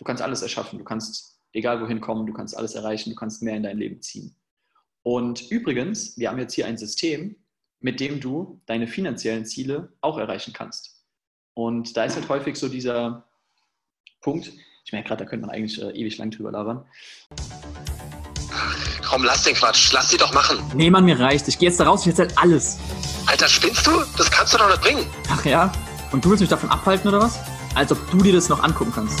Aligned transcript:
Du 0.00 0.04
kannst 0.04 0.22
alles 0.22 0.40
erschaffen, 0.40 0.78
du 0.78 0.84
kannst 0.84 1.38
egal 1.52 1.82
wohin 1.82 2.00
kommen, 2.00 2.26
du 2.26 2.32
kannst 2.32 2.56
alles 2.56 2.74
erreichen, 2.74 3.10
du 3.10 3.16
kannst 3.16 3.42
mehr 3.42 3.54
in 3.54 3.62
dein 3.62 3.76
Leben 3.76 4.00
ziehen. 4.00 4.34
Und 5.02 5.50
übrigens, 5.50 6.16
wir 6.16 6.30
haben 6.30 6.38
jetzt 6.38 6.54
hier 6.54 6.66
ein 6.66 6.78
System, 6.78 7.36
mit 7.80 8.00
dem 8.00 8.18
du 8.18 8.62
deine 8.64 8.88
finanziellen 8.88 9.44
Ziele 9.44 9.92
auch 10.00 10.16
erreichen 10.16 10.54
kannst. 10.54 11.04
Und 11.52 11.98
da 11.98 12.04
ist 12.04 12.16
halt 12.16 12.30
häufig 12.30 12.56
so 12.56 12.70
dieser 12.70 13.28
Punkt, 14.22 14.50
ich 14.86 14.92
merke 14.92 15.08
gerade, 15.08 15.24
da 15.24 15.28
könnte 15.28 15.46
man 15.46 15.54
eigentlich 15.54 15.78
äh, 15.82 15.90
ewig 15.90 16.16
lang 16.16 16.30
drüber 16.30 16.50
labern. 16.50 16.86
Komm, 19.06 19.24
lass 19.24 19.42
den 19.42 19.54
Quatsch, 19.54 19.92
lass 19.92 20.08
sie 20.08 20.16
doch 20.16 20.32
machen. 20.32 20.64
Nee, 20.74 20.88
Mann, 20.88 21.04
mir 21.04 21.20
reicht. 21.20 21.46
Ich 21.46 21.58
gehe 21.58 21.68
jetzt 21.68 21.78
da 21.78 21.84
raus, 21.84 22.06
ich 22.06 22.18
erzähl 22.18 22.34
alles. 22.36 22.78
Alter, 23.26 23.48
spinnst 23.48 23.86
du? 23.86 24.02
Das 24.16 24.30
kannst 24.30 24.54
du 24.54 24.58
doch 24.58 24.68
nicht 24.68 24.80
bringen. 24.80 25.04
Ach 25.28 25.44
ja? 25.44 25.70
Und 26.10 26.24
du 26.24 26.30
willst 26.30 26.40
mich 26.40 26.48
davon 26.48 26.70
abhalten 26.70 27.08
oder 27.08 27.20
was? 27.20 27.38
Als 27.74 27.92
ob 27.92 28.10
du 28.10 28.22
dir 28.22 28.32
das 28.32 28.48
noch 28.48 28.62
angucken 28.62 28.92
kannst. 28.94 29.20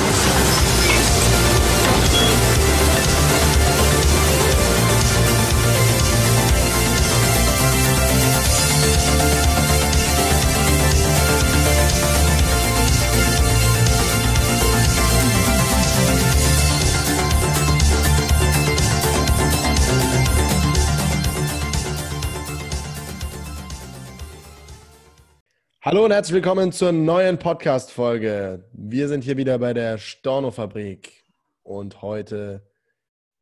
Hallo 25.91 26.05
und 26.05 26.11
herzlich 26.11 26.35
willkommen 26.35 26.71
zur 26.71 26.93
neuen 26.93 27.37
Podcast-Folge. 27.37 28.63
Wir 28.71 29.09
sind 29.09 29.25
hier 29.25 29.35
wieder 29.35 29.59
bei 29.59 29.73
der 29.73 29.97
Storno-Fabrik 29.97 31.25
und 31.63 32.01
heute 32.01 32.65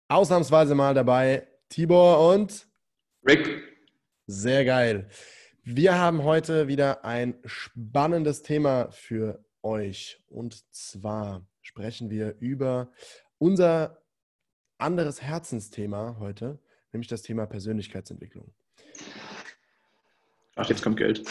ausnahmsweise 0.08 0.73
mal 0.73 0.95
dabei 0.95 1.47
Tibor 1.70 2.33
und 2.33 2.67
Rick. 3.23 3.61
Sehr 4.25 4.66
geil. 4.66 5.09
Wir 5.64 6.00
haben 6.00 6.23
heute 6.23 6.67
wieder 6.67 7.05
ein 7.05 7.36
spannendes 7.45 8.42
Thema 8.42 8.89
für 8.89 9.45
euch 9.61 10.20
und 10.25 10.66
zwar 10.73 11.45
sprechen 11.61 12.09
wir 12.09 12.36
über 12.39 12.92
unser 13.38 14.02
anderes 14.80 15.22
Herzensthema 15.22 16.17
heute, 16.20 16.58
nämlich 16.94 17.09
das 17.09 17.22
Thema 17.22 17.45
Persönlichkeitsentwicklung. 17.45 18.52
Ach, 20.55 20.67
jetzt 20.67 20.81
kommt 20.81 20.97
Geld. 20.97 21.23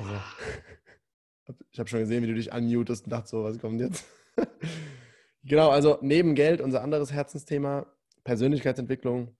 Also, 0.00 1.64
ich 1.70 1.78
habe 1.78 1.88
schon 1.88 2.00
gesehen, 2.00 2.22
wie 2.22 2.28
du 2.28 2.34
dich 2.34 2.52
unmutest 2.52 3.04
und 3.04 3.10
dachte 3.10 3.28
so, 3.28 3.44
was 3.44 3.58
kommt 3.58 3.80
jetzt? 3.80 4.04
genau, 5.44 5.70
also 5.70 5.98
neben 6.00 6.34
Geld 6.34 6.60
unser 6.60 6.82
anderes 6.82 7.12
Herzensthema, 7.12 7.86
Persönlichkeitsentwicklung. 8.24 9.36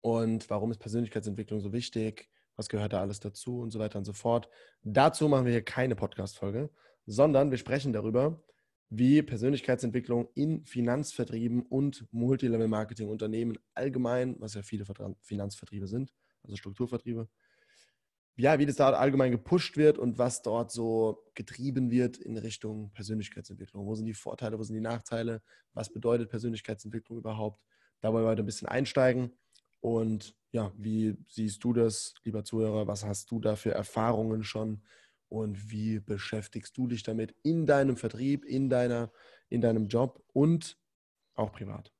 Und 0.00 0.48
warum 0.48 0.70
ist 0.70 0.78
Persönlichkeitsentwicklung 0.78 1.60
so 1.60 1.72
wichtig? 1.72 2.30
Was 2.56 2.68
gehört 2.68 2.92
da 2.92 3.00
alles 3.00 3.20
dazu 3.20 3.60
und 3.60 3.70
so 3.70 3.78
weiter 3.78 3.98
und 3.98 4.04
so 4.04 4.12
fort. 4.12 4.48
Dazu 4.82 5.28
machen 5.28 5.44
wir 5.44 5.52
hier 5.52 5.64
keine 5.64 5.94
Podcast-Folge, 5.94 6.70
sondern 7.06 7.50
wir 7.50 7.58
sprechen 7.58 7.92
darüber, 7.92 8.42
wie 8.90 9.22
Persönlichkeitsentwicklung 9.22 10.28
in 10.34 10.64
Finanzvertrieben 10.64 11.62
und 11.62 12.06
Multilevel-Marketing-Unternehmen 12.10 13.58
allgemein, 13.74 14.36
was 14.40 14.54
ja 14.54 14.62
viele 14.62 14.84
Finanzvertriebe 15.20 15.86
sind, 15.86 16.12
also 16.42 16.56
Strukturvertriebe, 16.56 17.28
ja, 18.38 18.58
wie 18.60 18.66
das 18.66 18.76
da 18.76 18.90
allgemein 18.90 19.32
gepusht 19.32 19.76
wird 19.76 19.98
und 19.98 20.16
was 20.16 20.42
dort 20.42 20.70
so 20.70 21.24
getrieben 21.34 21.90
wird 21.90 22.18
in 22.18 22.38
Richtung 22.38 22.92
Persönlichkeitsentwicklung. 22.92 23.84
Wo 23.84 23.96
sind 23.96 24.06
die 24.06 24.14
Vorteile, 24.14 24.58
wo 24.58 24.62
sind 24.62 24.76
die 24.76 24.80
Nachteile? 24.80 25.42
Was 25.74 25.92
bedeutet 25.92 26.30
Persönlichkeitsentwicklung 26.30 27.18
überhaupt? 27.18 27.60
Da 28.00 28.12
wollen 28.12 28.24
wir 28.24 28.30
heute 28.30 28.44
ein 28.44 28.46
bisschen 28.46 28.68
einsteigen. 28.68 29.32
Und 29.80 30.36
ja, 30.52 30.72
wie 30.76 31.16
siehst 31.28 31.64
du 31.64 31.72
das, 31.72 32.14
lieber 32.22 32.44
Zuhörer? 32.44 32.86
Was 32.86 33.04
hast 33.04 33.28
du 33.32 33.40
da 33.40 33.56
für 33.56 33.72
Erfahrungen 33.72 34.44
schon? 34.44 34.82
Und 35.28 35.72
wie 35.72 35.98
beschäftigst 35.98 36.76
du 36.76 36.86
dich 36.86 37.02
damit 37.02 37.34
in 37.42 37.66
deinem 37.66 37.96
Vertrieb, 37.96 38.44
in, 38.44 38.70
deiner, 38.70 39.10
in 39.48 39.60
deinem 39.60 39.88
Job 39.88 40.22
und 40.32 40.78
auch 41.34 41.50
privat? 41.50 41.92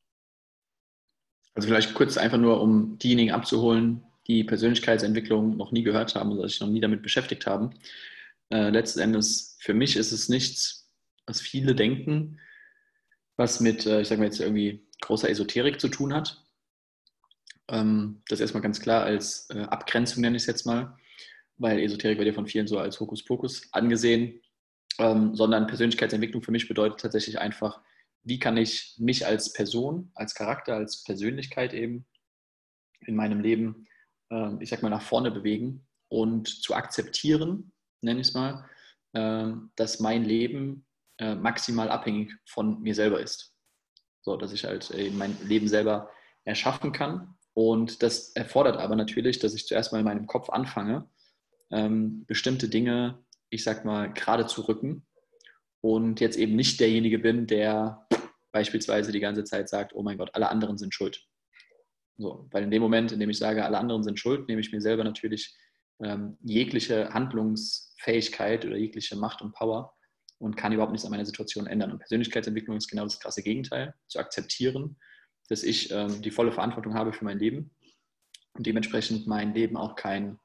Also 1.55 1.67
vielleicht 1.67 1.95
kurz 1.95 2.17
einfach 2.17 2.39
nur, 2.39 2.61
um 2.61 2.97
diejenigen 2.99 3.33
abzuholen, 3.33 4.05
die 4.29 4.45
Persönlichkeitsentwicklung 4.45 5.57
noch 5.57 5.73
nie 5.73 5.83
gehört 5.83 6.15
haben 6.15 6.33
oder 6.33 6.49
sich 6.49 6.61
noch 6.61 6.69
nie 6.69 6.81
damit 6.81 7.03
beschäftigt 7.03 7.47
haben. 7.47 7.71
Äh, 8.51 8.71
letzten 8.71 9.01
Endes, 9.01 9.57
für 9.61 9.75
mich 9.75 9.97
ist 9.97 10.13
es 10.13 10.29
nichts, 10.29 10.91
was 11.27 11.41
viele 11.41 11.75
denken, 11.75 12.39
was 13.37 13.61
mit, 13.61 13.87
äh, 13.87 14.03
ich 14.03 14.09
sage 14.09 14.21
mal 14.21 14.27
jetzt 14.27 14.41
irgendwie 14.41 14.87
großer 15.01 15.31
Esoterik 15.31 15.81
zu 15.81 15.89
tun 15.89 16.13
hat. 16.13 16.45
Ähm, 17.69 18.23
das 18.29 18.41
erstmal 18.41 18.63
ganz 18.63 18.81
klar 18.81 19.05
als 19.05 19.49
äh, 19.51 19.61
Abgrenzung 19.61 20.23
nenne 20.23 20.37
ich 20.37 20.43
es 20.43 20.47
jetzt 20.47 20.67
mal, 20.67 20.97
weil 21.57 21.79
Esoterik 21.81 22.19
wird 22.19 22.29
ja 22.29 22.35
von 22.35 22.47
vielen 22.47 22.67
so 22.67 22.79
als 22.79 23.01
Hokuspokus 23.01 23.73
angesehen, 23.73 24.41
ähm, 24.99 25.35
sondern 25.35 25.67
Persönlichkeitsentwicklung 25.67 26.43
für 26.43 26.53
mich 26.53 26.69
bedeutet 26.69 27.01
tatsächlich 27.01 27.39
einfach, 27.39 27.81
wie 28.25 28.39
kann 28.39 28.57
ich 28.57 28.95
mich 28.99 29.27
als 29.27 29.53
Person, 29.53 30.11
als 30.15 30.35
Charakter, 30.35 30.75
als 30.75 31.05
Persönlichkeit 31.05 31.73
eben 31.73 32.07
in 33.07 33.15
meinem 33.15 33.41
Leben 33.41 33.87
ich 34.61 34.69
sag 34.71 34.83
mal, 34.83 34.91
nach 34.91 35.03
vorne 35.03 35.31
bewegen 35.31 35.87
und 36.09 36.49
zu 36.49 36.75
akzeptieren, 36.75 37.73
nenne 38.03 38.21
ich 38.21 38.29
es 38.29 38.35
mal, 38.35 38.69
ähm, 39.15 39.71
dass 39.77 40.01
mein 40.01 40.25
Leben 40.25 40.87
äh, 41.19 41.35
maximal 41.35 41.91
abhängig 41.91 42.33
von 42.47 42.81
mir 42.83 42.95
selber 42.95 43.21
ist. 43.21 43.55
So, 44.23 44.37
dass 44.37 44.53
ich 44.53 44.65
halt 44.65 44.93
mein 45.15 45.37
Leben 45.43 45.69
selber 45.69 46.11
erschaffen 46.45 46.93
kann. 46.93 47.35
Und 47.55 48.03
das 48.03 48.31
erfordert 48.37 48.77
aber 48.77 48.97
natürlich, 48.97 49.39
dass 49.39 49.55
ich 49.55 49.67
zuerst 49.67 49.93
mal 49.93 49.99
in 49.99 50.05
meinem 50.05 50.27
Kopf 50.27 50.51
anfange, 50.51 51.09
ähm, 51.71 52.25
bestimmte 52.27 52.69
Dinge, 52.69 53.25
ich 53.51 53.65
sag 53.65 53.85
mal, 53.85 54.13
gerade 54.13 54.47
zu 54.47 54.63
rücken 54.63 55.07
und 55.81 56.21
jetzt 56.21 56.37
eben 56.37 56.57
nicht 56.57 56.81
derjenige 56.81 57.19
bin, 57.19 57.47
der 57.47 58.07
beispielsweise 58.53 59.13
die 59.13 59.21
ganze 59.21 59.45
Zeit 59.45 59.69
sagt, 59.69 59.95
oh 59.95 60.03
mein 60.03 60.19
Gott, 60.19 60.31
alle 60.35 60.49
anderen 60.49 60.79
sind 60.79 60.95
schuld. 60.95 61.28
So, 62.19 62.49
weil 62.51 62.65
in 62.65 62.71
dem 62.71 62.83
Moment, 62.83 63.13
in 63.13 63.21
dem 63.21 63.31
ich 63.31 63.39
sage, 63.39 63.65
alle 63.65 63.79
anderen 63.79 64.03
sind 64.03 64.19
schuld, 64.19 64.49
nehme 64.49 64.61
ich 64.61 64.73
mir 64.73 64.81
selber 64.81 65.05
natürlich 65.05 65.57
ähm, 66.03 66.37
jegliche 66.43 67.15
Handlungsfähigkeit 67.15 68.67
oder 68.67 68.77
jegliche 68.77 69.17
Macht 69.17 69.41
und 69.41 69.53
Power 69.53 69.95
und 70.39 70.57
kann 70.57 70.73
überhaupt 70.73 70.93
nichts 70.93 71.05
an 71.05 71.13
meiner 71.13 71.25
Situation 71.25 71.69
ändern. 71.69 71.93
Und 71.93 72.01
Persönlichkeitsentwicklung 72.01 72.77
ist 72.77 72.89
genau 72.89 73.05
das 73.05 73.21
krasse 73.21 73.43
Gegenteil, 73.43 73.95
zu 74.09 74.19
akzeptieren, 74.19 74.99
dass 75.49 75.63
ich 75.63 75.93
ähm, 75.93 76.21
die 76.21 76.33
volle 76.33 76.53
Verantwortung 76.53 76.95
habe 76.95 77.13
für 77.13 77.25
mein 77.25 77.39
Leben 77.39 77.71
und 78.55 78.67
dementsprechend 78.67 79.29
mein 79.29 79.55
Leben 79.55 79.77
auch 79.77 79.95
kein 79.95 80.41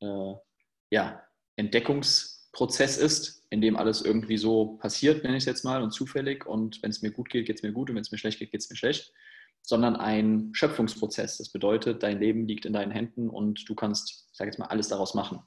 äh, 0.00 0.34
ja, 0.90 1.22
Entdeckungsprozess 1.54 2.98
ist, 2.98 3.46
in 3.50 3.60
dem 3.60 3.76
alles 3.76 4.02
irgendwie 4.02 4.38
so 4.38 4.76
passiert, 4.78 5.22
nenne 5.22 5.36
ich 5.36 5.42
es 5.42 5.46
jetzt 5.46 5.64
mal, 5.64 5.82
und 5.82 5.92
zufällig. 5.92 6.46
Und 6.46 6.82
wenn 6.82 6.90
es 6.90 7.00
mir 7.00 7.12
gut 7.12 7.30
geht, 7.30 7.46
geht 7.46 7.56
es 7.56 7.62
mir 7.62 7.72
gut 7.72 7.90
und 7.90 7.96
wenn 7.96 8.02
es 8.02 8.10
mir 8.10 8.18
schlecht 8.18 8.40
geht, 8.40 8.50
geht 8.50 8.60
es 8.60 8.70
mir 8.70 8.76
schlecht 8.76 9.12
sondern 9.62 9.96
ein 9.96 10.50
Schöpfungsprozess. 10.52 11.38
Das 11.38 11.50
bedeutet, 11.50 12.02
dein 12.02 12.18
Leben 12.18 12.46
liegt 12.46 12.66
in 12.66 12.72
deinen 12.72 12.90
Händen 12.90 13.30
und 13.30 13.68
du 13.68 13.74
kannst, 13.74 14.28
ich 14.30 14.36
sage 14.36 14.50
jetzt 14.50 14.58
mal, 14.58 14.66
alles 14.66 14.88
daraus 14.88 15.14
machen. 15.14 15.40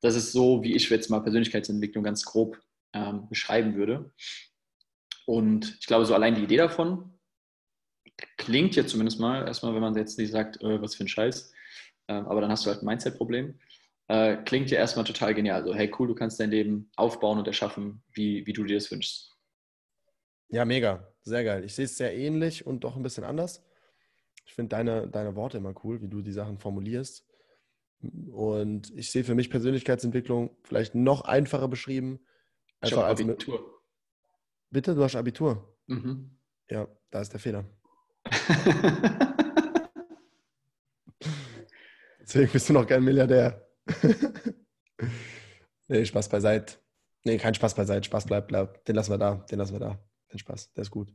Das 0.00 0.14
ist 0.14 0.32
so, 0.32 0.62
wie 0.62 0.74
ich 0.74 0.88
jetzt 0.88 1.10
mal 1.10 1.20
Persönlichkeitsentwicklung 1.20 2.04
ganz 2.04 2.24
grob 2.24 2.60
ähm, 2.92 3.28
beschreiben 3.28 3.74
würde. 3.74 4.12
Und 5.26 5.78
ich 5.80 5.86
glaube, 5.86 6.06
so 6.06 6.14
allein 6.14 6.34
die 6.34 6.44
Idee 6.44 6.58
davon 6.58 7.18
klingt 8.36 8.76
jetzt 8.76 8.90
zumindest 8.90 9.18
mal, 9.18 9.46
erstmal, 9.46 9.74
wenn 9.74 9.80
man 9.80 9.96
jetzt 9.96 10.18
nicht 10.18 10.30
sagt, 10.30 10.62
äh, 10.62 10.80
was 10.80 10.94
für 10.94 11.04
ein 11.04 11.08
Scheiß, 11.08 11.52
äh, 12.06 12.12
aber 12.12 12.40
dann 12.40 12.50
hast 12.50 12.64
du 12.64 12.70
halt 12.70 12.82
ein 12.82 12.86
Mindset-Problem, 12.86 13.58
äh, 14.08 14.36
klingt 14.44 14.70
ja 14.70 14.78
erstmal 14.78 15.04
total 15.04 15.34
genial. 15.34 15.62
Also, 15.62 15.74
hey, 15.74 15.90
cool, 15.98 16.08
du 16.08 16.14
kannst 16.14 16.38
dein 16.38 16.50
Leben 16.50 16.90
aufbauen 16.96 17.38
und 17.38 17.46
erschaffen, 17.46 18.02
wie, 18.12 18.46
wie 18.46 18.52
du 18.52 18.64
dir 18.64 18.76
das 18.76 18.90
wünschst. 18.90 19.34
Ja, 20.48 20.64
mega. 20.64 21.13
Sehr 21.24 21.42
geil. 21.42 21.64
Ich 21.64 21.74
sehe 21.74 21.86
es 21.86 21.96
sehr 21.96 22.14
ähnlich 22.14 22.66
und 22.66 22.84
doch 22.84 22.96
ein 22.96 23.02
bisschen 23.02 23.24
anders. 23.24 23.64
Ich 24.44 24.54
finde 24.54 24.76
deine, 24.76 25.08
deine 25.08 25.34
Worte 25.36 25.56
immer 25.56 25.74
cool, 25.82 26.02
wie 26.02 26.08
du 26.08 26.20
die 26.20 26.32
Sachen 26.32 26.58
formulierst. 26.58 27.26
Und 28.30 28.92
ich 28.94 29.10
sehe 29.10 29.24
für 29.24 29.34
mich 29.34 29.48
Persönlichkeitsentwicklung 29.48 30.54
vielleicht 30.62 30.94
noch 30.94 31.22
einfacher 31.22 31.68
beschrieben. 31.68 32.20
Einfach 32.80 33.04
als 33.04 33.22
Abitur. 33.22 33.80
Bitte, 34.70 34.94
du 34.94 35.02
hast 35.02 35.16
Abitur. 35.16 35.74
Mhm. 35.86 36.36
Ja, 36.68 36.86
da 37.10 37.22
ist 37.22 37.32
der 37.32 37.40
Fehler. 37.40 37.64
Deswegen 42.20 42.52
bist 42.52 42.68
du 42.68 42.74
noch 42.74 42.86
kein 42.86 43.02
Milliardär. 43.02 43.66
nee, 45.88 46.04
Spaß 46.04 46.28
beiseite. 46.28 46.74
Nee, 47.22 47.38
kein 47.38 47.54
Spaß 47.54 47.74
beiseite. 47.74 48.04
Spaß 48.04 48.26
bleibt, 48.26 48.48
bleibt. 48.48 48.86
Den 48.86 48.96
lassen 48.96 49.12
wir 49.12 49.18
da. 49.18 49.36
Den 49.36 49.58
lassen 49.58 49.72
wir 49.72 49.80
da. 49.80 49.98
Den 50.34 50.38
Spaß. 50.40 50.72
Der 50.72 50.82
ist 50.82 50.90
gut. 50.90 51.14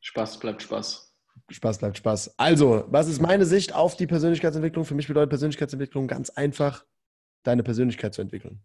Spaß 0.00 0.38
bleibt 0.38 0.62
Spaß. 0.62 1.14
Spaß 1.50 1.78
bleibt 1.78 1.96
Spaß. 1.98 2.38
Also, 2.38 2.84
was 2.88 3.08
ist 3.08 3.20
meine 3.20 3.46
Sicht 3.46 3.72
auf 3.72 3.96
die 3.96 4.06
Persönlichkeitsentwicklung? 4.06 4.84
Für 4.84 4.94
mich 4.94 5.08
bedeutet 5.08 5.30
Persönlichkeitsentwicklung 5.30 6.08
ganz 6.08 6.30
einfach, 6.30 6.84
deine 7.44 7.62
Persönlichkeit 7.62 8.12
zu 8.12 8.22
entwickeln. 8.22 8.60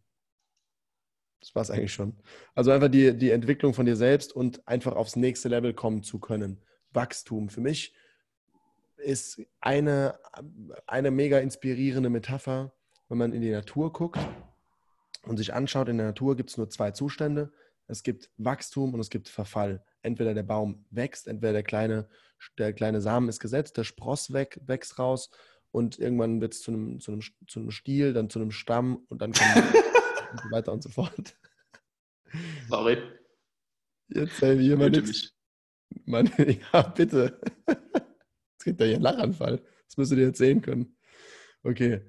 Das 1.39 1.55
war 1.55 1.61
es 1.61 1.71
eigentlich 1.71 1.93
schon. 1.93 2.17
Also 2.55 2.71
einfach 2.71 2.89
die, 2.89 3.15
die 3.15 3.31
Entwicklung 3.31 3.73
von 3.73 3.85
dir 3.85 3.95
selbst 3.95 4.33
und 4.33 4.67
einfach 4.67 4.95
aufs 4.95 5.15
nächste 5.15 5.49
Level 5.49 5.73
kommen 5.73 6.03
zu 6.03 6.19
können. 6.19 6.61
Wachstum. 6.91 7.49
Für 7.49 7.61
mich 7.61 7.93
ist 8.97 9.41
eine, 9.61 10.19
eine 10.87 11.11
mega 11.11 11.39
inspirierende 11.39 12.09
Metapher, 12.09 12.73
wenn 13.07 13.17
man 13.17 13.33
in 13.33 13.41
die 13.41 13.51
Natur 13.51 13.93
guckt 13.93 14.19
und 15.23 15.37
sich 15.37 15.53
anschaut, 15.53 15.87
in 15.89 15.97
der 15.97 16.07
Natur 16.07 16.35
gibt 16.35 16.49
es 16.49 16.57
nur 16.57 16.69
zwei 16.69 16.91
Zustände. 16.91 17.53
Es 17.89 18.03
gibt 18.03 18.29
Wachstum 18.37 18.93
und 18.93 18.99
es 18.99 19.09
gibt 19.09 19.27
Verfall. 19.29 19.83
Entweder 20.03 20.35
der 20.35 20.43
Baum 20.43 20.85
wächst, 20.91 21.27
entweder 21.27 21.53
der 21.53 21.63
kleine, 21.63 22.07
der 22.59 22.71
kleine 22.71 23.01
Samen 23.01 23.27
ist 23.29 23.39
gesetzt, 23.39 23.77
der 23.77 23.83
Spross 23.83 24.31
weg, 24.31 24.59
wächst 24.65 24.99
raus 24.99 25.31
und 25.71 25.97
irgendwann 25.97 26.39
wird 26.39 26.53
es 26.53 26.61
zu 26.61 26.71
einem, 26.71 26.99
zu, 26.99 27.11
einem, 27.11 27.21
zu 27.47 27.59
einem 27.59 27.71
Stiel, 27.71 28.13
dann 28.13 28.29
zu 28.29 28.39
einem 28.39 28.51
Stamm 28.51 29.05
und 29.09 29.23
dann 29.23 29.33
kommt 29.33 29.55
und 30.31 30.41
so 30.41 30.51
weiter 30.51 30.71
und 30.71 30.83
so 30.83 30.89
fort. 30.89 31.35
Sorry. 32.69 33.01
Jetzt 34.09 34.41
ey, 34.43 34.59
jemand 34.59 34.93
Bitte 34.93 35.07
nichts. 35.07 35.33
Mann, 36.05 36.31
ja, 36.73 36.81
bitte. 36.83 37.41
Jetzt 37.67 38.59
kriegt 38.59 38.81
er 38.81 38.85
hier 38.85 38.95
einen 38.97 39.03
Lachanfall. 39.03 39.63
Das 39.87 39.97
müsst 39.97 40.11
ihr 40.11 40.19
jetzt 40.19 40.37
sehen 40.37 40.61
können. 40.61 40.95
Okay. 41.63 42.01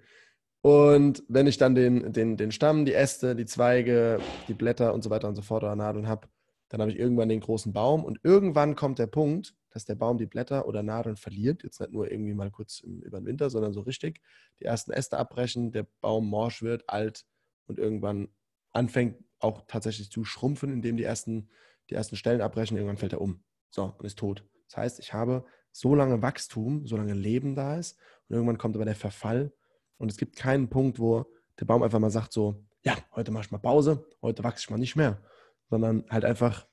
Und 0.62 1.22
wenn 1.28 1.46
ich 1.46 1.56
dann 1.56 1.74
den, 1.74 2.12
den, 2.12 2.36
den 2.36 2.52
Stamm, 2.52 2.84
die 2.84 2.92
Äste, 2.92 3.34
die 3.34 3.46
Zweige, 3.46 4.20
die 4.46 4.54
Blätter 4.54 4.92
und 4.92 5.02
so 5.02 5.10
weiter 5.10 5.28
und 5.28 5.36
so 5.36 5.42
fort 5.42 5.62
oder 5.62 5.74
Nadeln 5.74 6.06
habe, 6.06 6.28
dann 6.68 6.80
habe 6.80 6.90
ich 6.90 6.98
irgendwann 6.98 7.28
den 7.28 7.40
großen 7.40 7.72
Baum 7.72 8.04
und 8.04 8.20
irgendwann 8.22 8.76
kommt 8.76 8.98
der 8.98 9.06
Punkt, 9.06 9.54
dass 9.70 9.84
der 9.84 9.94
Baum 9.94 10.18
die 10.18 10.26
Blätter 10.26 10.66
oder 10.66 10.82
Nadeln 10.82 11.16
verliert. 11.16 11.62
Jetzt 11.62 11.80
nicht 11.80 11.92
nur 11.92 12.10
irgendwie 12.10 12.34
mal 12.34 12.50
kurz 12.50 12.80
im, 12.80 13.00
über 13.00 13.20
den 13.20 13.26
Winter, 13.26 13.50
sondern 13.50 13.72
so 13.72 13.80
richtig. 13.80 14.20
Die 14.60 14.64
ersten 14.64 14.92
Äste 14.92 15.18
abbrechen, 15.18 15.72
der 15.72 15.86
Baum 16.00 16.28
morsch 16.28 16.62
wird, 16.62 16.88
alt 16.88 17.24
und 17.66 17.78
irgendwann 17.78 18.28
anfängt 18.72 19.16
auch 19.38 19.62
tatsächlich 19.66 20.10
zu 20.10 20.24
schrumpfen, 20.24 20.72
indem 20.72 20.96
die 20.96 21.04
ersten, 21.04 21.48
die 21.88 21.94
ersten 21.94 22.16
Stellen 22.16 22.40
abbrechen. 22.40 22.76
Irgendwann 22.76 22.98
fällt 22.98 23.14
er 23.14 23.20
um. 23.20 23.42
So, 23.70 23.94
und 23.96 24.04
ist 24.04 24.18
tot. 24.18 24.44
Das 24.68 24.76
heißt, 24.76 25.00
ich 25.00 25.12
habe 25.12 25.44
so 25.72 25.94
lange 25.94 26.20
Wachstum, 26.22 26.86
so 26.86 26.96
lange 26.96 27.14
Leben 27.14 27.54
da 27.54 27.76
ist 27.76 27.98
und 28.28 28.34
irgendwann 28.34 28.58
kommt 28.58 28.76
aber 28.76 28.84
der 28.84 28.96
Verfall 28.96 29.52
und 30.00 30.10
es 30.10 30.16
gibt 30.16 30.34
keinen 30.34 30.70
Punkt, 30.70 30.98
wo 30.98 31.26
der 31.60 31.66
Baum 31.66 31.82
einfach 31.82 31.98
mal 31.98 32.10
sagt 32.10 32.32
so, 32.32 32.64
ja, 32.82 32.96
heute 33.14 33.30
mache 33.30 33.44
ich 33.44 33.50
mal 33.50 33.58
Pause, 33.58 34.08
heute 34.22 34.42
wachse 34.42 34.64
ich 34.64 34.70
mal 34.70 34.78
nicht 34.78 34.96
mehr, 34.96 35.22
sondern 35.68 36.04
halt 36.08 36.24
einfach 36.24 36.66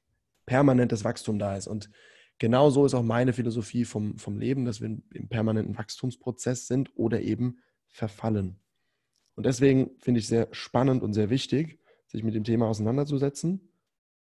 permanentes 0.46 1.04
Wachstum 1.04 1.38
da 1.38 1.58
ist. 1.58 1.68
Und 1.68 1.90
genau 2.38 2.70
so 2.70 2.86
ist 2.86 2.94
auch 2.94 3.04
meine 3.04 3.34
Philosophie 3.34 3.84
vom, 3.84 4.18
vom 4.18 4.40
Leben, 4.40 4.64
dass 4.64 4.80
wir 4.80 4.88
im 4.88 5.28
permanenten 5.28 5.78
Wachstumsprozess 5.78 6.68
sind 6.68 6.90
oder 6.96 7.20
eben 7.20 7.60
verfallen. 7.90 8.62
Und 9.36 9.46
deswegen 9.46 9.92
finde 10.00 10.22
ich 10.22 10.28
sehr 10.28 10.48
spannend 10.54 11.04
und 11.04 11.14
sehr 11.14 11.30
wichtig, 11.30 11.82
sich 12.06 12.24
mit 12.24 12.34
dem 12.34 12.46
Thema 12.46 12.68
auseinanderzusetzen. 12.68 13.74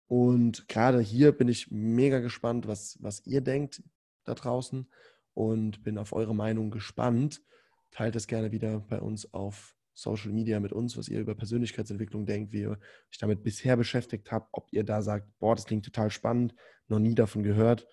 Und 0.07 0.67
gerade 0.67 1.01
hier 1.01 1.33
bin 1.33 1.49
ich 1.49 1.71
mega 1.71 2.21
gespannt, 2.21 2.67
was, 2.67 2.97
was 3.03 3.27
ihr 3.27 3.43
denkt 3.43 3.83
da 4.25 4.33
draußen 4.33 4.89
und 5.35 5.85
bin 5.85 5.99
auf 5.99 6.15
eure 6.15 6.35
Meinung 6.35 6.71
gespannt. 6.71 7.43
Teilt 7.91 8.17
es 8.17 8.27
gerne 8.27 8.53
wieder 8.53 8.81
bei 8.81 9.01
uns 9.01 9.33
auf 9.33 9.75
Social 9.95 10.31
Media 10.31 10.61
mit 10.61 10.73
uns, 10.73 10.97
was 10.97 11.09
ihr 11.09 11.19
über 11.19 11.35
Persönlichkeitsentwicklung 11.35 12.25
denkt, 12.25 12.53
wie 12.53 12.61
ihr 12.61 12.71
euch 12.71 13.19
damit 13.19 13.43
bisher 13.43 13.77
beschäftigt 13.77 14.31
habt, 14.31 14.49
ob 14.53 14.73
ihr 14.73 14.85
da 14.85 15.03
sagt, 15.03 15.27
boah, 15.41 15.57
das 15.57 15.65
klingt 15.65 15.85
total 15.85 16.11
spannend, 16.11 16.55
noch 16.87 17.01
nie 17.01 17.17
davon 17.17 17.43
gehört 17.43 17.89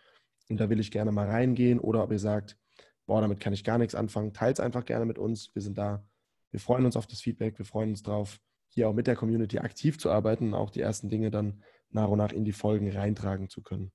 und 0.49 0.59
da 0.59 0.69
will 0.69 0.79
ich 0.79 0.91
gerne 0.91 1.11
mal 1.11 1.27
reingehen 1.27 1.79
oder 1.79 2.03
ob 2.03 2.11
ihr 2.11 2.19
sagt, 2.19 2.57
boah, 3.07 3.21
damit 3.21 3.39
kann 3.39 3.53
ich 3.53 3.63
gar 3.63 3.79
nichts 3.79 3.95
anfangen, 3.95 4.33
teilt 4.33 4.57
es 4.57 4.59
einfach 4.59 4.85
gerne 4.85 5.05
mit 5.05 5.17
uns. 5.17 5.53
Wir 5.55 5.63
sind 5.63 5.77
da, 5.77 6.05
wir 6.51 6.59
freuen 6.59 6.85
uns 6.85 6.95
auf 6.95 7.07
das 7.07 7.21
Feedback, 7.21 7.57
wir 7.57 7.65
freuen 7.65 7.89
uns 7.89 8.03
drauf, 8.03 8.39
hier 8.69 8.87
auch 8.87 8.93
mit 8.93 9.07
der 9.07 9.15
Community 9.15 9.57
aktiv 9.57 9.97
zu 9.97 10.11
arbeiten 10.11 10.49
und 10.49 10.53
auch 10.53 10.69
die 10.69 10.81
ersten 10.81 11.09
Dinge 11.09 11.31
dann 11.31 11.63
nach 11.89 12.09
und 12.09 12.17
nach 12.17 12.33
in 12.33 12.45
die 12.45 12.51
Folgen 12.51 12.91
reintragen 12.91 13.49
zu 13.49 13.63
können. 13.63 13.91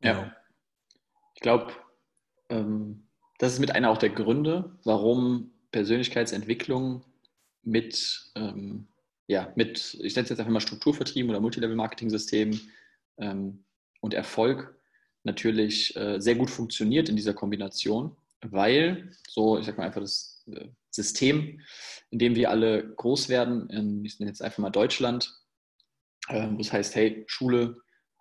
Ja. 0.00 0.14
Genau. 0.14 0.32
Ich 1.34 1.40
glaube, 1.40 1.72
ähm, 2.48 3.05
das 3.38 3.52
ist 3.52 3.58
mit 3.58 3.74
einer 3.74 3.90
auch 3.90 3.98
der 3.98 4.10
Gründe, 4.10 4.76
warum 4.84 5.52
Persönlichkeitsentwicklung 5.72 7.04
mit, 7.62 8.30
ähm, 8.34 8.86
ja, 9.26 9.52
mit, 9.56 9.94
ich 10.00 10.14
nenne 10.14 10.24
es 10.24 10.30
jetzt 10.30 10.38
einfach 10.38 10.52
mal 10.52 10.60
Strukturvertrieben 10.60 11.30
oder 11.30 11.40
Multilevel-Marketing-System 11.40 12.60
ähm, 13.18 13.64
und 14.00 14.14
Erfolg 14.14 14.74
natürlich 15.24 15.94
äh, 15.96 16.20
sehr 16.20 16.36
gut 16.36 16.50
funktioniert 16.50 17.08
in 17.08 17.16
dieser 17.16 17.34
Kombination, 17.34 18.16
weil 18.42 19.10
so, 19.28 19.58
ich 19.58 19.66
sag 19.66 19.76
mal 19.76 19.84
einfach 19.84 20.00
das 20.00 20.44
äh, 20.46 20.68
System, 20.90 21.60
in 22.10 22.18
dem 22.18 22.36
wir 22.36 22.50
alle 22.50 22.94
groß 22.94 23.28
werden, 23.28 23.68
in, 23.70 24.04
ich 24.04 24.18
nenne 24.18 24.30
jetzt 24.30 24.42
einfach 24.42 24.58
mal 24.58 24.70
Deutschland, 24.70 25.34
äh, 26.28 26.48
wo 26.50 26.60
es 26.60 26.72
heißt, 26.72 26.94
hey, 26.94 27.24
Schule, 27.26 27.76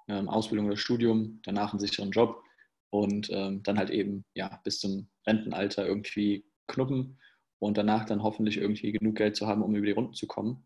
ähm, 0.07 0.27
Ausbildung 0.27 0.67
oder 0.67 0.77
Studium, 0.77 1.39
danach 1.43 1.71
einen 1.71 1.79
sicheren 1.79 2.11
Job 2.11 2.41
und 2.89 3.29
ähm, 3.31 3.63
dann 3.63 3.77
halt 3.77 3.89
eben 3.89 4.25
ja 4.35 4.59
bis 4.63 4.79
zum 4.79 5.07
Rentenalter 5.27 5.85
irgendwie 5.85 6.45
knuppen 6.67 7.19
und 7.59 7.77
danach 7.77 8.05
dann 8.05 8.23
hoffentlich 8.23 8.57
irgendwie 8.57 8.91
genug 8.91 9.15
Geld 9.15 9.35
zu 9.35 9.47
haben, 9.47 9.61
um 9.61 9.75
über 9.75 9.85
die 9.85 9.91
Runden 9.91 10.13
zu 10.13 10.27
kommen. 10.27 10.65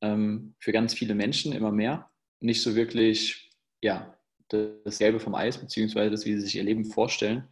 Ähm, 0.00 0.54
für 0.58 0.72
ganz 0.72 0.94
viele 0.94 1.14
Menschen 1.14 1.52
immer 1.52 1.72
mehr 1.72 2.10
nicht 2.40 2.62
so 2.62 2.74
wirklich 2.74 3.50
ja 3.82 4.16
das 4.48 4.98
Gelbe 4.98 5.18
vom 5.18 5.34
Eis 5.34 5.58
beziehungsweise 5.58 6.10
das, 6.10 6.24
wie 6.24 6.34
sie 6.34 6.40
sich 6.40 6.56
ihr 6.56 6.62
Leben 6.62 6.84
vorstellen 6.84 7.48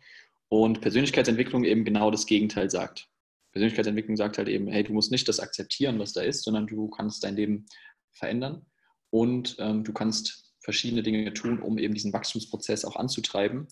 und 0.49 0.81
Persönlichkeitsentwicklung 0.81 1.65
eben 1.65 1.85
genau 1.85 2.11
das 2.11 2.27
Gegenteil 2.27 2.71
sagt. 2.71 3.09
Persönlichkeitsentwicklung 3.53 4.17
sagt 4.17 4.39
halt 4.39 4.49
eben, 4.49 4.69
hey, 4.69 4.85
du 4.85 4.93
musst 4.93 5.11
nicht 5.11 5.29
das 5.29 5.41
akzeptieren, 5.41 5.99
was 5.99 6.13
da 6.13 6.23
ist, 6.23 6.45
sondern 6.45 6.67
du 6.67 6.89
kannst 6.89 7.25
dein 7.25 7.37
Leben 7.37 7.67
verändern 8.13 8.67
und 9.11 9.57
ähm, 9.59 9.85
du 9.85 9.93
kannst 9.93 10.55
verschiedene 10.61 11.03
Dinge 11.03 11.33
tun, 11.35 11.61
um 11.61 11.79
eben 11.79 11.95
diesen 11.95 12.13
Wachstumsprozess 12.13 12.85
auch 12.85 12.97
anzutreiben. 12.97 13.69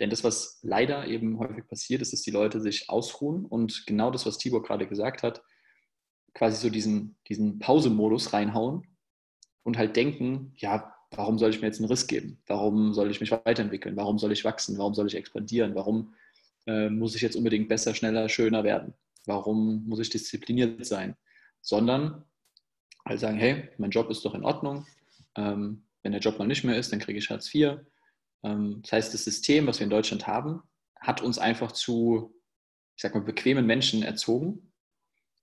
Denn 0.00 0.10
das, 0.10 0.24
was 0.24 0.58
leider 0.62 1.06
eben 1.06 1.38
häufig 1.38 1.66
passiert, 1.66 2.02
ist, 2.02 2.12
dass 2.12 2.22
die 2.22 2.30
Leute 2.30 2.60
sich 2.60 2.90
ausruhen 2.90 3.44
und 3.44 3.86
genau 3.86 4.10
das, 4.10 4.26
was 4.26 4.38
Tibor 4.38 4.62
gerade 4.62 4.86
gesagt 4.86 5.22
hat, 5.22 5.42
quasi 6.34 6.60
so 6.60 6.70
diesen, 6.70 7.16
diesen 7.28 7.58
Pausemodus 7.58 8.32
reinhauen 8.32 8.86
und 9.62 9.78
halt 9.78 9.96
denken, 9.96 10.52
ja, 10.56 10.94
warum 11.10 11.38
soll 11.38 11.50
ich 11.50 11.60
mir 11.60 11.68
jetzt 11.68 11.80
einen 11.80 11.88
Riss 11.88 12.06
geben? 12.06 12.38
Warum 12.46 12.92
soll 12.92 13.10
ich 13.10 13.20
mich 13.20 13.30
weiterentwickeln? 13.30 13.96
Warum 13.96 14.18
soll 14.18 14.32
ich 14.32 14.44
wachsen? 14.44 14.76
Warum 14.76 14.94
soll 14.94 15.06
ich 15.06 15.14
expandieren? 15.14 15.74
Warum 15.74 16.14
äh, 16.66 16.90
muss 16.90 17.14
ich 17.14 17.22
jetzt 17.22 17.36
unbedingt 17.36 17.68
besser, 17.68 17.94
schneller, 17.94 18.28
schöner 18.28 18.64
werden? 18.64 18.92
Warum 19.24 19.86
muss 19.86 20.00
ich 20.00 20.10
diszipliniert 20.10 20.84
sein? 20.84 21.16
Sondern 21.62 22.24
halt 23.04 23.20
sagen, 23.20 23.38
hey, 23.38 23.70
mein 23.78 23.90
Job 23.90 24.10
ist 24.10 24.24
doch 24.24 24.34
in 24.34 24.44
Ordnung. 24.44 24.86
Ähm, 25.36 25.84
wenn 26.02 26.12
der 26.12 26.20
Job 26.20 26.38
mal 26.38 26.46
nicht 26.46 26.64
mehr 26.64 26.76
ist, 26.76 26.92
dann 26.92 27.00
kriege 27.00 27.18
ich 27.18 27.30
Hartz 27.30 27.52
IV. 27.54 27.78
Ähm, 28.44 28.80
das 28.82 28.92
heißt, 28.92 29.14
das 29.14 29.24
System, 29.24 29.66
was 29.66 29.78
wir 29.78 29.84
in 29.84 29.90
Deutschland 29.90 30.26
haben, 30.26 30.62
hat 31.00 31.22
uns 31.22 31.38
einfach 31.38 31.72
zu, 31.72 32.34
ich 32.96 33.02
sag 33.02 33.14
mal, 33.14 33.20
bequemen 33.22 33.66
Menschen 33.66 34.02
erzogen. 34.02 34.72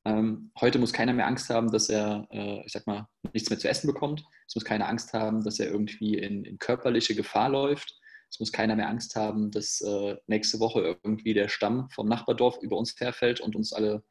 Ähm, 0.05 0.51
heute 0.59 0.79
muss 0.79 0.91
keiner 0.91 1.13
mehr 1.13 1.27
Angst 1.27 1.49
haben, 1.49 1.71
dass 1.71 1.89
er, 1.89 2.27
äh, 2.31 2.65
ich 2.65 2.73
sag 2.73 2.85
mal, 2.87 3.07
nichts 3.31 3.49
mehr 3.49 3.59
zu 3.59 3.69
essen 3.69 3.87
bekommt. 3.87 4.25
Es 4.47 4.55
muss 4.55 4.65
keiner 4.65 4.89
Angst 4.89 5.13
haben, 5.13 5.43
dass 5.43 5.59
er 5.59 5.67
irgendwie 5.67 6.17
in, 6.17 6.43
in 6.43 6.59
körperliche 6.59 7.15
Gefahr 7.15 7.49
läuft. 7.49 7.97
Es 8.29 8.39
muss 8.39 8.51
keiner 8.51 8.75
mehr 8.75 8.89
Angst 8.89 9.15
haben, 9.15 9.51
dass 9.51 9.79
äh, 9.81 10.17
nächste 10.27 10.59
Woche 10.59 10.97
irgendwie 11.03 11.33
der 11.33 11.47
Stamm 11.47 11.89
vom 11.91 12.07
Nachbardorf 12.09 12.57
über 12.61 12.77
uns 12.77 12.99
herfällt 12.99 13.39
und 13.39 13.55
uns 13.55 13.71
alle 13.71 14.03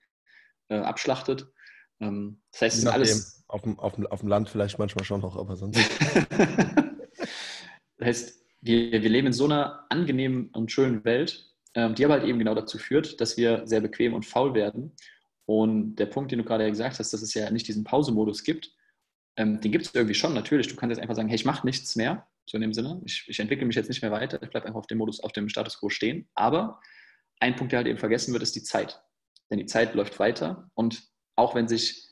äh, 0.69 0.79
abschlachtet. 0.79 1.53
Ähm, 2.01 2.41
das 2.53 2.63
heißt, 2.63 2.77
es 2.79 2.85
ist 2.85 2.91
alles. 2.91 3.45
Auf 3.49 3.63
dem, 3.63 3.79
auf, 3.79 3.95
dem, 3.95 4.07
auf 4.07 4.21
dem 4.21 4.29
Land 4.29 4.49
vielleicht 4.49 4.79
manchmal 4.79 5.05
schon 5.05 5.21
noch, 5.21 5.37
aber 5.37 5.57
sonst. 5.57 5.79
das 7.99 8.07
heißt, 8.07 8.42
wir, 8.63 9.03
wir 9.03 9.11
leben 9.11 9.27
in 9.27 9.33
so 9.33 9.45
einer 9.45 9.85
angenehmen 9.91 10.49
und 10.53 10.73
schönen 10.73 11.05
Welt, 11.05 11.51
ähm, 11.75 11.95
die 11.95 12.05
aber 12.05 12.15
halt 12.15 12.25
eben 12.25 12.39
genau 12.39 12.55
dazu 12.55 12.79
führt, 12.79 13.21
dass 13.21 13.37
wir 13.37 13.67
sehr 13.67 13.81
bequem 13.81 14.15
und 14.15 14.25
faul 14.25 14.55
werden. 14.55 14.93
Und 15.47 15.97
der 15.97 16.07
Punkt, 16.07 16.31
den 16.31 16.39
du 16.39 16.45
gerade 16.45 16.69
gesagt 16.71 16.99
hast, 16.99 17.13
dass 17.13 17.23
es 17.23 17.35
ja 17.35 17.51
nicht 17.51 17.67
diesen 17.69 17.85
Pausemodus 17.85 18.45
gibt, 18.45 18.73
ähm, 19.37 19.61
den 19.61 19.73
gibt 19.73 19.87
es 19.87 19.95
irgendwie 19.95 20.15
schon, 20.15 20.35
natürlich. 20.35 20.69
Du 20.69 20.77
kannst 20.77 20.93
jetzt 20.93 21.03
einfach 21.03 21.17
sagen, 21.17 21.29
hey, 21.29 21.37
ich 21.37 21.45
mache 21.45 21.67
nichts 21.67 21.97
mehr, 21.97 22.27
so 22.47 22.57
in 22.57 22.63
dem 22.63 22.73
Sinne. 22.73 23.03
Ich, 23.05 23.25
ich 23.27 23.41
entwickle 23.41 23.67
mich 23.67 23.77
jetzt 23.77 23.89
nicht 23.89 24.03
mehr 24.03 24.13
weiter, 24.13 24.41
ich 24.43 24.51
bleibe 24.51 24.67
einfach 24.67 24.81
auf 24.81 24.87
dem 24.87 24.99
Modus, 24.99 25.21
auf 25.21 25.33
dem 25.33 25.49
Status 25.49 25.79
quo 25.79 25.89
stehen. 25.89 26.29
Aber 26.35 26.81
ein 27.41 27.57
Punkt, 27.57 27.73
der 27.73 27.79
halt 27.79 27.89
eben 27.89 27.99
vergessen 27.99 28.33
wird, 28.33 28.43
ist 28.43 28.55
die 28.55 28.63
Zeit. 28.63 29.03
Denn 29.51 29.59
die 29.59 29.67
Zeit 29.67 29.95
läuft 29.95 30.19
weiter 30.19 30.71
und 30.75 31.03
auch 31.35 31.55
wenn 31.55 31.67
sich 31.67 32.12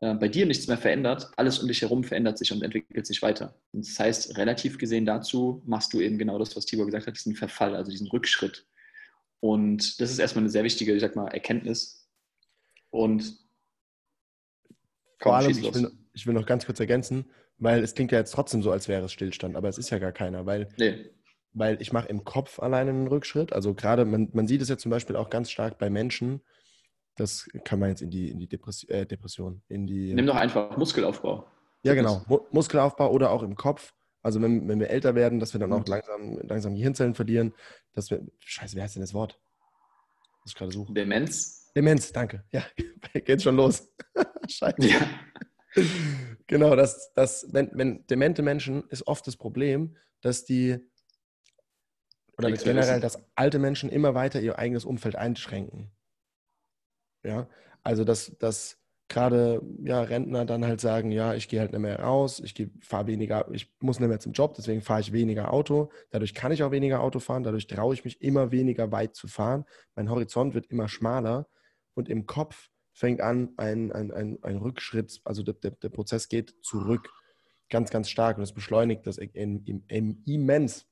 äh, 0.00 0.14
bei 0.14 0.28
dir 0.28 0.46
nichts 0.46 0.66
mehr 0.66 0.78
verändert, 0.78 1.30
alles 1.36 1.58
um 1.58 1.68
dich 1.68 1.82
herum 1.82 2.04
verändert 2.04 2.38
sich 2.38 2.52
und 2.52 2.62
entwickelt 2.62 3.06
sich 3.06 3.20
weiter. 3.22 3.54
Und 3.72 3.86
das 3.86 3.98
heißt, 3.98 4.38
relativ 4.38 4.78
gesehen 4.78 5.04
dazu 5.04 5.62
machst 5.66 5.92
du 5.92 6.00
eben 6.00 6.18
genau 6.18 6.38
das, 6.38 6.56
was 6.56 6.64
Tibor 6.64 6.86
gesagt 6.86 7.06
hat, 7.06 7.16
diesen 7.16 7.34
Verfall, 7.36 7.74
also 7.76 7.90
diesen 7.90 8.08
Rückschritt. 8.08 8.66
Und 9.40 10.00
das 10.00 10.10
ist 10.10 10.18
erstmal 10.18 10.42
eine 10.42 10.50
sehr 10.50 10.64
wichtige, 10.64 10.94
ich 10.94 11.00
sag 11.00 11.16
mal, 11.16 11.28
Erkenntnis. 11.28 12.08
Und 12.90 13.38
komm, 15.18 15.30
vor 15.32 15.36
allem, 15.36 15.50
ich 15.50 15.62
will, 15.74 15.90
ich 16.14 16.26
will 16.26 16.34
noch 16.34 16.46
ganz 16.46 16.66
kurz 16.66 16.80
ergänzen, 16.80 17.30
weil 17.58 17.82
es 17.82 17.94
klingt 17.94 18.12
ja 18.12 18.18
jetzt 18.18 18.32
trotzdem 18.32 18.62
so, 18.62 18.70
als 18.70 18.88
wäre 18.88 19.04
es 19.04 19.12
Stillstand, 19.12 19.56
aber 19.56 19.68
es 19.68 19.78
ist 19.78 19.90
ja 19.90 19.98
gar 19.98 20.12
keiner, 20.12 20.46
weil, 20.46 20.68
Nee. 20.78 21.10
weil 21.52 21.80
ich 21.80 21.92
mache 21.92 22.08
im 22.08 22.24
Kopf 22.24 22.58
alleine 22.58 22.90
einen 22.90 23.06
Rückschritt. 23.06 23.52
Also 23.52 23.74
gerade, 23.74 24.04
man, 24.06 24.30
man 24.32 24.46
sieht 24.46 24.62
es 24.62 24.68
ja 24.70 24.78
zum 24.78 24.90
Beispiel 24.90 25.16
auch 25.16 25.30
ganz 25.30 25.50
stark 25.50 25.78
bei 25.78 25.90
Menschen, 25.90 26.40
das 27.20 27.48
kann 27.64 27.78
man 27.78 27.90
jetzt 27.90 28.00
in 28.00 28.10
die, 28.10 28.30
in 28.30 28.38
die 28.38 28.48
Depress 28.48 28.84
äh, 28.84 29.04
Depression, 29.04 29.62
in 29.68 29.86
die. 29.86 30.14
Nimm 30.14 30.26
doch 30.26 30.36
einfach 30.36 30.76
Muskelaufbau. 30.78 31.46
Ja, 31.82 31.94
genau. 31.94 32.22
Mu 32.26 32.40
Muskelaufbau 32.50 33.10
oder 33.10 33.30
auch 33.30 33.42
im 33.42 33.56
Kopf. 33.56 33.92
Also 34.22 34.40
wenn, 34.40 34.66
wenn 34.68 34.80
wir 34.80 34.88
älter 34.88 35.14
werden, 35.14 35.38
dass 35.38 35.52
wir 35.52 35.60
dann 35.60 35.72
auch 35.72 35.80
Mhm. 35.80 35.84
langsam, 35.86 36.38
langsam 36.42 36.74
Gehirnzellen 36.74 37.14
verlieren, 37.14 37.54
dass 37.92 38.10
wir. 38.10 38.26
Scheiße, 38.38 38.74
wie 38.76 38.82
heißt 38.82 38.96
denn 38.96 39.02
das 39.02 39.12
Wort? 39.12 39.38
Was 40.42 40.52
ich 40.52 40.54
gerade 40.56 40.72
suche. 40.72 40.92
Demenz. 40.94 41.70
Demenz, 41.76 42.10
danke. 42.12 42.42
Ja, 42.52 42.64
geht 43.24 43.42
schon 43.42 43.56
los. 43.56 43.92
Scheiße. 44.48 44.76
Ja. 44.78 45.00
Genau, 46.46 46.74
das, 46.74 47.12
das, 47.14 47.46
wenn, 47.52 47.70
wenn 47.74 48.06
demente 48.06 48.42
Menschen 48.42 48.88
ist 48.88 49.06
oft 49.06 49.26
das 49.26 49.36
Problem, 49.36 49.96
dass 50.22 50.44
die 50.44 50.78
oder 52.38 52.50
generell, 52.50 53.00
dass 53.00 53.22
alte 53.34 53.58
Menschen 53.58 53.90
immer 53.90 54.14
weiter 54.14 54.40
ihr 54.40 54.58
eigenes 54.58 54.86
Umfeld 54.86 55.16
einschränken. 55.16 55.92
Ja, 57.22 57.48
also 57.82 58.04
dass, 58.04 58.36
dass 58.38 58.78
gerade 59.08 59.60
ja, 59.82 60.00
Rentner 60.02 60.46
dann 60.46 60.64
halt 60.64 60.80
sagen, 60.80 61.10
ja, 61.10 61.34
ich 61.34 61.48
gehe 61.48 61.60
halt 61.60 61.72
nicht 61.72 61.80
mehr 61.80 62.00
raus, 62.00 62.40
ich 62.40 62.54
fahre 62.80 63.08
weniger, 63.08 63.46
ich 63.52 63.70
muss 63.80 63.98
nicht 63.98 64.08
mehr 64.08 64.20
zum 64.20 64.32
Job, 64.32 64.54
deswegen 64.54 64.82
fahre 64.82 65.00
ich 65.00 65.12
weniger 65.12 65.52
Auto. 65.52 65.90
Dadurch 66.10 66.32
kann 66.32 66.52
ich 66.52 66.62
auch 66.62 66.70
weniger 66.70 67.00
Auto 67.00 67.18
fahren, 67.18 67.42
dadurch 67.42 67.66
traue 67.66 67.92
ich 67.92 68.04
mich 68.04 68.22
immer 68.22 68.52
weniger 68.52 68.92
weit 68.92 69.16
zu 69.16 69.26
fahren. 69.26 69.64
Mein 69.96 70.08
Horizont 70.08 70.54
wird 70.54 70.66
immer 70.66 70.88
schmaler 70.88 71.48
und 71.94 72.08
im 72.08 72.26
Kopf 72.26 72.70
fängt 72.92 73.20
an 73.20 73.50
ein, 73.56 73.90
ein, 73.92 74.12
ein, 74.12 74.38
ein 74.42 74.56
Rückschritt, 74.56 75.20
also 75.24 75.42
der, 75.42 75.54
der, 75.54 75.72
der 75.72 75.88
Prozess 75.88 76.28
geht 76.28 76.54
zurück 76.62 77.10
ganz, 77.68 77.90
ganz 77.90 78.10
stark 78.10 78.36
und 78.36 78.42
es 78.42 78.52
beschleunigt 78.52 79.06
das 79.06 79.18
immens. 79.18 80.86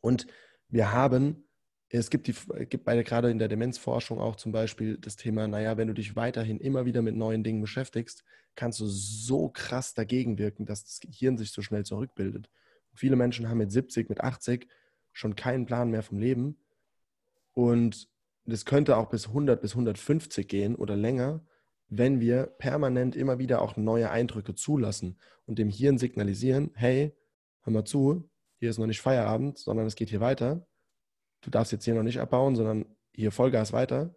Und 0.00 0.26
wir 0.68 0.92
haben, 0.92 1.48
es 1.90 2.10
gibt, 2.10 2.26
die, 2.26 2.34
es 2.56 2.68
gibt 2.68 2.84
bei, 2.84 3.00
gerade 3.02 3.30
in 3.30 3.38
der 3.38 3.48
Demenzforschung 3.48 4.18
auch 4.18 4.36
zum 4.36 4.52
Beispiel 4.52 4.98
das 4.98 5.16
Thema, 5.16 5.46
naja, 5.46 5.76
wenn 5.76 5.88
du 5.88 5.94
dich 5.94 6.16
weiterhin 6.16 6.58
immer 6.58 6.86
wieder 6.86 7.02
mit 7.02 7.14
neuen 7.14 7.44
Dingen 7.44 7.60
beschäftigst, 7.60 8.24
kannst 8.56 8.80
du 8.80 8.86
so 8.86 9.48
krass 9.48 9.94
dagegen 9.94 10.38
wirken, 10.38 10.66
dass 10.66 10.84
das 10.84 11.00
Gehirn 11.00 11.38
sich 11.38 11.52
so 11.52 11.62
schnell 11.62 11.84
zurückbildet. 11.84 12.48
Und 12.90 12.98
viele 12.98 13.16
Menschen 13.16 13.48
haben 13.48 13.58
mit 13.58 13.70
70, 13.70 14.08
mit 14.08 14.20
80 14.20 14.66
schon 15.12 15.36
keinen 15.36 15.66
Plan 15.66 15.90
mehr 15.90 16.02
vom 16.02 16.18
Leben 16.18 16.56
und 17.52 18.08
das 18.46 18.64
könnte 18.64 18.96
auch 18.96 19.08
bis 19.08 19.28
100 19.28 19.60
bis 19.60 19.72
150 19.72 20.46
gehen 20.46 20.74
oder 20.74 20.96
länger, 20.96 21.40
wenn 21.88 22.20
wir 22.20 22.46
permanent 22.46 23.16
immer 23.16 23.38
wieder 23.38 23.62
auch 23.62 23.76
neue 23.76 24.10
Eindrücke 24.10 24.54
zulassen 24.54 25.18
und 25.46 25.58
dem 25.58 25.70
Hirn 25.70 25.98
signalisieren, 25.98 26.70
hey, 26.74 27.14
hör 27.62 27.72
mal 27.72 27.84
zu, 27.84 28.28
hier 28.58 28.70
ist 28.70 28.78
noch 28.78 28.86
nicht 28.86 29.00
Feierabend, 29.00 29.58
sondern 29.58 29.86
es 29.86 29.94
geht 29.94 30.10
hier 30.10 30.20
weiter. 30.20 30.66
Du 31.44 31.50
darfst 31.50 31.72
jetzt 31.72 31.84
hier 31.84 31.94
noch 31.94 32.02
nicht 32.02 32.20
abbauen, 32.20 32.56
sondern 32.56 32.86
hier 33.12 33.30
Vollgas 33.30 33.72
weiter. 33.72 34.14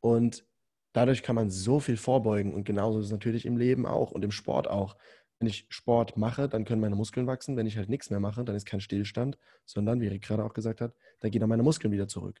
Und 0.00 0.44
dadurch 0.92 1.22
kann 1.22 1.34
man 1.34 1.50
so 1.50 1.80
viel 1.80 1.96
vorbeugen. 1.96 2.54
Und 2.54 2.64
genauso 2.64 3.00
ist 3.00 3.06
es 3.06 3.12
natürlich 3.12 3.46
im 3.46 3.56
Leben 3.56 3.86
auch 3.86 4.12
und 4.12 4.24
im 4.24 4.30
Sport 4.30 4.68
auch. 4.68 4.96
Wenn 5.38 5.48
ich 5.48 5.66
Sport 5.68 6.16
mache, 6.16 6.48
dann 6.48 6.64
können 6.64 6.80
meine 6.80 6.96
Muskeln 6.96 7.26
wachsen. 7.26 7.56
Wenn 7.56 7.66
ich 7.66 7.76
halt 7.76 7.88
nichts 7.88 8.10
mehr 8.10 8.20
mache, 8.20 8.44
dann 8.44 8.56
ist 8.56 8.66
kein 8.66 8.80
Stillstand, 8.80 9.38
sondern, 9.64 10.00
wie 10.00 10.08
Rick 10.08 10.22
gerade 10.22 10.44
auch 10.44 10.54
gesagt 10.54 10.80
hat, 10.80 10.94
dann 11.20 11.30
gehen 11.30 11.40
dann 11.40 11.48
meine 11.48 11.62
Muskeln 11.62 11.92
wieder 11.92 12.08
zurück. 12.08 12.40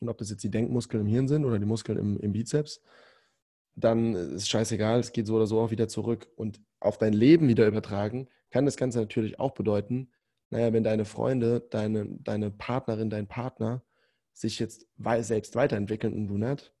Und 0.00 0.08
ob 0.08 0.18
das 0.18 0.30
jetzt 0.30 0.44
die 0.44 0.50
Denkmuskeln 0.50 1.04
im 1.04 1.08
Hirn 1.08 1.28
sind 1.28 1.44
oder 1.44 1.58
die 1.58 1.66
Muskeln 1.66 1.98
im, 1.98 2.20
im 2.20 2.32
Bizeps, 2.32 2.80
dann 3.74 4.14
ist 4.14 4.48
scheißegal, 4.48 5.00
es 5.00 5.12
geht 5.12 5.26
so 5.26 5.36
oder 5.36 5.46
so 5.46 5.60
auch 5.60 5.70
wieder 5.70 5.88
zurück. 5.88 6.28
Und 6.36 6.60
auf 6.80 6.98
dein 6.98 7.12
Leben 7.12 7.48
wieder 7.48 7.66
übertragen, 7.66 8.28
kann 8.50 8.64
das 8.64 8.76
Ganze 8.76 8.98
natürlich 9.00 9.38
auch 9.40 9.52
bedeuten, 9.52 10.10
naja, 10.50 10.72
wenn 10.72 10.84
deine 10.84 11.04
Freunde, 11.04 11.60
deine, 11.70 12.06
deine 12.20 12.50
Partnerin, 12.50 13.10
dein 13.10 13.26
Partner 13.26 13.82
sich 14.32 14.58
jetzt 14.58 14.86
selbst 15.20 15.56
weiterentwickeln 15.56 16.14
und 16.14 16.28
du 16.28 16.38
nicht, 16.38 16.72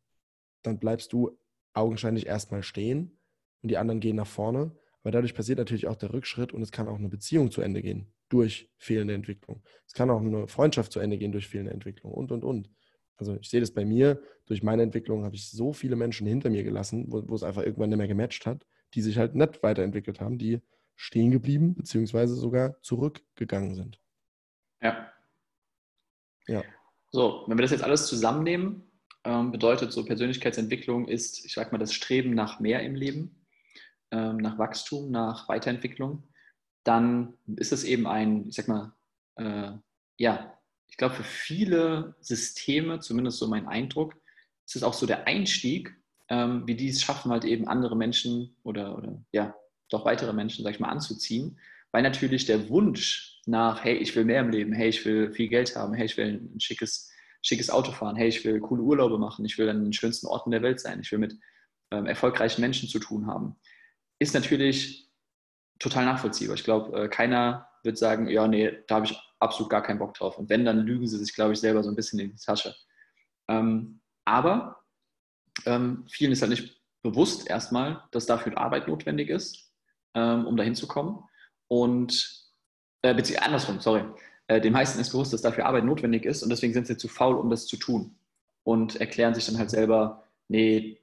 dann 0.62 0.78
bleibst 0.78 1.12
du 1.12 1.38
augenscheinlich 1.74 2.26
erstmal 2.26 2.62
stehen 2.62 3.18
und 3.62 3.70
die 3.70 3.76
anderen 3.76 4.00
gehen 4.00 4.16
nach 4.16 4.26
vorne. 4.26 4.72
Aber 5.02 5.10
dadurch 5.10 5.34
passiert 5.34 5.58
natürlich 5.58 5.86
auch 5.86 5.96
der 5.96 6.12
Rückschritt 6.12 6.52
und 6.52 6.62
es 6.62 6.72
kann 6.72 6.88
auch 6.88 6.98
eine 6.98 7.08
Beziehung 7.08 7.50
zu 7.50 7.60
Ende 7.60 7.82
gehen 7.82 8.12
durch 8.28 8.70
fehlende 8.76 9.14
Entwicklung. 9.14 9.62
Es 9.86 9.92
kann 9.92 10.10
auch 10.10 10.20
eine 10.20 10.48
Freundschaft 10.48 10.92
zu 10.92 11.00
Ende 11.00 11.18
gehen 11.18 11.32
durch 11.32 11.48
fehlende 11.48 11.72
Entwicklung 11.72 12.12
und, 12.12 12.32
und, 12.32 12.44
und. 12.44 12.70
Also 13.16 13.36
ich 13.36 13.48
sehe 13.48 13.60
das 13.60 13.72
bei 13.72 13.84
mir, 13.84 14.20
durch 14.46 14.62
meine 14.62 14.82
Entwicklung 14.82 15.24
habe 15.24 15.34
ich 15.34 15.50
so 15.50 15.72
viele 15.72 15.96
Menschen 15.96 16.26
hinter 16.26 16.50
mir 16.50 16.62
gelassen, 16.62 17.06
wo, 17.08 17.22
wo 17.26 17.34
es 17.34 17.42
einfach 17.42 17.62
irgendwann 17.62 17.90
nicht 17.90 17.98
mehr 17.98 18.08
gematcht 18.08 18.46
hat, 18.46 18.66
die 18.94 19.02
sich 19.02 19.18
halt 19.18 19.34
nicht 19.34 19.62
weiterentwickelt 19.62 20.20
haben, 20.20 20.38
die 20.38 20.60
stehen 20.98 21.30
geblieben, 21.30 21.74
beziehungsweise 21.74 22.34
sogar 22.34 22.82
zurückgegangen 22.82 23.74
sind. 23.74 24.00
Ja. 24.82 25.12
Ja. 26.48 26.64
So, 27.10 27.44
wenn 27.46 27.56
wir 27.56 27.62
das 27.62 27.70
jetzt 27.70 27.84
alles 27.84 28.08
zusammennehmen, 28.08 28.82
ähm, 29.24 29.52
bedeutet 29.52 29.92
so 29.92 30.04
Persönlichkeitsentwicklung 30.04 31.06
ist, 31.06 31.44
ich 31.46 31.54
sag 31.54 31.70
mal, 31.70 31.78
das 31.78 31.94
Streben 31.94 32.34
nach 32.34 32.58
mehr 32.58 32.82
im 32.82 32.96
Leben, 32.96 33.46
ähm, 34.10 34.38
nach 34.38 34.58
Wachstum, 34.58 35.10
nach 35.10 35.48
Weiterentwicklung, 35.48 36.24
dann 36.82 37.34
ist 37.46 37.72
es 37.72 37.84
eben 37.84 38.06
ein, 38.06 38.48
ich 38.48 38.56
sag 38.56 38.66
mal, 38.66 38.92
äh, 39.36 39.72
ja, 40.16 40.58
ich 40.88 40.96
glaube, 40.96 41.14
für 41.14 41.24
viele 41.24 42.16
Systeme, 42.20 42.98
zumindest 42.98 43.38
so 43.38 43.46
mein 43.46 43.68
Eindruck, 43.68 44.16
ist 44.66 44.74
es 44.74 44.82
auch 44.82 44.94
so 44.94 45.06
der 45.06 45.28
Einstieg, 45.28 45.94
ähm, 46.28 46.66
wie 46.66 46.74
die 46.74 46.88
es 46.88 47.02
schaffen, 47.02 47.30
halt 47.30 47.44
eben 47.44 47.68
andere 47.68 47.96
Menschen 47.96 48.56
oder, 48.64 48.98
oder 48.98 49.22
ja, 49.30 49.54
doch 49.90 50.04
weitere 50.04 50.32
Menschen, 50.32 50.64
sag 50.64 50.74
ich 50.74 50.80
mal, 50.80 50.88
anzuziehen, 50.88 51.58
weil 51.92 52.02
natürlich 52.02 52.46
der 52.46 52.68
Wunsch 52.68 53.40
nach, 53.46 53.82
hey, 53.84 53.96
ich 53.96 54.14
will 54.14 54.24
mehr 54.24 54.40
im 54.40 54.50
Leben, 54.50 54.72
hey, 54.72 54.88
ich 54.88 55.04
will 55.04 55.32
viel 55.32 55.48
Geld 55.48 55.74
haben, 55.74 55.94
hey, 55.94 56.06
ich 56.06 56.16
will 56.16 56.50
ein 56.54 56.60
schickes, 56.60 57.10
schickes 57.42 57.70
Auto 57.70 57.92
fahren, 57.92 58.16
hey, 58.16 58.28
ich 58.28 58.44
will 58.44 58.60
coole 58.60 58.82
Urlaube 58.82 59.18
machen, 59.18 59.44
ich 59.44 59.56
will 59.58 59.68
an 59.68 59.82
den 59.82 59.92
schönsten 59.92 60.26
Orten 60.26 60.50
der 60.50 60.62
Welt 60.62 60.80
sein, 60.80 61.00
ich 61.00 61.10
will 61.12 61.18
mit 61.18 61.34
ähm, 61.90 62.06
erfolgreichen 62.06 62.60
Menschen 62.60 62.88
zu 62.88 62.98
tun 62.98 63.26
haben, 63.26 63.56
ist 64.18 64.34
natürlich 64.34 65.08
total 65.78 66.04
nachvollziehbar. 66.04 66.56
Ich 66.56 66.64
glaube, 66.64 67.04
äh, 67.04 67.08
keiner 67.08 67.68
wird 67.82 67.96
sagen, 67.96 68.28
ja, 68.28 68.46
nee, 68.46 68.72
da 68.86 68.96
habe 68.96 69.06
ich 69.06 69.18
absolut 69.38 69.70
gar 69.70 69.82
keinen 69.82 69.98
Bock 69.98 70.14
drauf. 70.14 70.38
Und 70.38 70.50
wenn, 70.50 70.64
dann 70.64 70.80
lügen 70.80 71.06
sie 71.06 71.18
sich, 71.18 71.34
glaube 71.34 71.52
ich, 71.52 71.60
selber 71.60 71.82
so 71.82 71.90
ein 71.90 71.96
bisschen 71.96 72.18
in 72.18 72.32
die 72.32 72.36
Tasche. 72.36 72.74
Ähm, 73.48 74.00
aber 74.24 74.84
ähm, 75.64 76.04
vielen 76.10 76.32
ist 76.32 76.42
halt 76.42 76.50
nicht 76.50 76.82
bewusst 77.02 77.48
erstmal, 77.48 78.02
dass 78.10 78.26
dafür 78.26 78.58
Arbeit 78.58 78.88
notwendig 78.88 79.30
ist, 79.30 79.67
ähm, 80.14 80.46
um 80.46 80.56
dahin 80.56 80.74
zu 80.74 80.86
kommen. 80.86 81.22
Und, 81.68 82.44
äh, 83.02 83.14
beziehungsweise 83.14 83.46
andersrum, 83.46 83.80
sorry. 83.80 84.04
Äh, 84.48 84.60
den 84.60 84.72
meisten 84.72 85.00
ist 85.00 85.10
bewusst, 85.10 85.32
dass 85.32 85.42
dafür 85.42 85.66
Arbeit 85.66 85.84
notwendig 85.84 86.24
ist 86.24 86.42
und 86.42 86.50
deswegen 86.50 86.72
sind 86.72 86.86
sie 86.86 86.96
zu 86.96 87.08
faul, 87.08 87.36
um 87.36 87.50
das 87.50 87.66
zu 87.66 87.76
tun. 87.76 88.16
Und 88.64 88.96
erklären 88.96 89.34
sich 89.34 89.46
dann 89.46 89.58
halt 89.58 89.70
selber, 89.70 90.24
nee, 90.48 91.00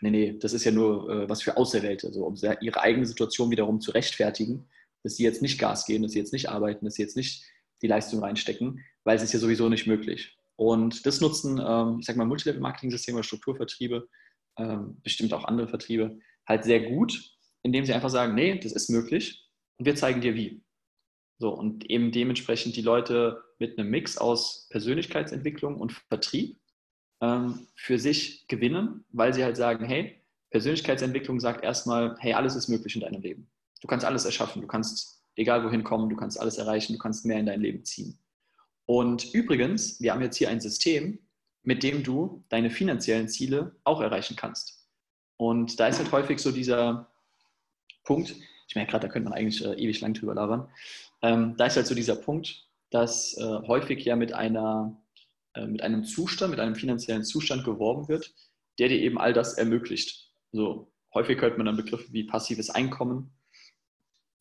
nee, 0.00 0.10
nee, 0.10 0.38
das 0.38 0.52
ist 0.52 0.64
ja 0.64 0.72
nur 0.72 1.10
äh, 1.10 1.28
was 1.28 1.42
für 1.42 1.56
Auserwählte, 1.56 2.08
also 2.08 2.24
um 2.24 2.36
ihre 2.60 2.80
eigene 2.80 3.06
Situation 3.06 3.50
wiederum 3.50 3.80
zu 3.80 3.90
rechtfertigen, 3.90 4.68
dass 5.02 5.16
sie 5.16 5.24
jetzt 5.24 5.42
nicht 5.42 5.58
Gas 5.58 5.86
geben, 5.86 6.02
dass 6.02 6.12
sie 6.12 6.18
jetzt 6.18 6.32
nicht 6.32 6.48
arbeiten, 6.48 6.84
dass 6.84 6.94
sie 6.94 7.02
jetzt 7.02 7.16
nicht 7.16 7.44
die 7.82 7.86
Leistung 7.86 8.20
reinstecken, 8.20 8.84
weil 9.04 9.16
es 9.16 9.22
ist 9.22 9.32
ja 9.32 9.38
sowieso 9.38 9.68
nicht 9.68 9.86
möglich. 9.86 10.36
Und 10.56 11.04
das 11.04 11.20
nutzen, 11.20 11.62
ähm, 11.64 11.98
ich 12.00 12.06
sag 12.06 12.16
mal, 12.16 12.24
Multilevel-Marketing-Systeme, 12.26 13.22
Strukturvertriebe, 13.22 14.08
ähm, 14.58 15.00
bestimmt 15.02 15.34
auch 15.34 15.44
andere 15.44 15.68
Vertriebe, 15.68 16.18
halt 16.48 16.64
sehr 16.64 16.80
gut, 16.80 17.35
indem 17.66 17.84
sie 17.84 17.92
einfach 17.92 18.10
sagen, 18.10 18.36
nee, 18.36 18.58
das 18.58 18.72
ist 18.72 18.90
möglich 18.90 19.44
und 19.76 19.86
wir 19.86 19.96
zeigen 19.96 20.20
dir 20.20 20.36
wie. 20.36 20.62
So, 21.38 21.50
und 21.52 21.90
eben 21.90 22.12
dementsprechend 22.12 22.76
die 22.76 22.82
Leute 22.82 23.42
mit 23.58 23.76
einem 23.76 23.90
Mix 23.90 24.16
aus 24.16 24.68
Persönlichkeitsentwicklung 24.70 25.80
und 25.80 25.92
Vertrieb 25.92 26.58
ähm, 27.20 27.66
für 27.74 27.98
sich 27.98 28.46
gewinnen, 28.46 29.04
weil 29.10 29.34
sie 29.34 29.42
halt 29.42 29.56
sagen, 29.56 29.84
hey, 29.84 30.22
Persönlichkeitsentwicklung 30.50 31.40
sagt 31.40 31.64
erstmal, 31.64 32.16
hey, 32.20 32.34
alles 32.34 32.54
ist 32.54 32.68
möglich 32.68 32.94
in 32.94 33.00
deinem 33.00 33.20
Leben. 33.20 33.50
Du 33.82 33.88
kannst 33.88 34.06
alles 34.06 34.24
erschaffen, 34.24 34.62
du 34.62 34.68
kannst 34.68 35.24
egal 35.34 35.64
wohin 35.64 35.82
kommen, 35.82 36.08
du 36.08 36.16
kannst 36.16 36.38
alles 36.38 36.58
erreichen, 36.58 36.92
du 36.92 37.00
kannst 37.00 37.26
mehr 37.26 37.40
in 37.40 37.46
dein 37.46 37.60
Leben 37.60 37.84
ziehen. 37.84 38.16
Und 38.86 39.34
übrigens, 39.34 40.00
wir 40.00 40.12
haben 40.12 40.22
jetzt 40.22 40.36
hier 40.36 40.50
ein 40.50 40.60
System, 40.60 41.18
mit 41.64 41.82
dem 41.82 42.04
du 42.04 42.44
deine 42.48 42.70
finanziellen 42.70 43.28
Ziele 43.28 43.74
auch 43.82 44.00
erreichen 44.00 44.36
kannst. 44.36 44.88
Und 45.36 45.80
da 45.80 45.88
ist 45.88 45.98
halt 45.98 46.12
häufig 46.12 46.38
so 46.38 46.52
dieser 46.52 47.10
Punkt, 48.06 48.34
ich 48.68 48.74
merke 48.74 48.92
gerade, 48.92 49.06
da 49.06 49.12
könnte 49.12 49.28
man 49.28 49.38
eigentlich 49.38 49.64
äh, 49.64 49.74
ewig 49.74 50.00
lang 50.00 50.14
drüber 50.14 50.34
labern, 50.34 50.68
ähm, 51.22 51.56
da 51.56 51.66
ist 51.66 51.76
halt 51.76 51.86
so 51.86 51.94
dieser 51.94 52.16
Punkt, 52.16 52.66
dass 52.90 53.36
äh, 53.36 53.44
häufig 53.66 54.04
ja 54.04 54.16
mit, 54.16 54.32
einer, 54.32 54.96
äh, 55.54 55.66
mit 55.66 55.82
einem 55.82 56.04
Zustand, 56.04 56.50
mit 56.50 56.60
einem 56.60 56.74
finanziellen 56.74 57.24
Zustand 57.24 57.64
geworben 57.64 58.08
wird, 58.08 58.34
der 58.78 58.88
dir 58.88 59.00
eben 59.00 59.18
all 59.18 59.32
das 59.32 59.54
ermöglicht. 59.54 60.30
So, 60.52 60.90
häufig 61.12 61.40
hört 61.40 61.58
man 61.58 61.66
dann 61.66 61.76
Begriffe 61.76 62.12
wie 62.12 62.24
passives 62.24 62.70
Einkommen, 62.70 63.32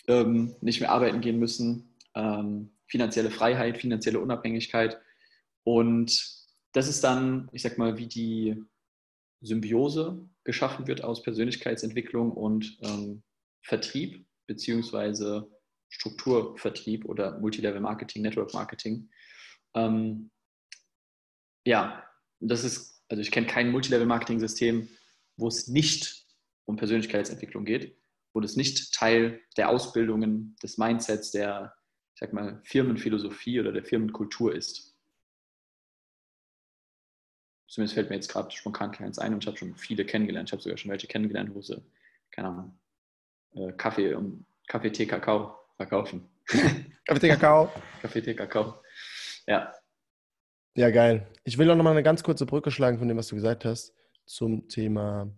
ähm, 0.08 0.56
nicht 0.62 0.80
mehr 0.80 0.92
arbeiten 0.92 1.22
gehen 1.22 1.40
müssen, 1.40 1.96
ähm, 2.14 2.72
finanzielle 2.88 3.32
Freiheit, 3.32 3.78
finanzielle 3.80 4.20
Unabhängigkeit. 4.20 5.00
Und 5.64 6.46
das 6.74 6.88
ist 6.88 7.04
dann, 7.04 7.50
ich 7.52 7.62
sag 7.62 7.78
mal, 7.78 7.98
wie 7.98 8.08
die 8.08 8.64
Symbiose 9.42 10.28
geschaffen 10.44 10.88
wird 10.88 11.04
aus 11.04 11.24
Persönlichkeitsentwicklung 11.24 12.32
und 12.32 12.78
ähm, 12.82 13.24
Vertrieb 13.66 14.26
beziehungsweise 14.48 15.52
Strukturvertrieb 15.90 17.06
oder 17.06 17.40
Multilevel 17.40 17.82
Marketing, 17.82 18.22
Network 18.22 18.54
Marketing. 18.54 19.10
Ähm, 19.74 20.30
ja, 21.66 22.04
das 22.40 22.64
ist, 22.64 23.04
also 23.10 23.22
ich 23.22 23.32
kenne 23.32 23.48
kein 23.48 23.72
Multilevel 23.72 24.06
Marketing 24.06 24.40
System, 24.40 24.88
wo 25.38 25.48
es 25.48 25.68
nicht 25.68 26.28
um 26.66 26.76
Persönlichkeitsentwicklung 26.76 27.66
geht, 27.66 27.98
wo 28.34 28.40
das 28.40 28.56
nicht 28.56 28.94
Teil 28.94 29.42
der 29.58 29.70
Ausbildungen, 29.70 30.56
des 30.62 30.78
Mindsets, 30.78 31.32
der, 31.32 31.76
ich 32.14 32.20
sag 32.20 32.34
mal, 32.34 32.62
Firmenphilosophie 32.66 33.60
oder 33.60 33.72
der 33.72 33.84
Firmenkultur 33.84 34.54
ist. 34.54 34.96
Zumindest 37.68 37.96
fällt 37.96 38.10
mir 38.10 38.16
jetzt 38.16 38.30
gerade 38.30 38.52
spontan 38.52 38.92
keins 38.92 39.18
ein 39.18 39.34
und 39.34 39.44
ich 39.44 39.48
habe 39.48 39.58
schon 39.58 39.76
viele 39.76 40.06
kennengelernt. 40.06 40.50
Ich 40.50 40.54
habe 40.54 40.62
sogar 40.62 40.78
schon 40.78 40.92
welche 40.92 41.08
kennengelernt, 41.08 41.54
wo 41.56 41.62
sie, 41.62 41.84
keine 42.32 42.50
Ahnung, 42.50 42.80
Kaffee 43.78 44.14
und 44.14 44.46
Kaffee, 44.68 44.92
Tee, 44.92 45.06
Kakao 45.06 45.56
verkaufen. 45.78 46.30
Kaffee, 47.06 47.20
Tee, 47.20 47.30
Kakao. 47.30 47.72
Kaffee, 48.02 48.22
Tee, 48.22 48.34
Kakao. 48.34 48.82
Ja. 49.48 49.74
Ja, 50.76 50.90
geil. 50.90 51.28
Ich 51.44 51.58
will 51.58 51.70
auch 51.72 51.76
nochmal 51.76 51.94
eine 51.94 52.04
ganz 52.04 52.24
kurze 52.24 52.46
Brücke 52.46 52.72
schlagen 52.72 53.00
von 53.00 53.08
dem, 53.08 53.18
was 53.18 53.28
du 53.28 53.36
gesagt 53.36 53.64
hast, 53.64 53.94
zum 54.26 54.68
Thema 54.68 55.32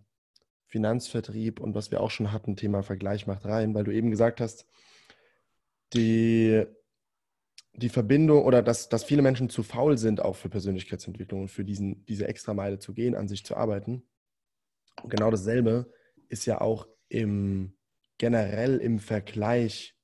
Finanzvertrieb 0.65 1.59
und 1.59 1.75
was 1.75 1.91
wir 1.91 2.01
auch 2.01 2.09
schon 2.09 2.31
hatten, 2.31 2.55
Thema 2.55 2.81
Vergleich 2.81 3.27
macht 3.27 3.45
rein, 3.45 3.73
weil 3.75 3.83
du 3.83 3.93
eben 3.93 4.09
gesagt 4.09 4.41
hast, 4.41 4.65
die, 5.93 6.65
die 7.73 7.89
Verbindung 7.89 8.43
oder 8.43 8.61
dass, 8.63 8.89
dass 8.89 9.03
viele 9.03 9.21
Menschen 9.21 9.49
zu 9.49 9.63
faul 9.63 9.97
sind, 9.97 10.21
auch 10.21 10.35
für 10.35 10.49
Persönlichkeitsentwicklung 10.49 11.41
und 11.41 11.47
für 11.49 11.63
diesen, 11.63 12.03
diese 12.05 12.27
Extrameile 12.27 12.79
zu 12.79 12.93
gehen, 12.93 13.15
an 13.15 13.27
sich 13.27 13.45
zu 13.45 13.55
arbeiten. 13.55 14.03
Und 15.03 15.09
genau 15.11 15.29
dasselbe 15.29 15.91
ist 16.29 16.45
ja 16.45 16.59
auch 16.59 16.87
im 17.09 17.76
generell 18.17 18.77
im 18.77 18.99
Vergleich 18.99 19.95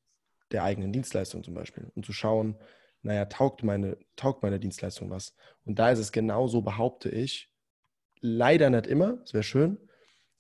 der 0.52 0.64
eigenen 0.64 0.94
Dienstleistung 0.94 1.44
zum 1.44 1.54
Beispiel 1.54 1.92
und 1.96 2.06
zu 2.06 2.14
schauen, 2.14 2.58
naja, 3.02 3.26
taugt 3.26 3.64
meine, 3.64 3.98
taugt 4.16 4.44
meine 4.44 4.60
Dienstleistung 4.60 5.10
was? 5.10 5.36
Und 5.66 5.80
da 5.80 5.92
ist 5.92 6.00
es 6.00 6.12
genauso, 6.12 6.62
behaupte 6.62 7.10
ich, 7.10 7.52
leider 8.22 8.70
nicht 8.70 8.88
immer, 8.88 9.20
es 9.26 9.34
wäre 9.34 9.44
schön, 9.44 9.78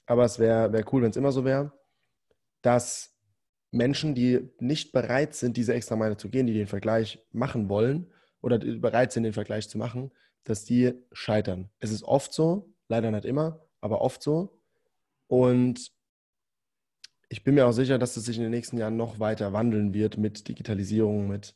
aber 0.05 0.23
es 0.23 0.39
wäre 0.39 0.71
wär 0.71 0.93
cool, 0.93 1.01
wenn 1.01 1.09
es 1.09 1.17
immer 1.17 1.31
so 1.31 1.43
wäre, 1.43 1.73
dass 2.61 3.13
Menschen, 3.71 4.15
die 4.15 4.49
nicht 4.59 4.91
bereit 4.91 5.33
sind, 5.33 5.57
diese 5.57 5.73
extra 5.73 5.95
Meile 5.95 6.15
zu 6.15 6.29
gehen, 6.29 6.47
die 6.47 6.53
den 6.53 6.67
Vergleich 6.67 7.19
machen 7.31 7.69
wollen 7.69 8.13
oder 8.41 8.59
bereit 8.59 9.11
sind, 9.11 9.23
den 9.23 9.33
Vergleich 9.33 9.67
zu 9.67 9.77
machen, 9.77 10.11
dass 10.43 10.63
die 10.63 10.93
scheitern. 11.11 11.69
Es 11.79 11.91
ist 11.91 12.03
oft 12.03 12.33
so, 12.33 12.73
leider 12.87 13.11
nicht 13.11 13.25
immer, 13.25 13.65
aber 13.81 14.01
oft 14.01 14.21
so. 14.21 14.61
Und 15.27 15.91
ich 17.33 17.43
bin 17.43 17.55
mir 17.55 17.65
auch 17.65 17.71
sicher, 17.71 17.97
dass 17.97 18.15
es 18.15 18.25
sich 18.25 18.37
in 18.37 18.43
den 18.43 18.51
nächsten 18.51 18.77
Jahren 18.77 18.95
noch 18.95 19.19
weiter 19.19 19.53
wandeln 19.53 19.95
wird 19.95 20.19
mit 20.19 20.47
Digitalisierung, 20.47 21.27
mit 21.27 21.55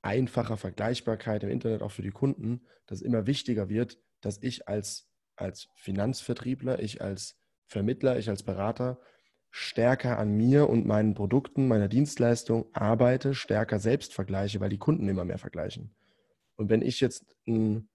einfacher 0.00 0.56
Vergleichbarkeit 0.56 1.42
im 1.42 1.50
Internet 1.50 1.82
auch 1.82 1.90
für 1.90 2.00
die 2.00 2.10
Kunden, 2.10 2.62
dass 2.86 3.00
es 3.00 3.04
immer 3.04 3.26
wichtiger 3.26 3.68
wird, 3.68 3.98
dass 4.22 4.42
ich 4.42 4.66
als, 4.66 5.10
als 5.36 5.68
Finanzvertriebler, 5.74 6.80
ich 6.80 7.02
als 7.02 7.36
Vermittler, 7.66 8.18
ich 8.18 8.30
als 8.30 8.44
Berater 8.44 8.98
stärker 9.50 10.18
an 10.18 10.34
mir 10.38 10.70
und 10.70 10.86
meinen 10.86 11.12
Produkten, 11.12 11.68
meiner 11.68 11.88
Dienstleistung 11.88 12.70
arbeite, 12.72 13.34
stärker 13.34 13.78
selbst 13.78 14.14
vergleiche, 14.14 14.58
weil 14.60 14.70
die 14.70 14.78
Kunden 14.78 15.06
immer 15.06 15.26
mehr 15.26 15.36
vergleichen. 15.36 15.94
Und 16.56 16.70
wenn 16.70 16.80
ich 16.80 16.98
jetzt 17.00 17.36
ein 17.46 17.90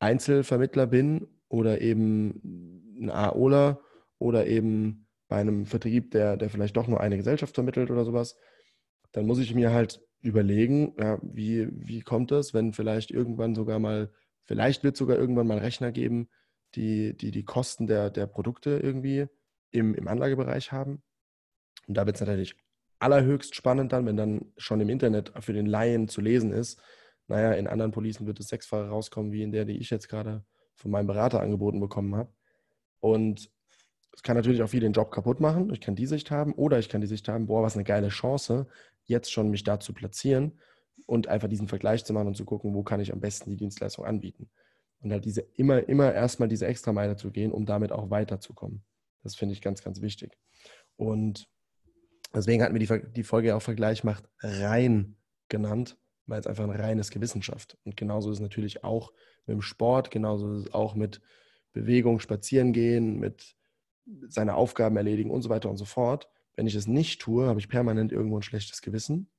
Einzelvermittler 0.00 0.88
bin 0.88 1.28
oder 1.48 1.80
eben 1.80 2.98
ein 3.00 3.10
AOler 3.10 3.80
oder 4.18 4.48
eben 4.48 5.06
bei 5.30 5.36
einem 5.36 5.64
Vertrieb, 5.64 6.10
der, 6.10 6.36
der 6.36 6.50
vielleicht 6.50 6.76
doch 6.76 6.88
nur 6.88 7.00
eine 7.00 7.16
Gesellschaft 7.16 7.54
vermittelt 7.54 7.90
oder 7.90 8.04
sowas, 8.04 8.36
dann 9.12 9.26
muss 9.26 9.38
ich 9.38 9.54
mir 9.54 9.72
halt 9.72 10.02
überlegen, 10.20 10.94
ja, 10.98 11.18
wie, 11.22 11.68
wie 11.70 12.00
kommt 12.00 12.32
das, 12.32 12.52
wenn 12.52 12.72
vielleicht 12.72 13.12
irgendwann 13.12 13.54
sogar 13.54 13.78
mal, 13.78 14.12
vielleicht 14.44 14.82
wird 14.82 14.96
sogar 14.96 15.16
irgendwann 15.16 15.46
mal 15.46 15.58
Rechner 15.58 15.92
geben, 15.92 16.28
die 16.74 17.16
die, 17.16 17.30
die 17.30 17.44
Kosten 17.44 17.86
der, 17.86 18.10
der 18.10 18.26
Produkte 18.26 18.80
irgendwie 18.82 19.26
im, 19.70 19.94
im 19.94 20.08
Anlagebereich 20.08 20.72
haben. 20.72 21.00
Und 21.86 21.96
da 21.96 22.06
wird 22.06 22.16
es 22.16 22.20
natürlich 22.20 22.56
allerhöchst 22.98 23.54
spannend 23.54 23.92
dann, 23.92 24.06
wenn 24.06 24.16
dann 24.16 24.52
schon 24.56 24.80
im 24.80 24.88
Internet 24.88 25.32
für 25.40 25.52
den 25.52 25.66
Laien 25.66 26.08
zu 26.08 26.20
lesen 26.20 26.52
ist. 26.52 26.82
Naja, 27.28 27.52
in 27.52 27.68
anderen 27.68 27.92
Policen 27.92 28.26
wird 28.26 28.40
es 28.40 28.48
sechsfache 28.48 28.88
rauskommen, 28.88 29.30
wie 29.30 29.44
in 29.44 29.52
der, 29.52 29.64
die 29.64 29.78
ich 29.78 29.90
jetzt 29.90 30.08
gerade 30.08 30.44
von 30.74 30.90
meinem 30.90 31.06
Berater 31.06 31.40
angeboten 31.40 31.78
bekommen 31.78 32.16
habe. 32.16 32.32
Und 32.98 33.48
es 34.12 34.22
kann 34.22 34.36
natürlich 34.36 34.62
auch 34.62 34.68
viel 34.68 34.80
den 34.80 34.92
Job 34.92 35.10
kaputt 35.12 35.40
machen. 35.40 35.72
Ich 35.72 35.80
kann 35.80 35.94
die 35.94 36.06
Sicht 36.06 36.30
haben 36.30 36.52
oder 36.54 36.78
ich 36.78 36.88
kann 36.88 37.00
die 37.00 37.06
Sicht 37.06 37.28
haben, 37.28 37.46
boah, 37.46 37.62
was 37.62 37.74
eine 37.74 37.84
geile 37.84 38.08
Chance, 38.08 38.66
jetzt 39.04 39.32
schon 39.32 39.50
mich 39.50 39.64
da 39.64 39.80
zu 39.80 39.92
platzieren 39.92 40.58
und 41.06 41.28
einfach 41.28 41.48
diesen 41.48 41.68
Vergleich 41.68 42.04
zu 42.04 42.12
machen 42.12 42.28
und 42.28 42.36
zu 42.36 42.44
gucken, 42.44 42.74
wo 42.74 42.82
kann 42.82 43.00
ich 43.00 43.12
am 43.12 43.20
besten 43.20 43.50
die 43.50 43.56
Dienstleistung 43.56 44.04
anbieten. 44.04 44.50
Und 45.00 45.12
halt 45.12 45.24
diese 45.24 45.40
immer, 45.56 45.88
immer 45.88 46.12
erstmal 46.12 46.48
diese 46.48 46.66
Extrameile 46.66 47.16
zu 47.16 47.30
gehen, 47.30 47.52
um 47.52 47.64
damit 47.64 47.92
auch 47.92 48.10
weiterzukommen. 48.10 48.82
Das 49.22 49.34
finde 49.34 49.54
ich 49.54 49.62
ganz, 49.62 49.82
ganz 49.82 50.00
wichtig. 50.00 50.36
Und 50.96 51.48
deswegen 52.34 52.62
hatten 52.62 52.78
wir 52.78 52.86
die, 52.86 53.12
die 53.12 53.22
Folge 53.22 53.56
auch 53.56 53.62
Vergleich 53.62 54.04
macht 54.04 54.28
rein 54.40 55.16
genannt, 55.48 55.96
weil 56.26 56.40
es 56.40 56.46
einfach 56.46 56.64
ein 56.64 56.70
reines 56.70 57.10
Gewissen 57.10 57.42
schafft. 57.42 57.78
Und 57.84 57.96
genauso 57.96 58.30
ist 58.30 58.36
es 58.36 58.42
natürlich 58.42 58.84
auch 58.84 59.12
mit 59.46 59.54
dem 59.54 59.62
Sport, 59.62 60.10
genauso 60.10 60.52
ist 60.52 60.66
es 60.66 60.74
auch 60.74 60.94
mit 60.94 61.20
Bewegung, 61.72 62.20
Spazieren 62.20 62.72
gehen, 62.72 63.18
mit 63.18 63.56
seine 64.28 64.54
Aufgaben 64.54 64.96
erledigen 64.96 65.30
und 65.30 65.42
so 65.42 65.48
weiter 65.48 65.70
und 65.70 65.76
so 65.76 65.84
fort. 65.84 66.28
Wenn 66.56 66.66
ich 66.66 66.74
es 66.74 66.86
nicht 66.86 67.20
tue, 67.20 67.46
habe 67.46 67.60
ich 67.60 67.68
permanent 67.68 68.12
irgendwo 68.12 68.38
ein 68.38 68.42
schlechtes 68.42 68.82
Gewissen. 68.82 69.30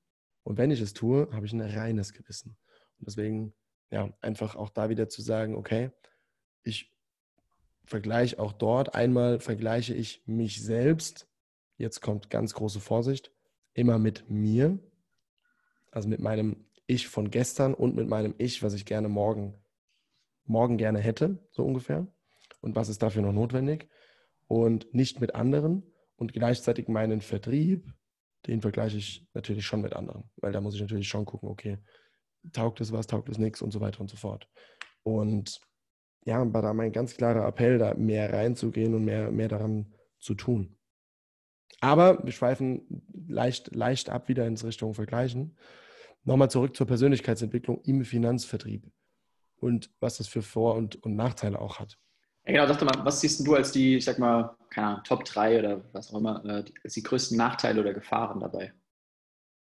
Und 0.43 0.57
wenn 0.57 0.71
ich 0.71 0.81
es 0.81 0.93
tue, 0.93 1.29
habe 1.31 1.45
ich 1.45 1.53
ein 1.53 1.61
reines 1.61 2.13
Gewissen. 2.13 2.57
Und 2.99 3.07
deswegen, 3.07 3.53
ja, 3.91 4.11
einfach 4.21 4.55
auch 4.55 4.69
da 4.69 4.89
wieder 4.89 5.09
zu 5.09 5.21
sagen, 5.21 5.55
okay, 5.55 5.91
ich 6.63 6.91
vergleiche 7.85 8.39
auch 8.39 8.53
dort. 8.53 8.95
Einmal 8.95 9.39
vergleiche 9.39 9.93
ich 9.93 10.23
mich 10.25 10.63
selbst. 10.63 11.27
Jetzt 11.77 12.01
kommt 12.01 12.29
ganz 12.29 12.53
große 12.53 12.79
Vorsicht. 12.79 13.31
Immer 13.73 13.99
mit 13.99 14.29
mir. 14.29 14.79
Also 15.91 16.07
mit 16.07 16.19
meinem 16.19 16.65
Ich 16.87 17.07
von 17.07 17.31
gestern 17.31 17.73
und 17.73 17.95
mit 17.95 18.07
meinem 18.07 18.33
Ich, 18.37 18.63
was 18.63 18.73
ich 18.73 18.85
gerne 18.85 19.09
morgen, 19.09 19.53
morgen 20.45 20.77
gerne 20.77 20.99
hätte, 20.99 21.39
so 21.51 21.63
ungefähr. 21.63 22.07
Und 22.61 22.75
was 22.75 22.89
ist 22.89 23.01
dafür 23.01 23.21
noch 23.21 23.33
notwendig? 23.33 23.89
Und 24.51 24.93
nicht 24.93 25.21
mit 25.21 25.33
anderen. 25.33 25.83
Und 26.17 26.33
gleichzeitig 26.33 26.89
meinen 26.89 27.21
Vertrieb, 27.21 27.89
den 28.47 28.59
vergleiche 28.59 28.97
ich 28.97 29.25
natürlich 29.33 29.65
schon 29.65 29.81
mit 29.81 29.93
anderen, 29.93 30.29
weil 30.35 30.51
da 30.51 30.59
muss 30.59 30.75
ich 30.75 30.81
natürlich 30.81 31.07
schon 31.07 31.23
gucken, 31.23 31.47
okay, 31.47 31.77
taugt 32.51 32.81
es 32.81 32.91
was, 32.91 33.07
taugt 33.07 33.29
es 33.29 33.37
nichts 33.37 33.61
und 33.61 33.71
so 33.71 33.79
weiter 33.79 34.01
und 34.01 34.09
so 34.09 34.17
fort. 34.17 34.49
Und 35.03 35.61
ja, 36.25 36.53
war 36.53 36.61
da 36.61 36.73
mein 36.73 36.91
ganz 36.91 37.15
klarer 37.15 37.47
Appell, 37.47 37.77
da 37.77 37.93
mehr 37.93 38.33
reinzugehen 38.33 38.93
und 38.93 39.05
mehr, 39.05 39.31
mehr 39.31 39.47
daran 39.47 39.93
zu 40.19 40.35
tun. 40.35 40.77
Aber 41.79 42.23
wir 42.25 42.33
schweifen 42.33 43.05
leicht, 43.27 43.73
leicht 43.73 44.09
ab 44.09 44.27
wieder 44.27 44.45
ins 44.45 44.65
Richtung 44.65 44.93
Vergleichen. 44.93 45.57
Nochmal 46.23 46.51
zurück 46.51 46.75
zur 46.75 46.87
Persönlichkeitsentwicklung 46.87 47.81
im 47.85 48.03
Finanzvertrieb 48.03 48.85
und 49.55 49.91
was 50.01 50.17
das 50.17 50.27
für 50.27 50.41
Vor- 50.41 50.75
und, 50.75 51.01
und 51.03 51.15
Nachteile 51.15 51.59
auch 51.59 51.79
hat. 51.79 51.97
Ja, 52.45 52.53
genau, 52.53 52.65
dachte 52.67 52.85
mal, 52.85 53.05
was 53.05 53.21
siehst 53.21 53.45
du 53.45 53.55
als 53.55 53.71
die, 53.71 53.97
ich 53.97 54.05
sag 54.05 54.17
mal, 54.17 54.55
keine 54.69 54.87
Ahnung, 54.87 55.03
Top 55.03 55.25
3 55.25 55.59
oder 55.59 55.83
was 55.93 56.11
auch 56.11 56.17
immer, 56.17 56.43
äh, 56.45 56.63
als 56.83 56.93
die 56.93 57.03
größten 57.03 57.37
Nachteile 57.37 57.81
oder 57.81 57.93
Gefahren 57.93 58.39
dabei? 58.39 58.73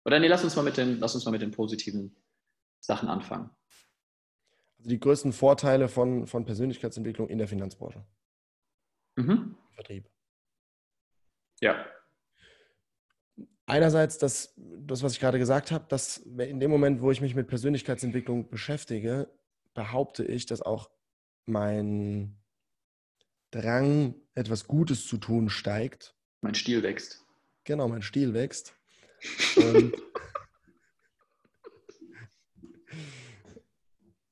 Oder 0.06 0.20
nee, 0.20 0.28
lass 0.28 0.44
uns 0.44 0.56
mal 0.56 0.62
mit 0.62 0.78
den, 0.78 1.00
lass 1.00 1.16
uns 1.16 1.26
mal 1.26 1.32
mit 1.32 1.42
den 1.42 1.52
positiven 1.52 2.16
Sachen 2.80 3.10
anfangen. 3.10 3.50
Also 4.78 4.90
die 4.90 5.00
größten 5.00 5.34
Vorteile 5.34 5.90
von, 5.90 6.28
von 6.28 6.46
Persönlichkeitsentwicklung 6.46 7.30
in 7.30 7.40
der 7.40 7.48
Finanzbranche. 7.48 8.06
Mhm. 9.16 9.58
Vertrieb. 9.74 10.10
Ja. 11.60 11.86
Einerseits 13.66 14.18
das, 14.18 14.54
das, 14.56 15.04
was 15.04 15.14
ich 15.14 15.20
gerade 15.20 15.40
gesagt 15.40 15.72
habe, 15.72 15.86
dass 15.90 16.18
in 16.18 16.60
dem 16.60 16.72
Moment, 16.72 17.02
wo 17.02 17.12
ich 17.12 17.22
mich 17.22 17.36
mit 17.36 17.48
Persönlichkeitsentwicklung 17.48 18.50
beschäftige, 18.50 19.30
behaupte 19.74 20.24
ich, 20.24 20.46
dass 20.46 20.62
auch 20.62 20.90
mein 21.46 22.37
Drang, 23.52 24.16
etwas 24.36 24.68
Gutes 24.68 25.08
zu 25.08 25.18
tun, 25.18 25.50
steigt. 25.50 26.16
Mein 26.42 26.56
Stil 26.56 26.84
wächst. 26.84 27.24
Genau, 27.64 27.88
mein 27.88 28.02
Stil 28.02 28.34
wächst. 28.34 28.76
Und 29.56 29.94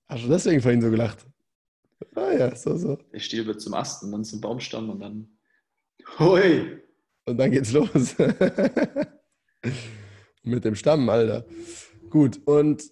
Hast 0.07 0.23
du 0.23 0.29
deswegen 0.29 0.61
vorhin 0.61 0.81
so 0.81 0.89
gelacht? 0.89 1.25
Ah 2.15 2.31
ja, 2.31 2.55
so, 2.55 2.77
so. 2.77 2.95
Der 3.11 3.19
Stiel 3.19 3.45
wird 3.47 3.59
zum 3.59 3.73
Ast 3.73 4.03
und 4.03 4.11
dann 4.11 4.23
zum 4.23 4.39
Baumstamm 4.39 4.89
und 4.89 4.99
dann. 4.99 5.37
Hui! 6.19 6.79
Und 7.25 7.37
dann 7.37 7.51
geht's 7.51 7.71
los. 7.71 8.15
Mit 10.43 10.63
dem 10.63 10.75
Stamm, 10.75 11.09
Alter. 11.09 11.45
Gut, 12.09 12.39
und 12.45 12.83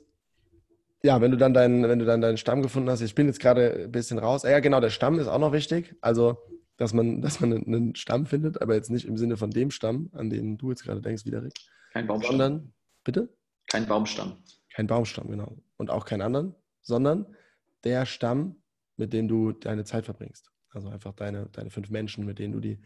ja, 1.04 1.22
wenn 1.22 1.32
du 1.32 1.38
dann 1.38 1.54
deinen, 1.54 1.84
wenn 1.84 2.00
du 2.00 2.06
dann 2.06 2.22
deinen 2.22 2.38
Stamm 2.38 2.62
gefunden 2.62 2.90
hast, 2.90 3.02
ich 3.02 3.16
bin 3.16 3.28
jetzt 3.28 3.40
gerade 3.40 3.84
ein 3.84 3.92
bisschen 3.92 4.20
raus. 4.20 4.44
Ja, 4.44 4.60
genau, 4.60 4.80
der 4.80 4.90
Stamm 4.90 5.20
ist 5.20 5.28
auch 5.28 5.40
noch 5.40 5.52
wichtig. 5.52 5.96
Also 6.02 6.38
dass 6.78 6.94
man, 6.94 7.22
dass 7.22 7.40
man 7.40 7.54
einen 7.54 7.96
Stamm 7.96 8.26
findet, 8.26 8.62
aber 8.62 8.76
jetzt 8.76 8.90
nicht 8.90 9.06
im 9.06 9.18
Sinne 9.18 9.38
von 9.38 9.52
dem 9.52 9.72
Stamm, 9.72 10.10
an 10.14 10.30
den 10.30 10.58
du 10.58 10.70
jetzt 10.70 10.84
gerade 10.84 11.02
denkst, 11.02 11.26
Wiederik. 11.26 11.54
Kein 11.92 12.08
Baumstamm. 12.08 12.32
Sondern, 12.32 12.74
bitte? 13.04 13.30
Kein 13.68 13.88
Baumstamm. 13.88 14.44
Kein 14.74 14.88
Baumstamm, 14.88 15.30
genau. 15.30 15.58
Und 15.78 15.90
auch 15.90 16.06
keinen 16.06 16.22
anderen, 16.22 16.56
sondern 16.82 17.36
der 17.84 18.06
Stamm, 18.06 18.62
mit 18.98 19.14
dem 19.14 19.28
du 19.28 19.52
deine 19.52 19.84
Zeit 19.84 20.06
verbringst. 20.06 20.52
Also 20.70 20.90
einfach 20.90 21.14
deine, 21.14 21.48
deine 21.52 21.70
fünf 21.70 21.90
Menschen, 21.90 22.26
mit 22.26 22.40
denen 22.40 22.54
du 22.54 22.60
die, 22.60 22.82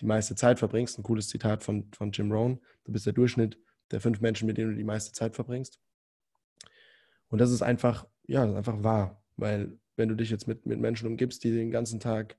die 0.00 0.06
meiste 0.06 0.34
Zeit 0.34 0.58
verbringst. 0.58 0.98
Ein 0.98 1.02
cooles 1.02 1.28
Zitat 1.28 1.62
von, 1.62 1.90
von 1.92 2.12
Jim 2.12 2.32
Rohn. 2.32 2.60
Du 2.84 2.92
bist 2.92 3.04
der 3.04 3.12
Durchschnitt 3.12 3.58
der 3.90 4.00
fünf 4.00 4.20
Menschen, 4.20 4.46
mit 4.46 4.56
denen 4.56 4.70
du 4.70 4.76
die 4.76 4.84
meiste 4.84 5.12
Zeit 5.12 5.34
verbringst. 5.34 5.78
Und 7.28 7.40
das 7.40 7.50
ist 7.50 7.62
einfach, 7.62 8.06
ja, 8.26 8.42
das 8.42 8.52
ist 8.52 8.56
einfach 8.58 8.82
wahr. 8.82 9.22
Weil 9.36 9.78
wenn 9.96 10.08
du 10.08 10.14
dich 10.14 10.30
jetzt 10.30 10.46
mit, 10.46 10.66
mit 10.66 10.80
Menschen 10.80 11.08
umgibst, 11.08 11.42
die 11.44 11.52
den 11.52 11.70
ganzen 11.70 12.00
Tag 12.00 12.36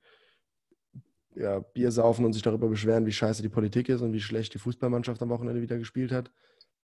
ja, 1.35 1.59
Bier 1.59 1.91
saufen 1.91 2.25
und 2.25 2.33
sich 2.33 2.41
darüber 2.41 2.67
beschweren, 2.67 3.05
wie 3.05 3.11
scheiße 3.11 3.41
die 3.41 3.49
Politik 3.49 3.89
ist 3.89 4.01
und 4.01 4.13
wie 4.13 4.19
schlecht 4.19 4.53
die 4.53 4.59
Fußballmannschaft 4.59 5.21
am 5.21 5.29
Wochenende 5.29 5.61
wieder 5.61 5.77
gespielt 5.77 6.11
hat, 6.11 6.31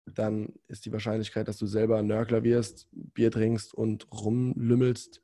dann 0.06 0.52
ist 0.68 0.84
die 0.84 0.92
Wahrscheinlichkeit, 0.92 1.48
dass 1.48 1.58
du 1.58 1.66
selber 1.66 2.02
Nörgler 2.02 2.44
wirst, 2.44 2.88
Bier 2.92 3.30
trinkst 3.30 3.74
und 3.74 4.06
rumlümmelst, 4.12 5.22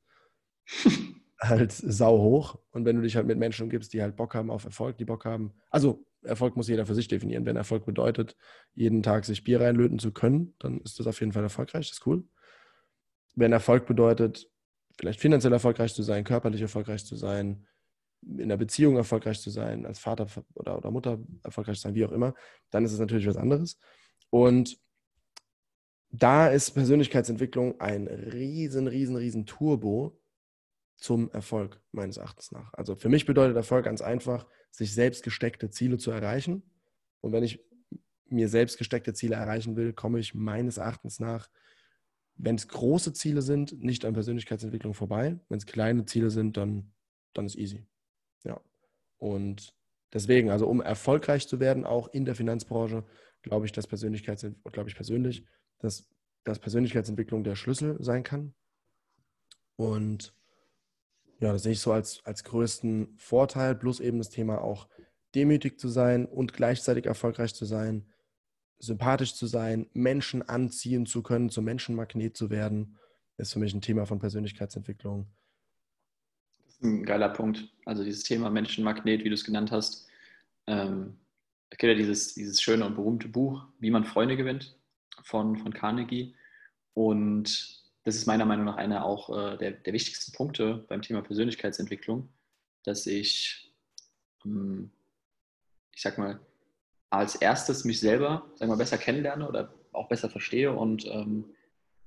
halt 1.40 1.72
sau 1.72 2.18
hoch. 2.18 2.58
Und 2.70 2.84
wenn 2.84 2.96
du 2.96 3.02
dich 3.02 3.16
halt 3.16 3.26
mit 3.26 3.38
Menschen 3.38 3.64
umgibst, 3.64 3.92
die 3.92 4.02
halt 4.02 4.16
Bock 4.16 4.34
haben 4.34 4.50
auf 4.50 4.64
Erfolg, 4.64 4.98
die 4.98 5.04
Bock 5.04 5.24
haben, 5.24 5.52
also 5.70 6.04
Erfolg 6.22 6.56
muss 6.56 6.68
jeder 6.68 6.86
für 6.86 6.94
sich 6.94 7.08
definieren. 7.08 7.46
Wenn 7.46 7.56
Erfolg 7.56 7.86
bedeutet, 7.86 8.36
jeden 8.74 9.02
Tag 9.02 9.24
sich 9.24 9.44
Bier 9.44 9.60
reinlöten 9.60 9.98
zu 9.98 10.12
können, 10.12 10.54
dann 10.58 10.80
ist 10.80 10.98
das 10.98 11.06
auf 11.06 11.20
jeden 11.20 11.32
Fall 11.32 11.42
erfolgreich, 11.42 11.88
das 11.88 11.98
ist 11.98 12.06
cool. 12.06 12.24
Wenn 13.34 13.52
Erfolg 13.52 13.86
bedeutet, 13.86 14.48
vielleicht 14.98 15.20
finanziell 15.20 15.52
erfolgreich 15.52 15.94
zu 15.94 16.02
sein, 16.02 16.24
körperlich 16.24 16.60
erfolgreich 16.60 17.04
zu 17.04 17.16
sein, 17.16 17.66
in 18.22 18.48
der 18.48 18.56
Beziehung 18.56 18.96
erfolgreich 18.96 19.40
zu 19.40 19.50
sein, 19.50 19.86
als 19.86 19.98
Vater 19.98 20.26
oder, 20.54 20.76
oder 20.76 20.90
Mutter 20.90 21.18
erfolgreich 21.42 21.76
zu 21.76 21.82
sein, 21.82 21.94
wie 21.94 22.04
auch 22.04 22.12
immer, 22.12 22.34
dann 22.70 22.84
ist 22.84 22.92
es 22.92 22.98
natürlich 22.98 23.26
was 23.26 23.36
anderes. 23.36 23.78
Und 24.28 24.78
da 26.10 26.48
ist 26.48 26.72
Persönlichkeitsentwicklung 26.72 27.80
ein 27.80 28.06
riesen, 28.08 28.88
riesen, 28.88 29.16
riesen 29.16 29.46
Turbo 29.46 30.20
zum 30.96 31.30
Erfolg, 31.30 31.80
meines 31.92 32.18
Erachtens 32.18 32.52
nach. 32.52 32.74
Also 32.74 32.94
für 32.94 33.08
mich 33.08 33.24
bedeutet 33.24 33.56
Erfolg 33.56 33.84
ganz 33.84 34.02
einfach, 34.02 34.46
sich 34.70 34.92
selbst 34.92 35.22
gesteckte 35.22 35.70
Ziele 35.70 35.98
zu 35.98 36.10
erreichen. 36.10 36.62
Und 37.20 37.32
wenn 37.32 37.42
ich 37.42 37.64
mir 38.26 38.48
selbst 38.48 38.76
gesteckte 38.76 39.14
Ziele 39.14 39.36
erreichen 39.36 39.76
will, 39.76 39.92
komme 39.92 40.18
ich 40.20 40.34
meines 40.34 40.76
Erachtens 40.76 41.20
nach, 41.20 41.48
wenn 42.42 42.56
es 42.56 42.68
große 42.68 43.12
Ziele 43.12 43.42
sind, 43.42 43.82
nicht 43.82 44.04
an 44.04 44.14
Persönlichkeitsentwicklung 44.14 44.94
vorbei. 44.94 45.38
Wenn 45.48 45.58
es 45.58 45.66
kleine 45.66 46.06
Ziele 46.06 46.30
sind, 46.30 46.56
dann, 46.56 46.92
dann 47.34 47.46
ist 47.46 47.56
easy. 47.56 47.86
Ja. 48.44 48.60
Und 49.18 49.74
deswegen, 50.12 50.50
also 50.50 50.66
um 50.66 50.80
erfolgreich 50.80 51.46
zu 51.46 51.60
werden, 51.60 51.84
auch 51.84 52.08
in 52.08 52.24
der 52.24 52.34
Finanzbranche, 52.34 53.04
glaube 53.42 53.66
ich, 53.66 53.72
dass 53.72 53.86
Persönlichkeitsentwicklung, 53.86 54.72
glaube 54.72 54.88
ich 54.88 54.96
persönlich, 54.96 55.44
dass, 55.78 56.06
dass 56.44 56.58
Persönlichkeitsentwicklung 56.58 57.44
der 57.44 57.56
Schlüssel 57.56 57.96
sein 58.00 58.22
kann. 58.22 58.54
Und 59.76 60.34
ja, 61.40 61.52
das 61.52 61.62
sehe 61.62 61.72
ich 61.72 61.80
so 61.80 61.92
als, 61.92 62.20
als 62.24 62.44
größten 62.44 63.16
Vorteil, 63.16 63.74
plus 63.74 64.00
eben 64.00 64.18
das 64.18 64.30
Thema 64.30 64.62
auch 64.62 64.88
demütig 65.34 65.78
zu 65.78 65.88
sein 65.88 66.26
und 66.26 66.52
gleichzeitig 66.52 67.06
erfolgreich 67.06 67.54
zu 67.54 67.64
sein, 67.64 68.09
sympathisch 68.80 69.34
zu 69.34 69.46
sein, 69.46 69.88
Menschen 69.92 70.42
anziehen 70.48 71.06
zu 71.06 71.22
können, 71.22 71.50
zum 71.50 71.64
Menschenmagnet 71.64 72.36
zu 72.36 72.50
werden, 72.50 72.96
ist 73.36 73.52
für 73.52 73.58
mich 73.58 73.74
ein 73.74 73.82
Thema 73.82 74.06
von 74.06 74.18
Persönlichkeitsentwicklung. 74.18 75.26
Das 76.64 76.74
ist 76.74 76.82
ein 76.82 77.04
geiler 77.04 77.28
Punkt. 77.28 77.68
Also 77.84 78.02
dieses 78.02 78.22
Thema 78.22 78.50
Menschenmagnet, 78.50 79.22
wie 79.22 79.28
du 79.28 79.34
es 79.34 79.44
genannt 79.44 79.70
hast. 79.70 80.08
Ähm, 80.66 81.18
es 81.70 81.78
gibt 81.78 81.90
ja 81.90 81.94
dieses, 81.94 82.34
dieses 82.34 82.60
schöne 82.60 82.84
und 82.84 82.96
berühmte 82.96 83.28
Buch, 83.28 83.64
Wie 83.78 83.90
man 83.90 84.04
Freunde 84.04 84.36
gewinnt, 84.36 84.76
von, 85.22 85.56
von 85.56 85.72
Carnegie. 85.72 86.34
Und 86.94 87.80
das 88.04 88.16
ist 88.16 88.26
meiner 88.26 88.46
Meinung 88.46 88.64
nach 88.64 88.76
einer 88.76 89.04
auch 89.04 89.30
äh, 89.30 89.56
der, 89.58 89.72
der 89.72 89.92
wichtigsten 89.92 90.32
Punkte 90.32 90.84
beim 90.88 91.02
Thema 91.02 91.22
Persönlichkeitsentwicklung, 91.22 92.28
dass 92.84 93.06
ich, 93.06 93.72
ähm, 94.44 94.90
ich 95.94 96.02
sag 96.02 96.18
mal, 96.18 96.40
als 97.10 97.34
erstes 97.34 97.84
mich 97.84 98.00
selber, 98.00 98.50
sag 98.54 98.68
mal, 98.68 98.76
besser 98.76 98.98
kennenlerne 98.98 99.48
oder 99.48 99.74
auch 99.92 100.08
besser 100.08 100.30
verstehe 100.30 100.72
und 100.72 101.04
ähm, 101.06 101.44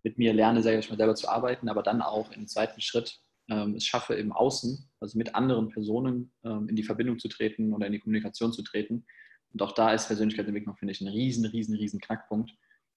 mit 0.01 0.17
mir 0.17 0.33
lerne, 0.33 0.61
sage 0.63 0.79
ich 0.79 0.89
mal, 0.89 0.97
selber 0.97 1.15
zu 1.15 1.27
arbeiten, 1.27 1.69
aber 1.69 1.83
dann 1.83 2.01
auch 2.01 2.31
im 2.31 2.47
zweiten 2.47 2.81
Schritt 2.81 3.19
ähm, 3.49 3.75
es 3.75 3.85
schaffe, 3.85 4.13
im 4.15 4.31
Außen, 4.31 4.89
also 4.99 5.17
mit 5.17 5.35
anderen 5.35 5.69
Personen 5.69 6.31
ähm, 6.43 6.69
in 6.69 6.75
die 6.75 6.83
Verbindung 6.83 7.19
zu 7.19 7.27
treten 7.27 7.73
oder 7.73 7.85
in 7.87 7.93
die 7.93 7.99
Kommunikation 7.99 8.53
zu 8.53 8.63
treten. 8.63 9.05
Und 9.51 9.61
auch 9.61 9.73
da 9.73 9.93
ist 9.93 10.07
Persönlichkeitsentwicklung, 10.07 10.77
finde 10.77 10.93
ich, 10.93 11.01
ein 11.01 11.07
riesen, 11.07 11.45
riesen, 11.45 11.75
riesen 11.75 11.99
Knackpunkt, 11.99 12.51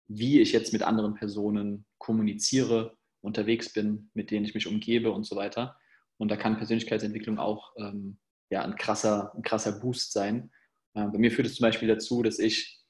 wie 0.09 0.41
ich 0.41 0.53
jetzt 0.53 0.73
mit 0.73 0.83
anderen 0.83 1.15
Personen 1.15 1.85
kommuniziere, 1.99 2.97
unterwegs 3.21 3.73
bin, 3.73 4.11
mit 4.15 4.31
denen 4.31 4.45
ich 4.45 4.55
mich 4.55 4.69
umgebe 4.69 5.11
und 5.11 5.25
so 5.25 5.35
weiter. 5.35 5.77
Und 6.17 6.31
da 6.31 6.37
kann 6.37 6.57
Persönlichkeitsentwicklung 6.57 7.39
auch 7.39 7.73
ähm, 7.77 8.19
ja, 8.51 8.63
ein, 8.63 8.77
krasser, 8.77 9.35
ein 9.35 9.43
krasser 9.43 9.81
Boost 9.81 10.13
sein. 10.13 10.51
Äh, 10.97 11.07
bei 11.07 11.19
mir 11.19 11.31
führt 11.31 11.47
es 11.47 11.55
zum 11.55 11.65
Beispiel 11.65 11.89
dazu, 11.89 12.23
dass 12.23 12.39
ich 12.39 12.81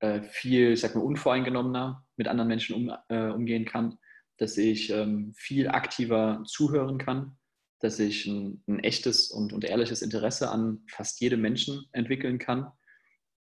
äh, 0.00 0.22
viel, 0.22 0.72
ich 0.72 0.80
sag 0.80 0.94
mal, 0.94 1.00
unvoreingenommener 1.00 2.04
mit 2.16 2.28
anderen 2.28 2.48
Menschen 2.48 2.76
um, 2.76 2.92
äh, 3.08 3.30
umgehen 3.30 3.64
kann, 3.64 3.98
dass 4.36 4.58
ich 4.58 4.90
ähm, 4.90 5.32
viel 5.36 5.68
aktiver 5.68 6.42
zuhören 6.46 6.98
kann, 6.98 7.38
dass 7.80 7.98
ich 7.98 8.26
ein, 8.26 8.62
ein 8.66 8.80
echtes 8.80 9.30
und, 9.30 9.52
und 9.52 9.64
ehrliches 9.64 10.02
Interesse 10.02 10.50
an 10.50 10.82
fast 10.88 11.20
jedem 11.20 11.40
Menschen 11.40 11.86
entwickeln 11.92 12.38
kann 12.38 12.72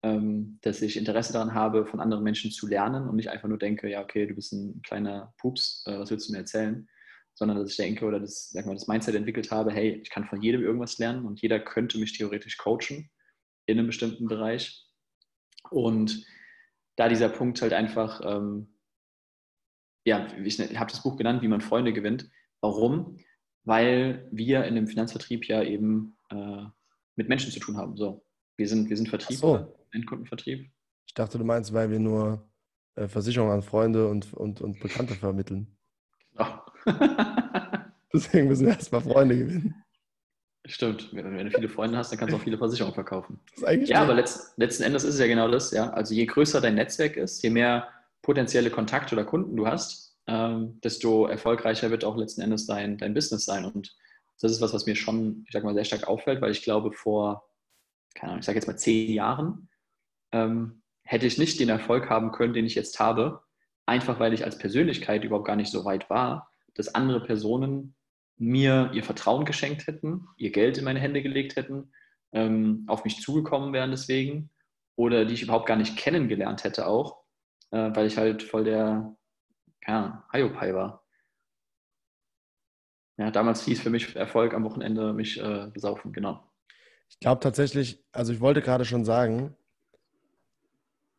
ähm, 0.04 0.60
dass 0.62 0.82
ich 0.82 0.98
Interesse 0.98 1.34
daran 1.34 1.54
habe, 1.54 1.86
von 1.86 2.00
anderen 2.00 2.24
Menschen 2.24 2.52
zu 2.52 2.68
lernen 2.68 3.08
und 3.08 3.16
nicht 3.16 3.30
einfach 3.30 3.48
nur 3.48 3.60
denke, 3.60 3.90
ja, 3.90 4.02
okay, 4.02 4.26
du 4.26 4.34
bist 4.34 4.52
ein 4.54 4.82
kleiner 4.82 5.34
Pups, 5.38 5.84
was 5.86 6.10
willst 6.10 6.28
du 6.28 6.34
mir 6.34 6.40
erzählen? 6.40 6.88
Sondern 7.34 7.58
dass 7.58 7.70
ich 7.70 7.78
denke 7.78 8.06
oder 8.06 8.20
das, 8.20 8.50
sag 8.50 8.66
mal, 8.66 8.74
das 8.74 8.88
Mindset 8.88 9.16
entwickelt 9.16 9.52
habe, 9.52 9.72
hey, 9.72 10.02
ich 10.04 10.10
kann 10.10 10.26
von 10.26 10.42
jedem 10.42 10.64
irgendwas 10.64 10.98
lernen 10.98 11.26
und 11.26 11.42
jeder 11.42 11.60
könnte 11.60 11.98
mich 11.98 12.18
theoretisch 12.18 12.58
coachen 12.58 13.10
in 13.72 13.80
einem 13.80 13.88
bestimmten 13.88 14.28
Bereich. 14.28 14.86
Und 15.70 16.26
da 16.96 17.10
dieser 17.10 17.30
Punkt 17.30 17.62
halt 17.62 17.74
einfach, 17.74 18.22
ähm, 18.24 18.74
ja, 20.06 20.28
ich 20.44 20.60
habe 20.60 20.92
das 20.92 21.04
Buch 21.04 21.18
genannt, 21.18 21.42
wie 21.42 21.48
man 21.48 21.62
Freunde 21.62 21.94
gewinnt. 21.94 22.30
Warum? 22.62 23.18
Weil 23.64 24.28
wir 24.32 24.66
in 24.66 24.76
dem 24.76 24.88
Finanzvertrieb 24.88 25.46
ja 25.48 25.64
eben 25.64 26.18
äh, 26.30 26.66
mit 27.16 27.30
Menschen 27.30 27.52
zu 27.52 27.60
tun 27.60 27.78
haben. 27.78 27.96
So, 27.96 28.26
wir 28.58 28.68
sind, 28.68 28.90
wir 28.90 28.98
sind 28.98 29.10
Vertriebler. 29.10 29.38
So. 29.38 29.78
Endkundenvertrieb? 29.94 30.72
Ich 31.06 31.14
dachte, 31.14 31.38
du 31.38 31.44
meinst, 31.44 31.74
weil 31.74 31.92
wir 31.92 32.00
nur 32.00 32.50
äh, 32.96 33.08
Versicherungen 33.08 33.54
an 33.54 33.62
Freunde 33.62 34.08
und, 34.08 34.34
und, 34.34 34.62
und 34.62 34.80
Bekannte 34.80 35.16
vermitteln. 35.16 35.78
Genau. 36.32 36.66
Deswegen 38.14 38.48
müssen 38.48 38.66
wir 38.66 38.74
erstmal 38.74 39.02
Freunde 39.02 39.38
gewinnen. 39.38 39.84
Stimmt, 40.72 41.10
wenn, 41.12 41.50
du 41.50 41.52
viele 41.52 41.68
Freunde 41.68 41.98
hast, 41.98 42.12
dann 42.12 42.20
kannst 42.20 42.32
du 42.32 42.38
auch 42.38 42.44
viele 42.44 42.58
Versicherungen 42.58 42.94
verkaufen. 42.94 43.42
ja, 43.82 44.02
aber 44.02 44.14
letzt, 44.14 44.58
letzten 44.58 44.84
Endes 44.84 45.04
ist 45.04 45.16
es 45.16 45.20
ja 45.20 45.28
genau 45.28 45.50
das, 45.52 45.72
ja. 45.72 45.90
Also 45.90 46.14
je 46.14 46.26
größer 46.26 46.62
dein 46.62 46.76
Netzwerk 46.76 47.18
ist, 47.18 47.44
je 47.44 47.50
mehr 47.50 47.90
potenzielle 48.22 48.70
Kontakte 48.70 49.14
oder 49.14 49.26
Kunden 49.26 49.58
du 49.58 49.68
hast, 49.68 50.16
ähm, 50.28 50.80
desto 50.82 51.26
erfolgreicher 51.28 51.92
wird 51.92 52.06
auch 52.06 52.16
letzten 52.16 52.40
Endes 52.40 52.68
dein, 52.68 52.98
dein 52.98 53.14
Business 53.14 53.44
sein. 53.44 53.66
Und 53.66 53.98
das 54.40 54.54
ist 54.54 54.62
was, 54.62 54.74
was 54.74 54.86
mir 54.86 54.96
schon, 54.96 55.44
ich 55.46 55.52
sag 55.52 55.66
mal, 55.66 55.74
sehr 55.74 55.84
stark 55.84 56.08
auffällt, 56.08 56.40
weil 56.42 56.52
ich 56.52 56.64
glaube, 56.64 56.94
vor, 56.94 57.50
keine 58.16 58.32
Ahnung, 58.32 58.40
ich 58.40 58.46
sage 58.46 58.58
jetzt 58.58 58.68
mal 58.68 58.78
zehn 58.78 59.12
Jahren, 59.12 59.68
ähm, 60.32 60.84
hätte 61.04 61.26
ich 61.26 61.38
nicht 61.38 61.60
den 61.60 61.68
Erfolg 61.68 62.10
haben 62.10 62.32
können, 62.32 62.54
den 62.54 62.66
ich 62.66 62.76
jetzt 62.76 62.98
habe, 62.98 63.42
einfach 63.86 64.22
weil 64.22 64.34
ich 64.34 64.46
als 64.46 64.58
Persönlichkeit 64.58 65.26
überhaupt 65.26 65.48
gar 65.48 65.58
nicht 65.58 65.72
so 65.72 65.84
weit 65.84 66.10
war, 66.10 66.50
dass 66.76 66.96
andere 66.96 67.20
Personen 67.20 67.94
mir 68.42 68.90
ihr 68.94 69.04
Vertrauen 69.04 69.46
geschenkt 69.46 69.86
hätten, 69.86 70.28
ihr 70.36 70.52
Geld 70.52 70.80
in 70.80 70.84
meine 70.84 71.00
Hände 71.00 71.22
gelegt 71.22 71.56
hätten, 71.56 71.94
ähm, 72.32 72.86
auf 72.88 73.04
mich 73.04 73.22
zugekommen 73.22 73.72
wären 73.72 73.92
deswegen 73.92 74.50
oder 74.96 75.26
die 75.26 75.36
ich 75.36 75.44
überhaupt 75.44 75.68
gar 75.68 75.78
nicht 75.78 75.96
kennengelernt 75.96 76.64
hätte 76.64 76.88
auch, 76.88 77.24
äh, 77.70 77.92
weil 77.94 78.08
ich 78.08 78.18
halt 78.18 78.42
voll 78.42 78.64
der, 78.64 79.16
Ahnung, 79.86 80.24
Hiopai 80.32 80.74
war. 80.74 81.06
Ja, 83.18 83.30
damals 83.30 83.64
hieß 83.64 83.82
für 83.82 83.92
mich 83.92 84.16
Erfolg 84.16 84.56
am 84.56 84.64
Wochenende 84.64 85.14
mich 85.14 85.40
äh, 85.40 85.68
besaufen, 85.72 86.12
genau. 86.12 86.44
Ich 87.10 87.20
glaube 87.20 87.42
tatsächlich, 87.42 88.04
also 88.12 88.34
ich 88.34 88.40
wollte 88.40 88.64
gerade 88.64 88.86
schon 88.86 89.06
sagen, 89.06 89.56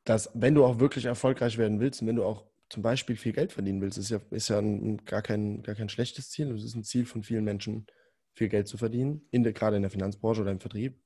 dass 0.02 0.28
wenn 0.34 0.56
du 0.56 0.64
auch 0.64 0.80
wirklich 0.80 1.04
erfolgreich 1.04 1.56
werden 1.56 1.78
willst 1.78 2.02
und 2.02 2.08
wenn 2.08 2.16
du 2.16 2.24
auch 2.24 2.46
zum 2.72 2.82
Beispiel 2.82 3.16
viel 3.16 3.32
Geld 3.32 3.52
verdienen 3.52 3.82
willst, 3.82 3.98
ist 3.98 4.08
ja, 4.08 4.18
ist 4.30 4.48
ja 4.48 4.58
ein, 4.58 5.04
gar, 5.04 5.20
kein, 5.20 5.62
gar 5.62 5.74
kein 5.74 5.90
schlechtes 5.90 6.30
Ziel. 6.30 6.50
Es 6.52 6.64
ist 6.64 6.74
ein 6.74 6.84
Ziel 6.84 7.04
von 7.04 7.22
vielen 7.22 7.44
Menschen, 7.44 7.86
viel 8.32 8.48
Geld 8.48 8.66
zu 8.66 8.78
verdienen, 8.78 9.28
in 9.30 9.42
der, 9.42 9.52
gerade 9.52 9.76
in 9.76 9.82
der 9.82 9.90
Finanzbranche 9.90 10.40
oder 10.40 10.52
im 10.52 10.60
Vertrieb. 10.60 10.98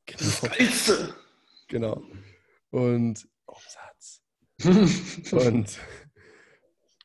Genau. 1.66 2.00
genau. 2.00 2.02
Und 2.70 3.28
Umsatz. 3.46 4.22
und 5.32 5.80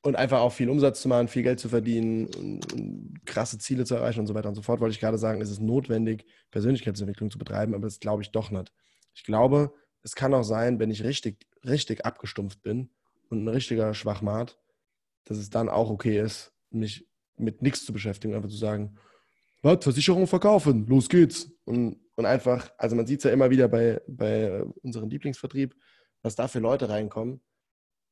und 0.03 0.15
einfach 0.15 0.39
auch 0.39 0.51
viel 0.51 0.69
Umsatz 0.69 1.01
zu 1.01 1.07
machen, 1.07 1.27
viel 1.27 1.43
Geld 1.43 1.59
zu 1.59 1.69
verdienen 1.69 2.25
und, 2.35 2.73
und, 2.73 3.25
krasse 3.25 3.59
Ziele 3.59 3.85
zu 3.85 3.95
erreichen 3.95 4.19
und 4.19 4.27
so 4.27 4.33
weiter 4.33 4.49
und 4.49 4.55
so 4.55 4.63
fort, 4.63 4.79
wollte 4.79 4.93
ich 4.93 4.99
gerade 4.99 5.19
sagen, 5.19 5.41
ist 5.41 5.51
es 5.51 5.59
notwendig, 5.59 6.25
Persönlichkeitsentwicklung 6.49 7.29
zu 7.29 7.37
betreiben, 7.37 7.75
aber 7.75 7.85
das 7.85 7.99
glaube 7.99 8.23
ich 8.23 8.31
doch 8.31 8.49
nicht. 8.49 8.71
Ich 9.13 9.23
glaube, 9.23 9.73
es 10.01 10.15
kann 10.15 10.33
auch 10.33 10.43
sein, 10.43 10.79
wenn 10.79 10.89
ich 10.89 11.03
richtig, 11.03 11.47
richtig 11.63 12.03
abgestumpft 12.03 12.63
bin 12.63 12.89
und 13.31 13.43
ein 13.43 13.47
richtiger 13.47 13.93
Schwachmat, 13.93 14.59
dass 15.23 15.37
es 15.37 15.49
dann 15.49 15.69
auch 15.69 15.89
okay 15.89 16.19
ist, 16.19 16.53
mich 16.69 17.07
mit 17.37 17.61
nichts 17.61 17.85
zu 17.85 17.93
beschäftigen, 17.93 18.35
einfach 18.35 18.49
zu 18.49 18.57
sagen, 18.57 18.97
was, 19.61 19.83
Versicherung 19.83 20.27
verkaufen, 20.27 20.85
los 20.87 21.09
geht's. 21.09 21.51
Und, 21.65 21.99
und 22.15 22.25
einfach, 22.25 22.71
also 22.77 22.95
man 22.95 23.07
sieht 23.07 23.19
es 23.19 23.23
ja 23.23 23.31
immer 23.31 23.49
wieder 23.49 23.67
bei, 23.67 24.01
bei 24.07 24.63
unserem 24.83 25.09
Lieblingsvertrieb, 25.09 25.75
was 26.21 26.35
da 26.35 26.47
für 26.47 26.59
Leute 26.59 26.89
reinkommen, 26.89 27.41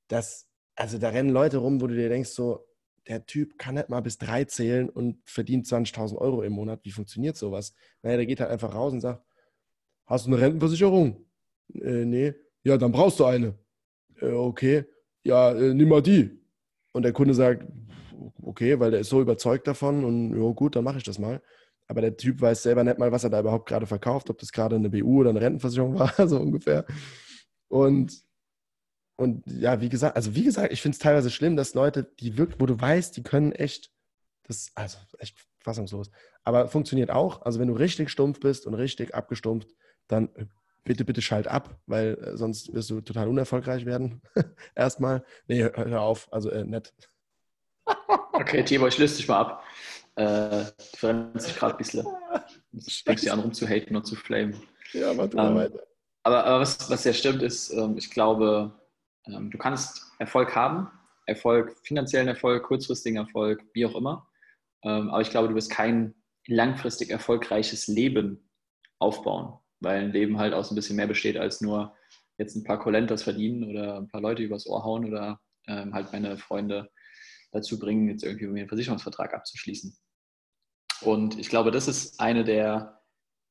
dass, 0.07 0.47
also 0.75 0.97
da 0.97 1.09
rennen 1.09 1.31
Leute 1.31 1.57
rum, 1.57 1.81
wo 1.81 1.87
du 1.87 1.95
dir 1.95 2.09
denkst, 2.09 2.29
so, 2.29 2.65
der 3.07 3.25
Typ 3.25 3.57
kann 3.57 3.75
nicht 3.75 3.89
mal 3.89 4.01
bis 4.01 4.17
drei 4.17 4.45
zählen 4.45 4.89
und 4.89 5.17
verdient 5.25 5.65
20.000 5.65 6.17
Euro 6.17 6.43
im 6.43 6.53
Monat. 6.53 6.81
Wie 6.83 6.91
funktioniert 6.91 7.37
sowas? 7.37 7.73
Naja, 8.03 8.17
der 8.17 8.25
geht 8.25 8.39
halt 8.39 8.51
einfach 8.51 8.73
raus 8.73 8.93
und 8.93 9.01
sagt, 9.01 9.23
hast 10.05 10.27
du 10.27 10.31
eine 10.31 10.41
Rentenversicherung? 10.41 11.25
Äh, 11.73 12.05
nee. 12.05 12.33
Ja, 12.63 12.77
dann 12.77 12.91
brauchst 12.91 13.19
du 13.19 13.25
eine. 13.25 13.57
Äh, 14.21 14.31
okay. 14.31 14.85
Ja, 15.29 15.51
äh, 15.51 15.73
nimm 15.73 15.89
mal 15.89 16.01
die. 16.01 16.39
Und 16.91 17.03
der 17.03 17.13
Kunde 17.13 17.33
sagt, 17.33 17.65
okay, 18.41 18.79
weil 18.79 18.91
der 18.91 19.01
ist 19.01 19.09
so 19.09 19.21
überzeugt 19.21 19.67
davon 19.67 20.03
und 20.03 20.35
ja 20.35 20.51
gut, 20.53 20.75
dann 20.75 20.83
mache 20.83 20.97
ich 20.97 21.03
das 21.03 21.19
mal. 21.19 21.41
Aber 21.87 22.01
der 22.01 22.17
Typ 22.17 22.41
weiß 22.41 22.63
selber 22.63 22.83
nicht 22.83 22.97
mal, 22.97 23.11
was 23.11 23.23
er 23.23 23.29
da 23.29 23.39
überhaupt 23.39 23.67
gerade 23.67 23.85
verkauft, 23.85 24.29
ob 24.29 24.39
das 24.39 24.51
gerade 24.51 24.75
eine 24.75 24.89
BU 24.89 25.21
oder 25.21 25.29
eine 25.29 25.41
Rentenversicherung 25.41 25.97
war, 25.99 26.27
so 26.27 26.39
ungefähr. 26.39 26.85
Und, 27.67 28.23
und 29.17 29.43
ja, 29.45 29.81
wie 29.81 29.89
gesagt, 29.89 30.15
also 30.15 30.33
wie 30.35 30.43
gesagt, 30.43 30.73
ich 30.73 30.81
finde 30.81 30.95
es 30.95 30.99
teilweise 30.99 31.29
schlimm, 31.29 31.55
dass 31.55 31.75
Leute, 31.75 32.11
die 32.19 32.37
wirklich, 32.37 32.59
wo 32.59 32.65
du 32.65 32.79
weißt, 32.79 33.15
die 33.15 33.23
können 33.23 33.51
echt, 33.51 33.91
das, 34.47 34.71
also 34.73 34.97
echt 35.19 35.37
fassungslos. 35.59 36.09
Aber 36.43 36.67
funktioniert 36.67 37.11
auch. 37.11 37.43
Also 37.43 37.59
wenn 37.59 37.67
du 37.67 37.75
richtig 37.75 38.09
stumpf 38.09 38.39
bist 38.39 38.65
und 38.65 38.73
richtig 38.73 39.13
abgestumpft, 39.13 39.69
dann 40.07 40.29
bitte, 40.89 41.05
bitte 41.05 41.21
schalt 41.21 41.47
ab, 41.47 41.79
weil 41.85 42.15
äh, 42.15 42.35
sonst 42.35 42.73
wirst 42.73 42.89
du 42.89 42.99
total 42.99 43.27
unerfolgreich 43.27 43.85
werden. 43.85 44.23
Erstmal. 44.75 45.23
Nee, 45.47 45.61
hör, 45.61 45.85
hör 45.85 46.01
auf. 46.01 46.27
Also 46.33 46.49
äh, 46.49 46.65
nett. 46.65 46.93
Okay, 48.31 48.63
Tibor, 48.63 48.87
ich 48.87 48.97
löse 48.97 49.17
dich 49.17 49.27
mal 49.27 49.39
ab. 49.39 49.63
Äh, 50.15 50.63
verändert 50.95 51.41
sich 51.41 51.55
gerade 51.57 51.75
ein 51.75 51.77
bisschen. 51.77 52.07
Du 52.71 52.81
fängst 53.05 53.25
dir 53.25 53.33
an 53.33 53.41
rumzuhaten 53.41 53.95
und 53.97 54.05
zu 54.05 54.15
flamen. 54.15 54.55
Ja, 54.93 55.13
mach 55.13 55.27
du 55.27 55.35
mal 55.35 55.49
Ähm, 55.49 55.55
weiter. 55.55 55.83
Aber, 56.23 56.45
aber 56.45 56.59
was, 56.61 56.89
was 56.89 57.03
ja 57.03 57.11
stimmt, 57.11 57.43
ist, 57.43 57.69
ähm, 57.71 57.97
ich 57.97 58.09
glaube, 58.09 58.79
ähm, 59.27 59.51
du 59.51 59.57
kannst 59.57 60.13
Erfolg 60.19 60.55
haben, 60.55 60.89
Erfolg, 61.25 61.75
finanziellen 61.83 62.29
Erfolg, 62.29 62.63
kurzfristigen 62.63 63.17
Erfolg, 63.17 63.61
wie 63.73 63.85
auch 63.85 63.95
immer. 63.95 64.27
Ähm, 64.83 65.09
aber 65.09 65.21
ich 65.21 65.29
glaube, 65.31 65.49
du 65.49 65.55
wirst 65.55 65.69
kein 65.69 66.15
langfristig 66.47 67.09
erfolgreiches 67.09 67.87
Leben 67.87 68.49
aufbauen, 68.99 69.59
weil 69.79 70.03
ein 70.03 70.11
Leben 70.11 70.37
halt 70.37 70.53
aus 70.53 70.71
ein 70.71 70.75
bisschen 70.75 70.95
mehr 70.95 71.07
besteht 71.07 71.37
als 71.37 71.61
nur 71.61 71.95
jetzt 72.37 72.55
ein 72.55 72.63
paar 72.63 72.79
Colentas 72.79 73.23
verdienen 73.23 73.69
oder 73.69 73.97
ein 73.97 74.07
paar 74.07 74.21
Leute 74.21 74.43
übers 74.43 74.67
Ohr 74.67 74.83
hauen 74.83 75.05
oder 75.05 75.39
ähm, 75.67 75.93
halt 75.93 76.11
meine 76.11 76.37
Freunde 76.37 76.89
dazu 77.51 77.79
bringen, 77.79 78.09
jetzt 78.09 78.23
irgendwie 78.23 78.45
einen 78.47 78.67
Versicherungsvertrag 78.67 79.33
abzuschließen. 79.33 79.97
Und 81.01 81.39
ich 81.39 81.49
glaube, 81.49 81.71
das 81.71 81.87
ist 81.87 82.19
eine 82.19 82.43
der 82.43 83.01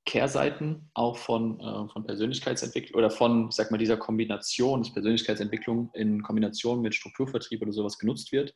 Kehrseiten 0.04 0.90
auch 0.94 1.18
von, 1.18 1.60
äh, 1.60 1.92
von 1.92 2.06
Persönlichkeitsentwicklung 2.06 2.98
oder 2.98 3.10
von, 3.10 3.50
sag 3.50 3.70
mal, 3.70 3.78
dieser 3.78 3.96
Kombination, 3.96 4.82
dass 4.82 4.92
Persönlichkeitsentwicklung 4.92 5.90
in 5.94 6.22
Kombination 6.22 6.80
mit 6.80 6.94
Strukturvertrieb 6.94 7.60
oder 7.62 7.72
sowas 7.72 7.98
genutzt 7.98 8.32
wird. 8.32 8.54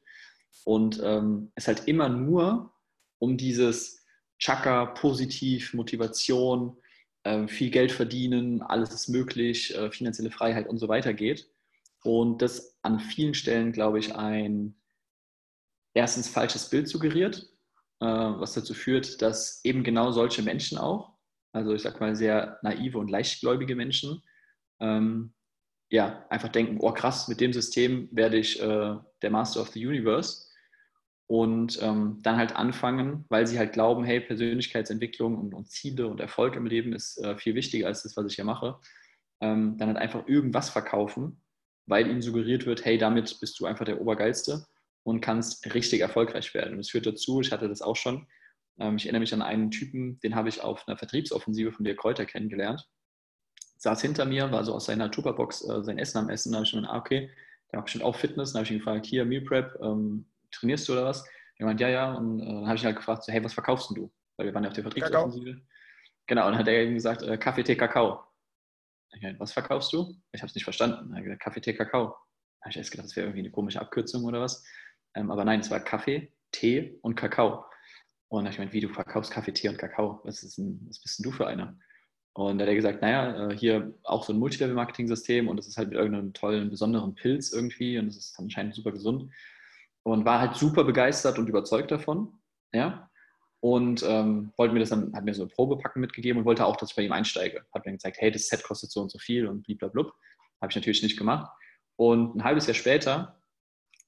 Und 0.64 1.00
ähm, 1.02 1.52
es 1.54 1.68
halt 1.68 1.88
immer 1.88 2.08
nur 2.08 2.72
um 3.18 3.36
dieses 3.36 4.04
Chaka, 4.38 4.86
positiv, 4.86 5.74
Motivation, 5.74 6.76
viel 7.46 7.70
Geld 7.70 7.92
verdienen, 7.92 8.62
alles 8.62 8.92
ist 8.92 9.08
möglich, 9.08 9.74
äh, 9.76 9.90
finanzielle 9.90 10.30
Freiheit 10.30 10.68
und 10.68 10.78
so 10.78 10.88
weiter 10.88 11.14
geht. 11.14 11.48
Und 12.02 12.42
das 12.42 12.76
an 12.82 12.98
vielen 12.98 13.34
Stellen, 13.34 13.72
glaube 13.72 14.00
ich, 14.00 14.14
ein 14.16 14.74
erstens 15.94 16.28
falsches 16.28 16.68
Bild 16.68 16.88
suggeriert, 16.88 17.48
äh, 18.00 18.06
was 18.06 18.54
dazu 18.54 18.74
führt, 18.74 19.22
dass 19.22 19.64
eben 19.64 19.84
genau 19.84 20.10
solche 20.10 20.42
Menschen 20.42 20.78
auch, 20.78 21.12
also 21.52 21.74
ich 21.74 21.82
sag 21.82 22.00
mal 22.00 22.16
sehr 22.16 22.58
naive 22.62 22.98
und 22.98 23.10
leichtgläubige 23.10 23.76
Menschen, 23.76 24.22
ähm, 24.80 25.34
ja, 25.90 26.26
einfach 26.30 26.48
denken, 26.48 26.78
oh 26.80 26.92
krass, 26.92 27.28
mit 27.28 27.40
dem 27.40 27.52
System 27.52 28.08
werde 28.10 28.38
ich 28.38 28.60
äh, 28.60 28.96
der 29.20 29.30
Master 29.30 29.60
of 29.60 29.68
the 29.68 29.86
Universe 29.86 30.48
und 31.32 31.78
ähm, 31.80 32.18
dann 32.20 32.36
halt 32.36 32.54
anfangen, 32.54 33.24
weil 33.30 33.46
sie 33.46 33.58
halt 33.58 33.72
glauben, 33.72 34.04
hey, 34.04 34.20
Persönlichkeitsentwicklung 34.20 35.38
und, 35.38 35.54
und 35.54 35.66
Ziele 35.66 36.06
und 36.06 36.20
Erfolg 36.20 36.56
im 36.56 36.66
Leben 36.66 36.92
ist 36.92 37.16
äh, 37.24 37.38
viel 37.38 37.54
wichtiger 37.54 37.86
als 37.86 38.02
das, 38.02 38.18
was 38.18 38.26
ich 38.26 38.34
hier 38.34 38.44
mache, 38.44 38.78
ähm, 39.40 39.78
dann 39.78 39.88
halt 39.88 39.96
einfach 39.96 40.28
irgendwas 40.28 40.68
verkaufen, 40.68 41.40
weil 41.86 42.06
ihnen 42.06 42.20
suggeriert 42.20 42.66
wird, 42.66 42.84
hey, 42.84 42.98
damit 42.98 43.40
bist 43.40 43.58
du 43.58 43.64
einfach 43.64 43.86
der 43.86 43.98
Obergeilste 43.98 44.66
und 45.04 45.22
kannst 45.22 45.74
richtig 45.74 46.02
erfolgreich 46.02 46.52
werden. 46.52 46.74
Und 46.74 46.80
es 46.80 46.90
führt 46.90 47.06
dazu, 47.06 47.40
ich 47.40 47.50
hatte 47.50 47.66
das 47.66 47.80
auch 47.80 47.96
schon, 47.96 48.26
ähm, 48.78 48.96
ich 48.96 49.06
erinnere 49.06 49.20
mich 49.20 49.32
an 49.32 49.40
einen 49.40 49.70
Typen, 49.70 50.20
den 50.20 50.34
habe 50.34 50.50
ich 50.50 50.60
auf 50.60 50.86
einer 50.86 50.98
Vertriebsoffensive 50.98 51.72
von 51.72 51.86
der 51.86 51.96
Kräuter 51.96 52.26
kennengelernt. 52.26 52.86
Saß 53.78 54.02
hinter 54.02 54.26
mir, 54.26 54.52
war 54.52 54.64
so 54.64 54.74
aus 54.74 54.84
seiner 54.84 55.10
Tupperbox 55.10 55.66
äh, 55.66 55.82
sein 55.82 55.98
Essen 55.98 56.18
am 56.18 56.28
Essen. 56.28 56.52
Da 56.52 56.58
habe 56.58 56.66
ich 56.66 56.74
mir 56.74 56.82
gedacht, 56.82 56.94
ah, 56.94 56.98
okay, 56.98 57.30
der 57.70 57.78
macht 57.78 57.86
bestimmt 57.86 58.04
auch 58.04 58.16
Fitness. 58.16 58.52
Dann 58.52 58.58
habe 58.58 58.66
ich 58.66 58.72
ihn 58.72 58.78
gefragt, 58.80 59.06
hier, 59.06 59.24
Meal 59.24 59.40
Prep, 59.40 59.80
ähm, 59.80 60.26
trainierst 60.52 60.88
du 60.88 60.92
oder 60.92 61.04
was? 61.04 61.24
Er 61.58 61.66
meint, 61.66 61.80
ja, 61.80 61.88
ja. 61.88 62.12
Und 62.14 62.40
äh, 62.40 62.46
dann 62.46 62.66
habe 62.66 62.76
ich 62.76 62.82
ihn 62.82 62.86
halt 62.86 62.96
gefragt, 62.96 63.24
so, 63.24 63.32
hey, 63.32 63.42
was 63.42 63.54
verkaufst 63.54 63.90
denn 63.90 63.96
du? 63.96 64.12
Weil 64.36 64.46
wir 64.46 64.54
waren 64.54 64.64
ja 64.64 64.70
auf 64.70 64.74
der 64.74 64.84
Vertriebsoffensive. 64.84 65.60
Genau, 66.26 66.46
und 66.46 66.52
dann 66.52 66.58
hat 66.58 66.68
er 66.68 66.82
eben 66.82 66.94
gesagt, 66.94 67.22
äh, 67.22 67.36
Kaffee, 67.36 67.62
Tee, 67.62 67.76
Kakao. 67.76 68.24
Ich 69.14 69.22
meinte, 69.22 69.40
was 69.40 69.52
verkaufst 69.52 69.92
du? 69.92 70.16
Ich 70.32 70.40
habe 70.40 70.48
es 70.48 70.54
nicht 70.54 70.64
verstanden. 70.64 71.12
Er 71.12 71.16
hat 71.16 71.24
gesagt, 71.24 71.42
Kaffee, 71.42 71.60
Tee, 71.60 71.74
Kakao. 71.74 72.06
Da 72.06 72.14
habe 72.62 72.70
ich 72.70 72.76
erst 72.76 72.90
gedacht, 72.90 73.06
das 73.06 73.16
wäre 73.16 73.26
irgendwie 73.26 73.40
eine 73.40 73.50
komische 73.50 73.80
Abkürzung 73.80 74.24
oder 74.24 74.40
was. 74.40 74.64
Ähm, 75.14 75.30
aber 75.30 75.44
nein, 75.44 75.60
es 75.60 75.70
war 75.70 75.80
Kaffee, 75.80 76.32
Tee 76.52 76.98
und 77.02 77.16
Kakao. 77.16 77.64
Und 78.28 78.46
ich 78.46 78.58
meine, 78.58 78.72
wie 78.72 78.80
du 78.80 78.88
verkaufst 78.88 79.30
Kaffee, 79.30 79.52
Tee 79.52 79.68
und 79.68 79.78
Kakao? 79.78 80.20
Was, 80.24 80.42
ist 80.42 80.56
denn, 80.56 80.80
was 80.88 81.02
bist 81.02 81.18
denn 81.18 81.24
du 81.24 81.32
für 81.32 81.46
einer? 81.46 81.76
Und 82.34 82.58
da 82.58 82.62
hat 82.62 82.70
er 82.70 82.76
gesagt, 82.76 83.02
naja, 83.02 83.50
äh, 83.50 83.56
hier 83.56 83.92
auch 84.04 84.24
so 84.24 84.32
ein 84.32 84.38
Multilevel-Marketing-System 84.38 85.48
und 85.48 85.58
das 85.58 85.66
ist 85.66 85.76
halt 85.76 85.90
mit 85.90 85.98
irgendeinem 85.98 86.32
tollen, 86.32 86.70
besonderen 86.70 87.14
Pilz 87.14 87.52
irgendwie 87.52 87.98
und 87.98 88.06
das 88.06 88.16
ist 88.16 88.38
anscheinend 88.38 88.74
super 88.74 88.92
gesund. 88.92 89.30
Und 90.04 90.24
war 90.24 90.40
halt 90.40 90.56
super 90.56 90.84
begeistert 90.84 91.38
und 91.38 91.48
überzeugt 91.48 91.90
davon. 91.90 92.40
Ja. 92.72 93.08
Und 93.60 94.02
ähm, 94.02 94.52
wollte 94.56 94.74
mir 94.74 94.80
das 94.80 94.90
dann, 94.90 95.14
hat 95.14 95.24
mir 95.24 95.34
so 95.34 95.44
ein 95.44 95.48
Probepacken 95.48 96.00
mitgegeben 96.00 96.40
und 96.40 96.44
wollte 96.44 96.66
auch, 96.66 96.76
dass 96.76 96.90
ich 96.90 96.96
bei 96.96 97.02
ihm 97.02 97.12
einsteige. 97.12 97.64
Hat 97.72 97.86
mir 97.86 97.92
gezeigt, 97.92 98.16
hey, 98.18 98.32
das 98.32 98.48
Set 98.48 98.64
kostet 98.64 98.90
so 98.90 99.00
und 99.00 99.10
so 99.12 99.18
viel 99.18 99.46
und 99.46 99.64
blablabla. 99.64 100.12
Habe 100.60 100.70
ich 100.70 100.76
natürlich 100.76 101.02
nicht 101.02 101.16
gemacht. 101.16 101.50
Und 101.96 102.34
ein 102.34 102.44
halbes 102.44 102.66
Jahr 102.66 102.74
später 102.74 103.40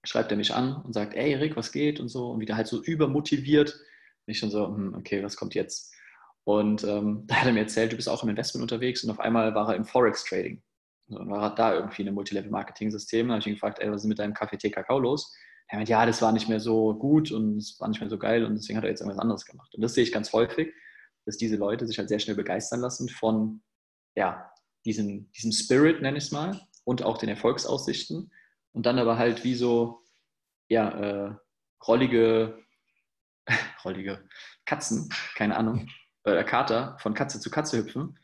schreibt 0.05 0.31
er 0.31 0.37
mich 0.37 0.53
an 0.55 0.83
und 0.83 0.93
sagt, 0.93 1.15
ey 1.15 1.33
Erik, 1.33 1.57
was 1.57 1.73
geht 1.73 2.01
und 2.01 2.09
so 2.09 2.31
und 2.31 2.41
wieder 2.41 2.57
halt 2.57 2.67
so 2.67 2.83
übermotiviert. 2.83 3.73
Und 3.73 4.31
ich 4.33 4.39
schon 4.39 4.51
so, 4.51 4.67
hm, 4.67 4.95
okay, 4.95 5.23
was 5.23 5.37
kommt 5.37 5.55
jetzt? 5.55 5.95
Und 6.45 6.85
ähm, 6.85 7.25
da 7.27 7.37
hat 7.37 7.47
er 7.47 7.53
mir 7.53 7.61
erzählt, 7.61 7.93
du 7.93 7.97
bist 7.97 8.09
auch 8.09 8.23
im 8.23 8.29
Investment 8.29 8.63
unterwegs 8.63 9.05
und 9.05 9.11
auf 9.11 9.21
einmal 9.21 9.55
war 9.55 9.69
er 9.69 9.77
im 9.77 9.85
Forex-Trading. 9.85 10.63
Und 11.09 11.31
war 11.31 11.55
da 11.55 11.75
irgendwie 11.75 12.03
in 12.03 12.09
einem 12.09 12.15
Multilevel-Marketing-System. 12.15 13.29
Da 13.29 13.35
habe 13.35 13.41
ich 13.41 13.47
ihn 13.47 13.55
gefragt, 13.55 13.79
ey, 13.79 13.91
was 13.91 14.03
ist 14.03 14.09
mit 14.09 14.19
deinem 14.19 14.33
Kaffee, 14.33 14.57
Tee, 14.57 14.71
Kakao 14.71 14.99
los? 14.99 15.37
Er 15.69 15.79
meint, 15.79 15.89
ja, 15.89 16.05
das 16.07 16.23
war 16.23 16.33
nicht 16.33 16.49
mehr 16.49 16.61
so 16.61 16.95
gut 16.95 17.33
und 17.33 17.59
es 17.59 17.79
war 17.81 17.89
nicht 17.89 18.01
mehr 18.01 18.11
so 18.11 18.19
geil 18.19 18.45
und 18.45 18.55
deswegen 18.55 18.77
hat 18.77 18.85
er 18.85 18.91
jetzt 18.91 19.01
irgendwas 19.01 19.21
anderes 19.21 19.47
gemacht. 19.47 19.75
Und 19.75 19.83
das 19.83 19.95
sehe 19.95 20.05
ich 20.05 20.13
ganz 20.13 20.33
häufig, 20.33 20.73
dass 21.25 21.37
diese 21.37 21.57
Leute 21.57 21.87
sich 21.87 21.99
halt 21.99 22.09
sehr 22.09 22.19
schnell 22.19 22.37
begeistern 22.37 22.81
lassen 22.81 23.09
von 23.09 23.63
ja, 24.15 24.51
diesem, 24.85 25.31
diesem 25.33 25.53
Spirit, 25.53 26.03
nenne 26.03 26.19
ich 26.19 26.25
es 26.25 26.33
mal, 26.33 26.61
und 26.85 27.03
auch 27.03 27.19
den 27.19 27.31
Erfolgsaussichten 27.31 28.31
und 28.73 28.87
dann 28.87 28.99
aber 28.99 29.19
halt 29.19 29.45
wie 29.45 29.55
so 29.55 30.03
ja, 30.69 30.91
äh, 30.91 31.35
rollige, 31.87 32.59
rollige 33.85 34.29
Katzen, 34.67 35.09
keine 35.35 35.57
Ahnung, 35.57 35.89
äh, 36.25 36.45
Kater 36.45 36.97
von 37.01 37.15
Katze 37.15 37.41
zu 37.41 37.51
Katze 37.51 37.79
hüpfen 37.79 38.19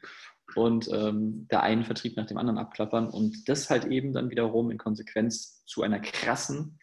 und 0.57 0.88
ähm, 0.92 1.46
der 1.48 1.62
einen 1.62 1.85
Vertrieb 1.85 2.16
nach 2.16 2.26
dem 2.26 2.38
anderen 2.38 2.59
abklappern 2.59 3.09
und 3.09 3.48
das 3.48 3.70
halt 3.70 3.85
eben 3.87 4.12
dann 4.12 4.31
wiederum 4.31 4.70
in 4.70 4.79
Konsequenz 4.79 5.64
zu 5.64 5.83
einer 5.83 6.00
krassen, 6.00 6.79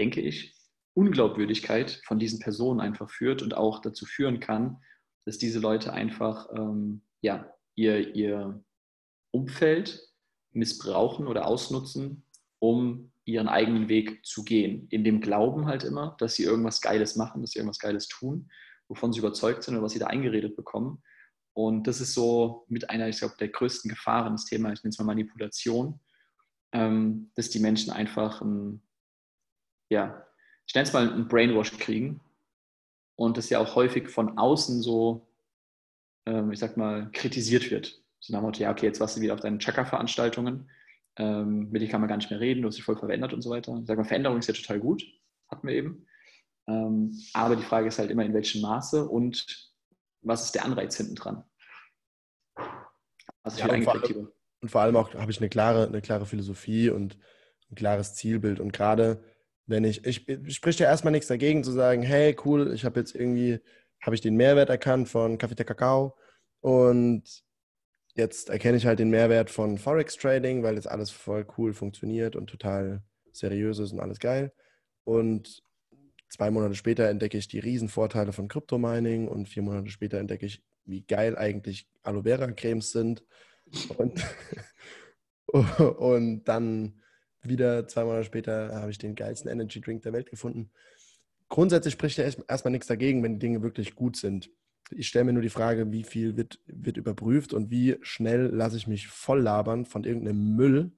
denke 0.00 0.22
ich, 0.22 0.56
Unglaubwürdigkeit 0.94 2.00
von 2.06 2.18
diesen 2.18 2.40
Personen 2.40 2.80
einfach 2.80 3.10
führt 3.10 3.42
und 3.42 3.54
auch 3.54 3.80
dazu 3.80 4.06
führen 4.06 4.40
kann, 4.40 4.78
dass 5.26 5.36
diese 5.36 5.60
Leute 5.60 5.92
einfach 5.92 6.48
ähm, 6.56 7.02
ja, 7.20 7.52
ihr, 7.74 8.14
ihr 8.16 8.64
Umfeld 9.30 10.00
missbrauchen 10.52 11.26
oder 11.26 11.46
ausnutzen, 11.46 12.24
um 12.58 13.12
ihren 13.26 13.46
eigenen 13.46 13.88
Weg 13.88 14.24
zu 14.24 14.42
gehen. 14.42 14.88
In 14.88 15.04
dem 15.04 15.20
Glauben 15.20 15.66
halt 15.66 15.84
immer, 15.84 16.16
dass 16.18 16.34
sie 16.34 16.44
irgendwas 16.44 16.80
Geiles 16.80 17.14
machen, 17.14 17.42
dass 17.42 17.52
sie 17.52 17.58
irgendwas 17.58 17.78
Geiles 17.78 18.08
tun, 18.08 18.50
wovon 18.88 19.12
sie 19.12 19.20
überzeugt 19.20 19.62
sind 19.62 19.74
oder 19.74 19.84
was 19.84 19.92
sie 19.92 19.98
da 19.98 20.06
eingeredet 20.06 20.56
bekommen. 20.56 21.02
Und 21.52 21.86
das 21.86 22.00
ist 22.00 22.14
so 22.14 22.64
mit 22.68 22.88
einer, 22.88 23.08
ich 23.08 23.18
glaube, 23.18 23.34
der 23.38 23.48
größten 23.48 23.90
Gefahren, 23.90 24.32
das 24.32 24.46
Thema, 24.46 24.72
ich 24.72 24.82
nenne 24.82 24.90
es 24.90 24.98
mal 24.98 25.04
Manipulation, 25.04 26.00
ähm, 26.72 27.30
dass 27.34 27.50
die 27.50 27.60
Menschen 27.60 27.92
einfach 27.92 28.40
ein, 28.40 28.82
ja, 29.90 30.24
ich 30.66 30.74
nenne 30.74 30.86
es 30.86 30.92
mal 30.92 31.12
einen 31.12 31.28
Brainwash 31.28 31.76
kriegen 31.78 32.20
und 33.16 33.36
das 33.36 33.50
ja 33.50 33.58
auch 33.58 33.74
häufig 33.74 34.08
von 34.08 34.38
außen 34.38 34.80
so, 34.80 35.28
ähm, 36.26 36.52
ich 36.52 36.58
sag 36.58 36.76
mal, 36.76 37.10
kritisiert 37.12 37.70
wird. 37.70 38.00
So 38.20 38.32
nach 38.32 38.40
dem 38.40 38.46
Motto, 38.46 38.62
ja, 38.62 38.70
okay, 38.70 38.86
jetzt 38.86 39.00
warst 39.00 39.16
du 39.16 39.20
wieder 39.20 39.34
auf 39.34 39.40
deinen 39.40 39.58
Chakra-Veranstaltungen, 39.58 40.70
ähm, 41.16 41.70
mit 41.70 41.82
dir 41.82 41.88
kann 41.88 42.00
man 42.00 42.08
gar 42.08 42.16
nicht 42.16 42.30
mehr 42.30 42.40
reden, 42.40 42.62
du 42.62 42.68
hast 42.68 42.76
dich 42.76 42.84
voll 42.84 42.96
verändert 42.96 43.32
und 43.32 43.42
so 43.42 43.50
weiter. 43.50 43.76
Ich 43.80 43.86
sag 43.86 43.98
mal, 43.98 44.04
Veränderung 44.04 44.38
ist 44.38 44.46
ja 44.46 44.54
total 44.54 44.78
gut, 44.78 45.04
hatten 45.48 45.66
wir 45.66 45.74
eben. 45.74 46.06
Ähm, 46.68 47.20
aber 47.34 47.56
die 47.56 47.62
Frage 47.62 47.88
ist 47.88 47.98
halt 47.98 48.10
immer, 48.10 48.24
in 48.24 48.32
welchem 48.32 48.62
Maße 48.62 49.08
und 49.08 49.72
was 50.22 50.44
ist 50.44 50.54
der 50.54 50.64
Anreiz 50.64 50.96
hinten 50.96 51.16
dran? 51.16 51.44
Also 53.42 53.58
ja, 53.58 53.72
und, 53.72 53.82
vor 53.82 53.94
allem, 53.94 54.28
und 54.60 54.70
vor 54.70 54.80
allem 54.82 54.96
auch 54.96 55.14
habe 55.14 55.30
ich 55.30 55.38
eine 55.40 55.48
klare, 55.48 55.86
eine 55.86 56.02
klare 56.02 56.26
Philosophie 56.26 56.90
und 56.90 57.18
ein 57.70 57.74
klares 57.74 58.14
Zielbild. 58.14 58.60
Und 58.60 58.72
gerade 58.72 59.24
wenn 59.70 59.84
ich, 59.84 60.04
ich, 60.04 60.28
ich 60.28 60.54
spricht 60.54 60.80
ja 60.80 60.86
erstmal 60.86 61.12
nichts 61.12 61.28
dagegen 61.28 61.62
zu 61.62 61.70
sagen, 61.70 62.02
hey, 62.02 62.36
cool, 62.44 62.72
ich 62.74 62.84
habe 62.84 62.98
jetzt 62.98 63.14
irgendwie, 63.14 63.60
habe 64.02 64.14
ich 64.14 64.20
den 64.20 64.36
Mehrwert 64.36 64.68
erkannt 64.68 65.08
von 65.08 65.38
Kaffee 65.38 65.54
der 65.54 65.64
Kakao 65.64 66.16
und 66.60 67.22
jetzt 68.16 68.50
erkenne 68.50 68.76
ich 68.76 68.86
halt 68.86 68.98
den 68.98 69.10
Mehrwert 69.10 69.48
von 69.48 69.78
Forex 69.78 70.16
Trading, 70.16 70.64
weil 70.64 70.74
jetzt 70.74 70.88
alles 70.88 71.10
voll 71.10 71.46
cool 71.56 71.72
funktioniert 71.72 72.34
und 72.34 72.48
total 72.48 73.02
seriös 73.32 73.78
ist 73.78 73.92
und 73.92 74.00
alles 74.00 74.18
geil. 74.18 74.52
Und 75.04 75.62
zwei 76.28 76.50
Monate 76.50 76.74
später 76.74 77.08
entdecke 77.08 77.38
ich 77.38 77.46
die 77.46 77.60
Riesenvorteile 77.60 78.32
von 78.32 78.48
Crypto-Mining 78.48 79.28
und 79.28 79.48
vier 79.48 79.62
Monate 79.62 79.90
später 79.90 80.18
entdecke 80.18 80.46
ich, 80.46 80.64
wie 80.84 81.02
geil 81.02 81.38
eigentlich 81.38 81.88
Aloe 82.02 82.24
Vera 82.24 82.50
Cremes 82.50 82.90
sind. 82.90 83.24
Und, 83.96 84.20
und 85.98 86.44
dann 86.44 87.00
wieder 87.42 87.86
zwei 87.88 88.04
Monate 88.04 88.24
später 88.24 88.74
habe 88.74 88.90
ich 88.90 88.98
den 88.98 89.14
geilsten 89.14 89.50
Energy 89.50 89.80
Drink 89.80 90.02
der 90.02 90.12
Welt 90.12 90.30
gefunden. 90.30 90.70
Grundsätzlich 91.48 91.94
spricht 91.94 92.18
ja 92.18 92.24
erstmal 92.24 92.72
nichts 92.72 92.86
dagegen, 92.86 93.22
wenn 93.22 93.34
die 93.34 93.46
Dinge 93.46 93.62
wirklich 93.62 93.94
gut 93.94 94.16
sind. 94.16 94.50
Ich 94.92 95.08
stelle 95.08 95.24
mir 95.24 95.32
nur 95.32 95.42
die 95.42 95.50
Frage, 95.50 95.90
wie 95.92 96.04
viel 96.04 96.36
wird, 96.36 96.60
wird 96.66 96.96
überprüft 96.96 97.52
und 97.52 97.70
wie 97.70 97.96
schnell 98.02 98.46
lasse 98.46 98.76
ich 98.76 98.86
mich 98.86 99.08
voll 99.08 99.40
labern 99.40 99.84
von 99.84 100.04
irgendeinem 100.04 100.56
Müll 100.56 100.92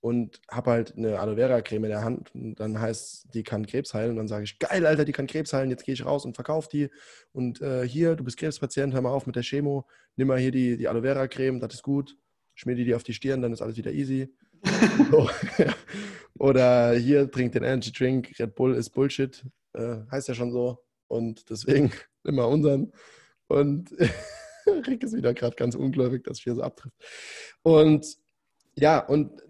und 0.00 0.40
habe 0.48 0.70
halt 0.70 0.96
eine 0.96 1.18
Aloe 1.18 1.36
Vera 1.36 1.60
Creme 1.62 1.84
in 1.84 1.90
der 1.90 2.04
Hand 2.04 2.32
und 2.34 2.60
dann 2.60 2.80
heißt, 2.80 3.34
die 3.34 3.42
kann 3.42 3.66
Krebs 3.66 3.94
heilen 3.94 4.10
und 4.10 4.16
dann 4.16 4.28
sage 4.28 4.44
ich, 4.44 4.58
geil, 4.58 4.86
Alter, 4.86 5.04
die 5.04 5.12
kann 5.12 5.26
Krebs 5.26 5.52
heilen, 5.52 5.70
jetzt 5.70 5.84
gehe 5.84 5.94
ich 5.94 6.04
raus 6.04 6.24
und 6.24 6.34
verkaufe 6.34 6.68
die 6.70 6.90
und 7.32 7.60
äh, 7.60 7.86
hier, 7.86 8.14
du 8.14 8.22
bist 8.22 8.36
Krebspatient, 8.36 8.94
hör 8.94 9.02
mal 9.02 9.10
auf 9.10 9.26
mit 9.26 9.34
der 9.34 9.42
Chemo, 9.42 9.86
nimm 10.14 10.28
mal 10.28 10.38
hier 10.38 10.52
die, 10.52 10.76
die 10.76 10.86
Aloe 10.86 11.02
Vera 11.02 11.26
Creme, 11.26 11.58
das 11.58 11.74
ist 11.74 11.82
gut, 11.82 12.16
schmier 12.54 12.76
die 12.76 12.84
dir 12.84 12.96
auf 12.96 13.02
die 13.02 13.14
Stirn, 13.14 13.42
dann 13.42 13.52
ist 13.52 13.62
alles 13.62 13.76
wieder 13.76 13.92
easy. 13.92 14.32
Oder 16.38 16.92
hier, 16.94 17.30
trink 17.30 17.52
den 17.52 17.64
Energy 17.64 17.92
Drink, 17.92 18.34
Red 18.38 18.54
Bull 18.54 18.74
ist 18.74 18.90
Bullshit, 18.90 19.44
äh, 19.72 19.98
heißt 20.10 20.28
ja 20.28 20.34
schon 20.34 20.52
so. 20.52 20.84
Und 21.08 21.48
deswegen 21.50 21.92
immer 22.24 22.48
unseren. 22.48 22.92
Und 23.48 23.90
Rick 24.66 25.02
ist 25.04 25.14
wieder 25.14 25.34
gerade 25.34 25.56
ganz 25.56 25.74
ungläubig, 25.74 26.24
dass 26.24 26.38
ich 26.38 26.44
hier 26.44 26.54
so 26.54 26.62
abtrifft. 26.62 26.96
Und 27.62 28.06
ja, 28.74 28.98
und 28.98 29.40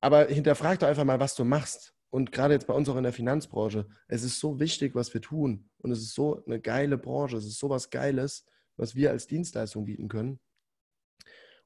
aber 0.00 0.26
hinterfrag 0.26 0.78
doch 0.78 0.88
einfach 0.88 1.04
mal, 1.04 1.20
was 1.20 1.34
du 1.34 1.44
machst. 1.44 1.94
Und 2.10 2.30
gerade 2.30 2.54
jetzt 2.54 2.66
bei 2.66 2.74
uns 2.74 2.88
auch 2.88 2.96
in 2.96 3.04
der 3.04 3.12
Finanzbranche, 3.12 3.86
es 4.06 4.22
ist 4.22 4.38
so 4.38 4.60
wichtig, 4.60 4.94
was 4.94 5.14
wir 5.14 5.22
tun. 5.22 5.70
Und 5.78 5.92
es 5.92 6.00
ist 6.00 6.14
so 6.14 6.44
eine 6.44 6.60
geile 6.60 6.98
Branche, 6.98 7.38
es 7.38 7.46
ist 7.46 7.58
so 7.58 7.70
was 7.70 7.88
Geiles, 7.88 8.44
was 8.76 8.94
wir 8.94 9.10
als 9.10 9.26
Dienstleistung 9.26 9.86
bieten 9.86 10.08
können. 10.08 10.38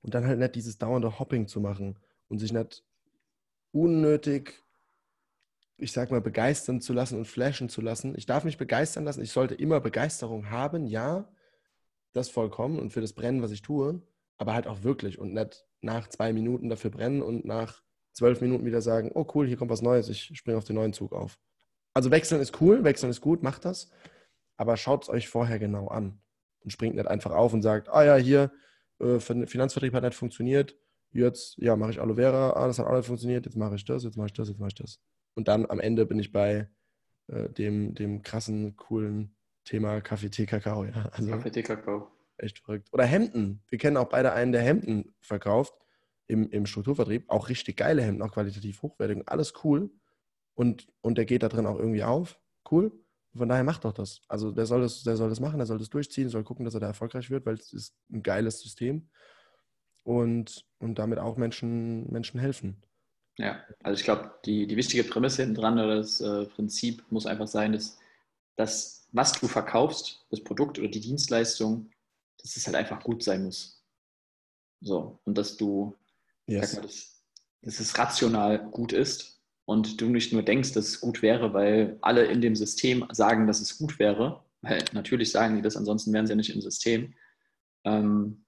Und 0.03 0.15
dann 0.15 0.25
halt 0.27 0.39
nicht 0.39 0.55
dieses 0.55 0.79
dauernde 0.79 1.19
Hopping 1.19 1.49
zu 1.49 1.61
machen 1.61 1.99
und 2.29 2.39
sich 2.39 2.53
nicht 2.53 2.85
unnötig, 3.73 4.63
ich 5.77 5.93
sag 5.93 6.11
mal, 6.11 6.21
begeistern 6.21 6.81
zu 6.81 6.93
lassen 6.93 7.19
und 7.19 7.27
flashen 7.27 7.69
zu 7.69 7.81
lassen. 7.81 8.15
Ich 8.17 8.27
darf 8.27 8.45
mich 8.45 8.57
begeistern 8.57 9.05
lassen. 9.05 9.23
Ich 9.23 9.33
sollte 9.33 9.55
immer 9.55 9.81
Begeisterung 9.81 10.51
haben, 10.51 10.87
ja, 10.87 11.29
das 12.13 12.31
vollkommen 12.31 12.79
und 12.79 12.93
für 12.93 13.01
das 13.01 13.13
Brennen, 13.13 13.43
was 13.43 13.51
ich 13.51 13.63
tue, 13.63 14.01
aber 14.39 14.55
halt 14.55 14.67
auch 14.67 14.83
wirklich 14.83 15.19
und 15.19 15.35
nicht 15.35 15.67
nach 15.83 16.09
zwei 16.09 16.33
Minuten 16.33 16.69
dafür 16.69 16.91
brennen 16.91 17.23
und 17.23 17.45
nach 17.45 17.83
zwölf 18.13 18.41
Minuten 18.41 18.65
wieder 18.65 18.81
sagen, 18.81 19.11
oh 19.15 19.27
cool, 19.35 19.47
hier 19.47 19.59
kommt 19.59 19.71
was 19.71 19.83
Neues, 19.83 20.09
ich 20.09 20.33
springe 20.35 20.57
auf 20.57 20.65
den 20.65 20.77
neuen 20.77 20.95
Zug 20.95 21.13
auf. 21.13 21.39
Also 21.93 22.11
wechseln 22.11 22.41
ist 22.41 22.61
cool, 22.61 22.85
wechseln 22.85 23.11
ist 23.11 23.21
gut, 23.21 23.43
macht 23.43 23.67
das, 23.67 23.91
aber 24.57 24.77
schaut 24.79 25.05
es 25.05 25.09
euch 25.11 25.29
vorher 25.29 25.59
genau 25.59 25.89
an 25.89 26.19
und 26.61 26.71
springt 26.71 26.97
nicht 26.97 27.07
einfach 27.07 27.33
auf 27.33 27.53
und 27.53 27.63
sagt, 27.63 27.89
ah 27.91 28.05
ja, 28.05 28.17
hier, 28.17 28.51
äh, 28.99 29.21
Finanzvertrieb 29.21 29.93
hat 29.93 30.03
nicht 30.03 30.15
funktioniert, 30.15 30.77
jetzt, 31.19 31.57
ja, 31.59 31.77
mache 31.77 31.91
ich 31.91 32.01
Aloe 32.01 32.17
Vera, 32.17 32.51
ah, 32.51 32.67
das 32.67 32.79
hat 32.79 32.87
auch 32.87 32.97
nicht 32.97 33.07
funktioniert, 33.07 33.47
jetzt 33.47 33.57
mache 33.57 33.75
ich 33.75 33.85
das, 33.85 34.05
jetzt 34.05 34.17
mache 34.17 34.27
ich 34.27 34.33
das, 34.33 34.49
jetzt 34.49 34.59
mache 34.59 34.69
ich 34.69 34.75
das. 34.75 35.01
Und 35.35 35.49
dann 35.49 35.67
am 35.67 35.81
Ende 35.81 36.07
bin 36.07 36.19
ich 36.19 36.33
bei 36.33 36.69
äh, 37.29 37.49
dem, 37.51 37.95
dem 37.95 38.23
krassen, 38.23 38.77
coolen 38.77 39.35
Thema 39.65 40.01
Kaffee, 40.01 40.31
Tee, 40.31 40.47
Kakao. 40.47 40.85
Ja. 40.85 41.11
Also, 41.13 41.31
Kaffee, 41.31 41.51
Tee, 41.51 41.63
Kakao. 41.63 42.09
Echt 42.39 42.59
verrückt. 42.61 42.89
Oder 42.93 43.05
Hemden. 43.05 43.63
Wir 43.69 43.79
kennen 43.79 43.97
auch 43.97 44.09
beide 44.09 44.33
einen, 44.33 44.53
der 44.53 44.63
Hemden 44.63 45.15
verkauft 45.21 45.75
im, 46.27 46.49
im 46.51 46.67
Strukturvertrieb. 46.67 47.25
Auch 47.29 47.49
richtig 47.49 47.77
geile 47.77 48.03
Hemden, 48.03 48.23
auch 48.23 48.33
qualitativ 48.33 48.83
hochwertig. 48.83 49.23
Alles 49.27 49.55
cool. 49.65 49.91
Und, 50.55 50.87
und 51.01 51.19
der 51.19 51.25
geht 51.25 51.43
da 51.43 51.49
drin 51.49 51.67
auch 51.67 51.79
irgendwie 51.79 52.05
auf. 52.05 52.41
Cool. 52.71 52.93
Von 53.35 53.49
daher 53.49 53.65
macht 53.65 53.85
doch 53.85 53.93
das. 53.93 54.23
Also 54.29 54.51
der 54.51 54.67
soll 54.67 54.81
das, 54.81 55.03
der 55.03 55.17
soll 55.17 55.29
das 55.29 55.41
machen, 55.41 55.59
der 55.59 55.67
soll 55.67 55.79
das 55.79 55.91
durchziehen, 55.91 56.29
soll 56.29 56.45
gucken, 56.45 56.65
dass 56.65 56.75
er 56.75 56.81
da 56.81 56.87
erfolgreich 56.87 57.31
wird, 57.31 57.45
weil 57.45 57.55
es 57.55 57.73
ist 57.73 57.95
ein 58.11 58.23
geiles 58.23 58.61
System 58.61 59.09
und, 60.07 60.65
und 60.79 61.01
damit 61.01 61.19
auch 61.19 61.37
Menschen, 61.37 62.09
Menschen 62.11 62.39
helfen. 62.39 62.81
Ja, 63.39 63.61
also 63.83 63.99
ich 63.99 64.05
glaube, 64.05 64.33
die, 64.45 64.67
die 64.67 64.77
wichtige 64.77 65.03
Prämisse 65.03 65.43
hinten 65.43 65.57
dran 65.61 65.75
oder 65.75 65.97
das 65.97 66.21
äh, 66.21 66.47
Prinzip 66.47 67.05
muss 67.11 67.27
einfach 67.27 67.49
sein, 67.49 67.73
dass 67.73 67.99
das, 68.55 69.09
was 69.13 69.33
du 69.33 69.49
verkaufst, 69.49 70.25
das 70.31 70.43
Produkt 70.43 70.79
oder 70.79 70.89
die 70.89 71.01
Dienstleistung, 71.01 71.91
dass 72.39 72.57
es 72.57 72.67
halt 72.67 72.77
einfach 72.77 73.03
gut 73.03 73.25
sein 73.25 73.45
muss. 73.45 73.85
So, 74.81 75.19
und 75.25 75.37
dass 75.37 75.57
du, 75.57 75.97
yes. 76.47 76.75
mal, 76.75 76.83
dass, 76.83 77.23
dass 77.63 77.81
es 77.81 77.99
rational 77.99 78.71
gut 78.71 78.93
ist 78.93 79.43
und 79.65 80.01
du 80.01 80.09
nicht 80.09 80.33
nur 80.33 80.45
denkst, 80.45 80.73
dass 80.73 80.87
es 80.87 81.01
gut 81.01 81.21
wäre, 81.21 81.53
weil 81.53 81.99
alle 82.01 82.27
in 82.27 82.41
dem 82.41 82.55
System 82.55 83.05
sagen, 83.11 83.49
dass 83.49 83.61
es 83.61 83.77
gut 83.77 83.99
wäre, 83.99 84.45
weil 84.63 84.85
natürlich 84.93 85.33
sagen 85.33 85.57
die 85.57 85.63
das, 85.63 85.77
ansonsten 85.77 86.13
wären 86.13 86.27
sie 86.27 86.33
ja 86.33 86.37
nicht 86.37 86.55
im 86.55 86.63
System. 86.63 87.15
Ähm, 87.85 88.46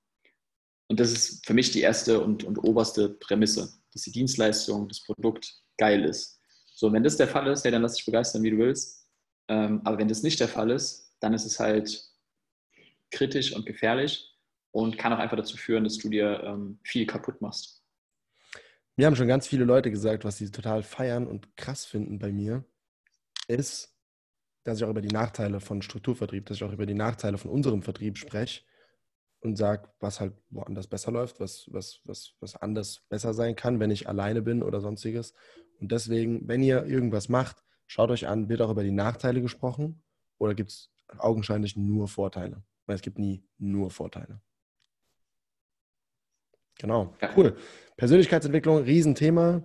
und 0.88 0.98
das 0.98 1.12
ist 1.12 1.46
für 1.46 1.55
mich 1.55 1.70
die 1.70 1.83
erste 1.83 2.20
und, 2.20 2.44
und 2.44 2.59
oberste 2.59 3.11
Prämisse, 3.11 3.70
dass 3.92 4.03
die 4.03 4.12
Dienstleistung, 4.12 4.88
das 4.88 5.03
Produkt 5.03 5.62
geil 5.77 6.05
ist. 6.05 6.40
So, 6.74 6.92
wenn 6.92 7.03
das 7.03 7.16
der 7.16 7.29
Fall 7.29 7.46
ist, 7.48 7.64
ja, 7.64 7.70
dann 7.70 7.83
lass 7.83 7.94
dich 7.94 8.07
begeistern, 8.07 8.42
wie 8.42 8.51
du 8.51 8.59
willst. 8.59 9.07
Ähm, 9.48 9.83
aber 9.85 9.98
wenn 9.98 10.09
das 10.09 10.22
nicht 10.22 10.40
der 10.40 10.48
Fall 10.48 10.70
ist, 10.70 11.14
dann 11.20 11.35
ist 11.35 11.44
es 11.44 11.61
halt 11.61 12.05
kritisch 13.11 13.55
und 13.55 13.66
gefährlich 13.66 14.35
und 14.70 14.96
kann 14.96 15.12
auch 15.12 15.18
einfach 15.18 15.37
dazu 15.37 15.57
führen, 15.57 15.85
dass 15.85 15.98
du 15.98 16.09
dir 16.09 16.42
ähm, 16.44 16.79
viel 16.85 17.07
kaputt 17.07 17.40
machst. 17.40 17.83
Mir 18.96 19.07
haben 19.07 19.16
schon 19.16 19.29
ganz 19.29 19.46
viele 19.46 19.64
Leute 19.64 19.90
gesagt, 19.90 20.24
was 20.24 20.38
sie 20.38 20.51
total 20.51 20.83
feiern 20.83 21.27
und 21.27 21.57
krass 21.57 21.85
finden 21.85 22.18
bei 22.18 22.33
mir, 22.33 22.64
ist, 23.46 23.94
dass 24.64 24.79
ich 24.79 24.85
auch 24.85 24.90
über 24.90 25.03
die 25.03 25.09
Nachteile 25.09 25.61
von 25.61 25.83
Strukturvertrieb, 25.83 26.46
dass 26.46 26.59
ich 26.59 26.64
auch 26.64 26.72
über 26.72 26.87
die 26.87 26.94
Nachteile 26.94 27.38
von 27.38 27.51
unserem 27.51 27.83
Vertrieb 27.83 28.18
spreche 28.18 28.62
und 29.40 29.57
sage, 29.57 29.88
was 30.01 30.20
halt 30.20 30.35
woanders 30.51 30.87
besser 30.87 31.12
läuft, 31.12 31.40
was, 31.40 31.68
was, 31.70 32.01
was, 32.05 32.35
was 32.40 32.57
anders 32.57 33.03
besser 33.09 33.35
sein 33.35 33.57
kann, 33.57 33.81
wenn 33.81 33.90
ich 33.90 34.09
alleine 34.09 34.42
bin 34.42 34.62
oder 34.62 34.81
sonstiges. 34.81 35.35
Und 35.81 35.92
deswegen, 35.92 36.48
wenn 36.48 36.62
ihr 36.62 36.85
irgendwas 36.87 37.29
macht, 37.29 37.64
schaut 37.87 38.11
euch 38.11 38.27
an, 38.27 38.48
wird 38.48 38.61
auch 38.61 38.70
über 38.70 38.83
die 38.83 38.90
Nachteile 38.90 39.40
gesprochen 39.40 40.03
oder 40.38 40.55
gibt 40.55 40.70
es 40.70 40.90
augenscheinlich 41.18 41.77
nur 41.77 42.09
Vorteile? 42.09 42.62
Weil 42.87 42.96
es 42.96 43.03
gibt 43.03 43.18
nie 43.18 43.44
nur 43.59 43.90
Vorteile. 43.90 44.40
Genau, 46.79 47.14
cool. 47.37 47.57
Persönlichkeitsentwicklung, 47.96 48.79
Riesenthema. 48.79 49.62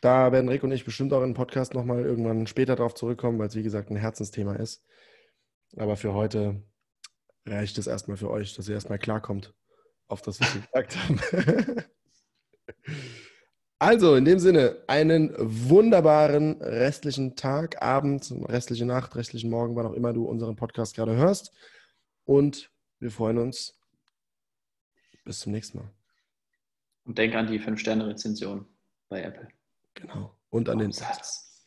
Da 0.00 0.32
werden 0.32 0.48
Rick 0.48 0.62
und 0.62 0.72
ich 0.72 0.84
bestimmt 0.84 1.12
auch 1.12 1.22
in 1.22 1.34
Podcast 1.34 1.74
nochmal 1.74 2.04
irgendwann 2.04 2.46
später 2.46 2.76
darauf 2.76 2.94
zurückkommen, 2.94 3.38
weil 3.38 3.48
es 3.48 3.56
wie 3.56 3.62
gesagt 3.62 3.90
ein 3.90 3.96
Herzensthema 3.96 4.54
ist. 4.54 4.84
Aber 5.76 5.96
für 5.96 6.14
heute 6.14 6.62
reicht 7.46 7.78
es 7.78 7.86
erstmal 7.86 8.16
für 8.16 8.30
euch, 8.30 8.54
dass 8.54 8.68
ihr 8.68 8.74
erstmal 8.74 8.98
klarkommt 8.98 9.54
auf 10.08 10.22
das, 10.22 10.40
was 10.40 10.54
wir 10.54 10.60
gesagt 10.62 10.96
haben. 10.96 11.84
Also, 13.82 14.14
in 14.14 14.24
dem 14.24 14.38
Sinne, 14.38 14.80
einen 14.86 15.34
wunderbaren 15.36 16.62
restlichen 16.62 17.34
Tag, 17.34 17.82
Abend, 17.82 18.32
restliche 18.48 18.86
Nacht, 18.86 19.16
restlichen 19.16 19.50
Morgen, 19.50 19.74
wann 19.74 19.86
auch 19.86 19.94
immer 19.94 20.12
du 20.12 20.24
unseren 20.24 20.54
Podcast 20.54 20.94
gerade 20.94 21.16
hörst. 21.16 21.52
Und 22.24 22.70
wir 23.00 23.10
freuen 23.10 23.38
uns. 23.38 23.76
Bis 25.24 25.40
zum 25.40 25.50
nächsten 25.50 25.78
Mal. 25.78 25.90
Und 27.06 27.18
denk 27.18 27.34
an 27.34 27.48
die 27.48 27.58
5-Sterne-Rezension 27.58 28.66
bei 29.08 29.20
Apple. 29.20 29.48
Genau. 29.94 30.32
Und 30.50 30.68
an 30.68 30.78
den 30.78 30.92
Satz. 30.92 31.66